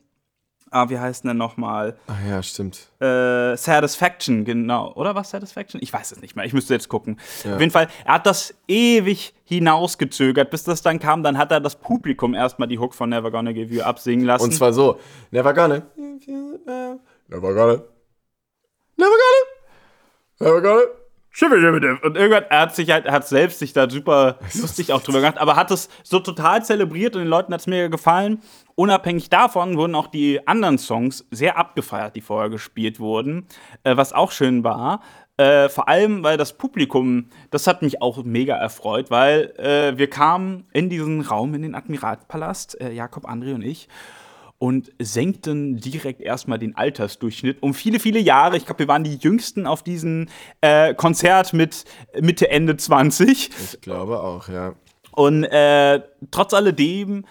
ah, 0.71 0.89
wie 0.91 0.99
heißt 0.99 1.25
denn 1.25 1.37
nochmal? 1.37 1.97
Ach 2.07 2.29
ja, 2.29 2.43
stimmt. 2.43 2.91
äh, 3.01 3.57
Satisfaction, 3.57 4.45
genau. 4.45 4.93
Oder 4.95 5.15
was 5.15 5.31
Satisfaction? 5.31 5.81
Ich 5.83 5.93
weiß 5.93 6.13
es 6.13 6.21
nicht 6.21 6.37
mehr. 6.37 6.45
Ich 6.45 6.53
müsste 6.53 6.75
jetzt 6.75 6.89
gucken. 6.89 7.19
Auf 7.45 7.61
jeden 7.61 7.71
Fall, 7.71 7.89
er 8.05 8.15
hat 8.15 8.27
das 8.27 8.55
ewig 8.69 9.35
hinausgezögert, 9.45 10.51
bis 10.51 10.65
das 10.65 10.83
dann 10.83 10.99
kam. 10.99 11.23
Dann 11.23 11.39
hat 11.39 11.51
er 11.53 11.61
das 11.61 11.77
Publikum 11.77 12.35
erstmal 12.35 12.69
die 12.69 12.79
Hook 12.79 12.95
von 12.95 13.09
Never 13.09 13.31
Gonna 13.31 13.53
Give 13.53 13.75
You 13.75 13.83
Up 13.83 13.99
singen 13.99 14.27
lassen. 14.27 14.45
Und 14.45 14.53
zwar 14.53 14.73
so: 14.75 14.99
Never 15.31 15.55
gonna. 15.55 15.83
Never 15.97 17.55
gonna. 17.55 17.83
Never 18.97 19.15
gonna. 19.17 19.43
Never 20.41 20.61
gonna. 20.61 20.83
Und 22.03 22.17
irgendwann, 22.17 22.45
er 22.49 22.61
hat 22.61 22.75
sich 22.75 22.91
halt, 22.91 23.07
er 23.07 23.13
hat 23.13 23.29
selbst 23.29 23.59
sich 23.59 23.73
da 23.73 23.89
super 23.89 24.39
lustig 24.55 24.93
auch 24.93 25.03
drüber 25.03 25.21
gemacht, 25.21 25.39
aber 25.39 25.57
hat 25.57 25.71
es 25.71 25.89
so 26.03 26.19
total 26.19 26.65
zelebriert 26.65 27.15
und 27.15 27.23
den 27.23 27.29
Leuten 27.29 27.53
hat 27.53 27.61
es 27.61 27.67
mega 27.67 27.89
gefallen. 27.89 28.41
Unabhängig 28.75 29.31
davon 29.31 29.77
wurden 29.77 29.95
auch 29.95 30.09
die 30.09 30.47
anderen 30.49 30.79
Songs 30.79 31.27
sehr 31.31 31.57
abgefeiert, 31.57 32.17
die 32.17 32.21
vorher 32.21 32.51
gespielt 32.51 32.99
wurden, 32.99 33.47
äh, 33.85 33.97
was 33.97 34.13
auch 34.13 34.33
schön 34.33 34.65
war. 34.65 35.01
Äh, 35.37 35.69
vor 35.69 35.89
allem, 35.89 36.25
weil 36.25 36.37
das 36.37 36.55
Publikum, 36.55 37.27
das 37.53 37.69
hat 37.69 37.83
mich 37.83 38.03
auch 38.03 38.25
mega 38.25 38.57
erfreut, 38.57 39.09
weil 39.13 39.53
äh, 39.57 39.97
wir 39.97 40.11
kamen 40.11 40.67
in 40.73 40.91
diesen 40.91 41.21
Raum, 41.21 41.55
in 41.55 41.63
den 41.63 41.77
Admiralspalast, 41.77 42.81
äh, 42.81 42.91
Jakob, 42.91 43.29
André 43.29 43.55
und 43.55 43.63
ich, 43.63 43.89
und 44.59 44.91
senkten 45.01 45.77
direkt 45.77 46.21
erstmal 46.21 46.59
den 46.59 46.77
Altersdurchschnitt 46.77 47.63
um 47.63 47.75
viele, 47.75 48.01
viele 48.01 48.19
Jahre. 48.19 48.57
Ich 48.57 48.67
glaube, 48.67 48.81
wir 48.81 48.89
waren 48.89 49.05
die 49.05 49.17
Jüngsten 49.17 49.67
auf 49.67 49.83
diesem 49.83 50.27
äh, 50.61 50.95
Konzert 50.95 51.53
mit 51.53 51.85
Mitte, 52.21 52.51
Ende 52.51 52.77
20. 52.77 53.51
Ich 53.51 53.81
glaube 53.81 54.21
auch, 54.21 54.49
ja. 54.49 54.75
Und 55.13 55.45
äh, 55.45 56.01
trotz 56.31 56.55
alledem 56.55 57.25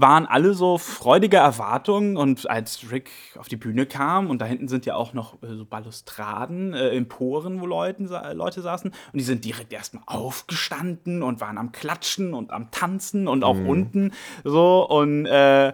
waren 0.00 0.26
alle 0.26 0.54
so 0.54 0.78
freudige 0.78 1.36
Erwartungen 1.36 2.16
und 2.16 2.48
als 2.48 2.90
Rick 2.90 3.10
auf 3.38 3.48
die 3.48 3.56
Bühne 3.56 3.86
kam 3.86 4.30
und 4.30 4.40
da 4.40 4.46
hinten 4.46 4.68
sind 4.68 4.86
ja 4.86 4.94
auch 4.94 5.12
noch 5.12 5.42
äh, 5.42 5.54
so 5.54 5.64
Balustraden, 5.66 6.72
äh, 6.72 6.90
Emporen, 6.90 7.60
wo 7.60 7.66
Leuten, 7.66 8.08
Leute 8.32 8.62
saßen 8.62 8.90
und 8.90 9.18
die 9.18 9.24
sind 9.24 9.44
direkt 9.44 9.72
erstmal 9.72 10.02
aufgestanden 10.06 11.22
und 11.22 11.40
waren 11.40 11.58
am 11.58 11.72
Klatschen 11.72 12.32
und 12.32 12.50
am 12.50 12.70
Tanzen 12.70 13.28
und 13.28 13.44
auch 13.44 13.58
unten 13.58 14.12
so 14.44 14.88
und 14.88 15.26
äh, 15.26 15.72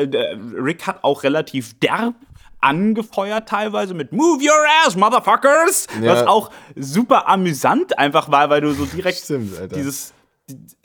Rick 0.00 0.86
hat 0.86 1.04
auch 1.04 1.22
relativ 1.22 1.78
derb 1.80 2.14
angefeuert 2.60 3.48
teilweise 3.48 3.94
mit 3.94 4.12
Move 4.12 4.42
your 4.42 4.66
ass, 4.84 4.96
Motherfuckers! 4.96 5.86
Ja. 6.02 6.12
Was 6.12 6.26
auch 6.26 6.50
super 6.74 7.28
amüsant 7.28 7.98
einfach 7.98 8.30
war, 8.30 8.50
weil 8.50 8.60
du 8.60 8.72
so 8.72 8.84
direkt 8.84 9.18
Stimmt, 9.18 9.52
dieses 9.74 10.12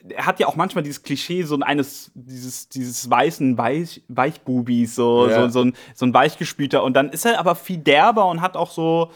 er 0.09 0.25
hat 0.25 0.39
ja 0.41 0.47
auch 0.47 0.57
manchmal 0.57 0.83
dieses 0.83 1.03
Klischee 1.03 1.43
so 1.43 1.57
eines 1.61 2.11
dieses 2.13 2.67
dieses 2.67 3.09
weißen 3.09 3.57
Weich, 3.57 4.03
Weichbubis 4.09 4.95
so, 4.95 5.27
Ja. 5.29 5.43
so 5.43 5.49
so 5.49 5.61
ein 5.65 5.73
so 5.95 6.05
ein 6.05 6.13
weichgespülter 6.13 6.83
und 6.83 6.93
dann 6.95 7.09
ist 7.09 7.25
er 7.25 7.39
aber 7.39 7.55
viel 7.55 7.77
derber 7.77 8.27
und 8.27 8.41
hat 8.41 8.57
auch 8.57 8.71
so 8.71 9.11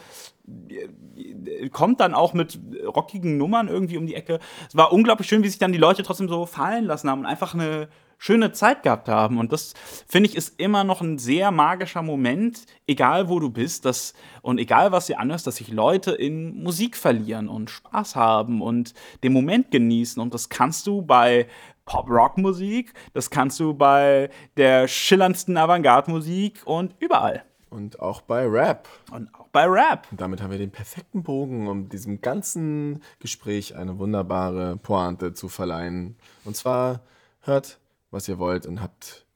äh, 0.48 1.68
kommt 1.68 2.00
dann 2.00 2.14
auch 2.14 2.32
mit 2.32 2.58
rockigen 2.86 3.36
Nummern 3.36 3.68
irgendwie 3.68 3.98
um 3.98 4.06
die 4.06 4.14
Ecke. 4.14 4.38
Es 4.68 4.76
war 4.76 4.92
unglaublich 4.92 5.28
schön, 5.28 5.42
wie 5.42 5.48
sich 5.48 5.58
dann 5.58 5.72
die 5.72 5.78
Leute 5.78 6.02
trotzdem 6.02 6.28
so 6.28 6.46
fallen 6.46 6.84
lassen 6.84 7.10
haben 7.10 7.20
und 7.20 7.26
einfach 7.26 7.52
eine 7.52 7.88
schöne 8.18 8.52
Zeit 8.52 8.82
gehabt 8.82 9.08
haben. 9.08 9.38
Und 9.38 9.52
das, 9.52 9.74
finde 10.06 10.28
ich, 10.28 10.36
ist 10.36 10.60
immer 10.60 10.84
noch 10.84 11.00
ein 11.00 11.18
sehr 11.18 11.50
magischer 11.50 12.02
Moment, 12.02 12.66
egal 12.86 13.28
wo 13.28 13.40
du 13.40 13.48
bist, 13.48 13.84
dass, 13.84 14.12
und 14.42 14.58
egal 14.58 14.92
was 14.92 15.08
ihr 15.08 15.20
anhörst, 15.20 15.46
dass 15.46 15.56
sich 15.56 15.68
Leute 15.68 16.12
in 16.12 16.62
Musik 16.62 16.96
verlieren 16.96 17.48
und 17.48 17.70
Spaß 17.70 18.16
haben 18.16 18.60
und 18.60 18.92
den 19.22 19.32
Moment 19.32 19.70
genießen. 19.70 20.20
Und 20.20 20.34
das 20.34 20.48
kannst 20.48 20.86
du 20.86 21.02
bei 21.02 21.46
Pop-Rock-Musik, 21.86 22.92
das 23.14 23.30
kannst 23.30 23.58
du 23.60 23.72
bei 23.72 24.28
der 24.58 24.88
schillerndsten 24.88 25.56
Avantgarde-Musik 25.56 26.60
und 26.66 26.94
überall. 26.98 27.44
Und 27.70 28.00
auch 28.00 28.22
bei 28.22 28.46
Rap. 28.46 28.88
Und 29.10 29.34
auch 29.34 29.48
bei 29.48 29.64
Rap. 29.64 30.06
Und 30.10 30.20
damit 30.20 30.42
haben 30.42 30.50
wir 30.50 30.58
den 30.58 30.70
perfekten 30.70 31.22
Bogen, 31.22 31.68
um 31.68 31.88
diesem 31.88 32.20
ganzen 32.20 33.02
Gespräch 33.20 33.76
eine 33.76 33.98
wunderbare 33.98 34.76
Pointe 34.76 35.34
zu 35.34 35.48
verleihen. 35.48 36.16
Und 36.44 36.56
zwar 36.56 37.00
hört 37.42 37.78
was 38.10 38.28
ihr 38.28 38.38
wollt 38.38 38.66
und 38.66 38.80
habt 38.80 39.26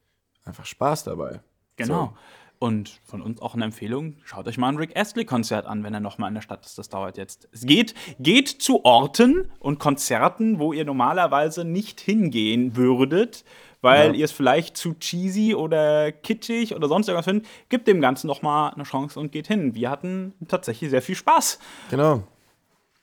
einfach 0.45 0.65
Spaß 0.65 1.03
dabei. 1.05 1.41
Genau. 1.75 2.05
So. 2.05 2.13
Und 2.59 3.01
von 3.03 3.21
uns 3.21 3.41
auch 3.41 3.55
eine 3.55 3.65
Empfehlung, 3.65 4.15
schaut 4.23 4.47
euch 4.47 4.57
mal 4.57 4.69
ein 4.69 4.77
Rick 4.77 4.95
Astley-Konzert 4.97 5.65
an, 5.65 5.83
wenn 5.83 5.93
er 5.93 5.99
nochmal 5.99 6.29
in 6.29 6.35
der 6.35 6.41
Stadt 6.41 6.65
ist. 6.65 6.77
Das 6.77 6.87
dauert 6.87 7.17
jetzt. 7.17 7.49
Es 7.51 7.65
geht, 7.65 7.93
geht 8.19 8.47
zu 8.47 8.85
Orten 8.85 9.51
und 9.59 9.79
Konzerten, 9.79 10.59
wo 10.59 10.71
ihr 10.71 10.85
normalerweise 10.85 11.65
nicht 11.65 11.99
hingehen 11.99 12.77
würdet, 12.77 13.43
weil 13.81 14.11
Ja. 14.11 14.13
ihr 14.13 14.23
es 14.25 14.31
vielleicht 14.31 14.77
zu 14.77 14.93
cheesy 14.93 15.55
oder 15.55 16.13
kitschig 16.13 16.73
oder 16.73 16.87
sonst 16.87 17.09
irgendwas 17.09 17.25
findet. 17.25 17.47
Gebt 17.67 17.85
dem 17.85 17.99
Ganzen 17.99 18.27
nochmal 18.27 18.71
eine 18.73 18.83
Chance 18.83 19.19
und 19.19 19.33
geht 19.33 19.47
hin. 19.47 19.75
Wir 19.75 19.89
hatten 19.89 20.33
tatsächlich 20.47 20.89
sehr 20.89 21.01
viel 21.01 21.15
Spaß. 21.15 21.59
Genau. 21.89 22.23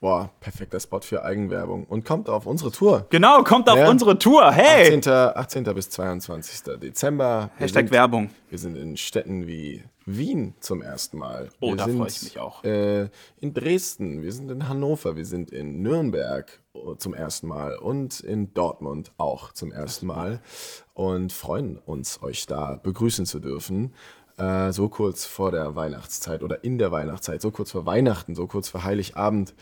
Boah, 0.00 0.30
perfekter 0.40 0.80
Spot 0.80 1.00
für 1.02 1.22
Eigenwerbung. 1.24 1.84
Und 1.84 2.06
kommt 2.06 2.30
auf 2.30 2.46
unsere 2.46 2.70
Tour. 2.72 3.06
Genau, 3.10 3.42
kommt 3.42 3.68
auf 3.68 3.76
Ja. 3.76 3.90
unsere 3.90 4.18
Tour. 4.18 4.50
Hey! 4.50 4.96
18. 4.96 5.12
18. 5.12 5.64
bis 5.74 5.90
22. 5.90 6.78
Dezember. 6.80 7.50
Wir 7.58 7.64
Hashtag 7.66 7.82
sind- 7.88 7.90
Werbung. 7.90 8.30
Wir 8.48 8.58
sind 8.58 8.76
in 8.78 8.96
Städten 8.96 9.46
wie 9.46 9.84
Wien 10.06 10.54
zum 10.60 10.80
ersten 10.80 11.18
Mal. 11.18 11.50
Oh, 11.60 11.72
wir 11.72 11.76
da 11.76 11.84
sind, 11.84 11.98
freu 11.98 12.06
ich 12.06 12.22
mich 12.22 12.38
auch. 12.38 12.64
Äh, 12.64 13.10
in 13.40 13.52
Dresden, 13.52 14.22
wir 14.22 14.32
sind 14.32 14.50
in 14.50 14.68
Hannover, 14.70 15.16
wir 15.16 15.26
sind 15.26 15.50
in 15.50 15.82
Nürnberg 15.82 16.46
oh, 16.72 16.94
zum 16.94 17.12
ersten 17.12 17.46
Mal 17.48 17.76
und 17.76 18.20
in 18.20 18.54
Dortmund 18.54 19.12
auch 19.18 19.52
zum 19.52 19.70
ersten 19.70 20.06
Mal 20.06 20.40
und 20.94 21.30
freuen 21.34 21.76
uns, 21.76 22.22
euch 22.22 22.46
da 22.46 22.80
begrüßen 22.82 23.26
zu 23.26 23.38
dürfen. 23.38 23.92
Äh, 24.38 24.72
so 24.72 24.88
kurz 24.88 25.26
vor 25.26 25.50
der 25.50 25.76
Weihnachtszeit 25.76 26.42
oder 26.42 26.64
in 26.64 26.78
der 26.78 26.90
Weihnachtszeit, 26.90 27.42
so 27.42 27.50
kurz 27.50 27.70
vor 27.72 27.84
Weihnachten, 27.84 28.34
so 28.34 28.46
kurz 28.46 28.70
vor 28.70 28.84
Heiligabend. 28.84 29.52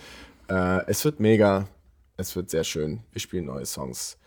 Äh, 0.48 0.84
es 0.86 1.04
wird 1.04 1.20
mega, 1.20 1.68
es 2.16 2.34
wird 2.36 2.50
sehr 2.50 2.64
schön. 2.64 3.02
Wir 3.12 3.20
spielen 3.20 3.46
neue 3.46 3.66
Songs. 3.66 4.18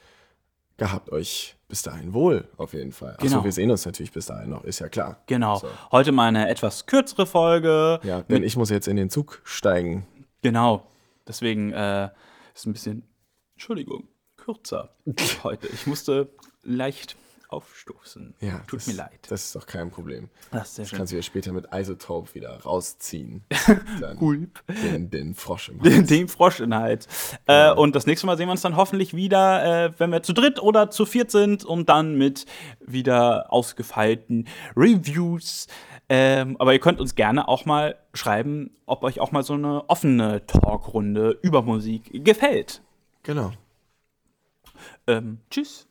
Gehabt 0.78 1.12
euch 1.12 1.56
bis 1.68 1.84
dahin 1.84 2.14
wohl, 2.14 2.48
auf 2.58 2.74
jeden 2.74 2.92
Fall. 2.92 3.14
Achso, 3.14 3.28
Genau. 3.28 3.44
wir 3.44 3.52
sehen 3.52 3.70
uns 3.70 3.86
natürlich 3.86 4.12
bis 4.12 4.26
dahin 4.26 4.50
noch, 4.50 4.64
ist 4.64 4.80
ja 4.80 4.90
klar. 4.90 5.22
Genau. 5.28 5.58
So. 5.60 5.68
Heute 5.92 6.12
mal 6.12 6.28
eine 6.28 6.50
etwas 6.50 6.86
kürzere 6.88 7.26
Folge. 7.28 8.00
Ja, 8.04 8.22
denn 8.24 8.44
ich 8.44 8.58
muss 8.58 8.70
jetzt 8.72 8.88
in 8.88 8.96
den 8.96 9.10
Zug 9.12 9.42
steigen. 9.44 10.08
Genau. 10.42 10.88
Deswegen 11.28 11.72
äh, 11.72 12.10
ist 12.56 12.66
ein 12.66 12.74
bisschen, 12.74 13.04
Entschuldigung, 13.54 14.08
kürzer 14.38 14.96
heute. 15.44 15.68
Ich 15.68 15.86
musste 15.86 16.30
leicht 16.64 17.16
aufstoßen. 17.52 18.34
Ja, 18.40 18.60
Tut 18.68 18.80
das, 18.80 18.88
mir 18.88 18.94
leid. 18.94 19.20
Das 19.30 19.44
ist 19.46 19.56
doch 19.56 19.66
kein 19.66 19.92
Problem. 19.92 20.30
Das 20.52 20.70
ist 20.70 20.76
sehr 20.76 20.84
Das 20.84 20.90
schön. 20.90 20.98
kannst 20.98 21.12
du 21.14 21.18
ja 21.18 21.22
später 21.22 21.52
mit 21.52 21.68
Isotope 21.74 22.34
wieder 22.34 22.62
rausziehen. 22.62 23.44
Dann 24.00 24.18
Gulp. 24.18 24.64
den, 24.84 25.10
den 25.10 25.36
Frosch 25.36 25.70
im 25.70 25.82
Hals. 25.84 26.08
Den 26.08 26.28
Frosch 26.28 26.60
in 26.62 26.74
Hals. 26.74 27.08
Äh, 27.48 27.72
und 27.74 27.96
das 27.96 28.06
nächste 28.06 28.26
Mal 28.28 28.38
sehen 28.38 28.48
wir 28.48 28.52
uns 28.52 28.62
dann 28.62 28.76
hoffentlich 28.76 29.14
wieder, 29.16 29.86
äh, 29.86 29.92
wenn 30.00 30.12
wir 30.12 30.24
zu 30.24 30.34
dritt 30.34 30.62
oder 30.62 30.90
zu 30.90 31.06
viert 31.06 31.32
sind 31.32 31.66
und 31.66 31.90
dann 31.90 32.18
mit 32.18 32.46
wieder 32.80 33.52
ausgefeilten 33.52 34.48
Reviews. 34.76 35.68
Ähm, 36.10 36.58
aber 36.60 36.74
ihr 36.74 36.80
könnt 36.80 37.00
uns 37.00 37.16
gerne 37.16 37.48
auch 37.48 37.66
mal 37.66 37.98
schreiben, 38.14 38.72
ob 38.86 39.04
euch 39.04 39.20
auch 39.20 39.32
mal 39.32 39.44
so 39.44 39.54
eine 39.54 39.90
offene 39.90 40.46
Talkrunde 40.46 41.38
über 41.42 41.62
Musik 41.62 42.10
gefällt. 42.26 42.82
Genau. 43.24 43.52
Ähm. 45.08 45.40
Tschüss. 45.50 45.88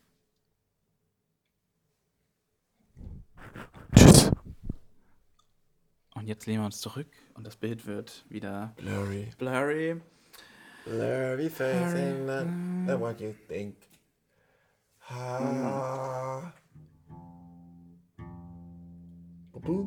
Und 6.20 6.26
jetzt 6.26 6.44
lehnen 6.44 6.60
wir 6.60 6.66
uns 6.66 6.82
zurück 6.82 7.08
und 7.32 7.46
das 7.46 7.56
Bild 7.56 7.86
wird 7.86 8.26
wieder 8.28 8.74
Blurry. 8.76 9.30
blurry. 9.38 9.98
Blurry 10.84 11.48
face 11.48 11.94
not, 12.26 12.46
not 12.86 13.00
what 13.00 13.18
you 13.22 13.34
think. 13.48 13.74
Ah. 15.08 16.52
Boo, 19.54 19.84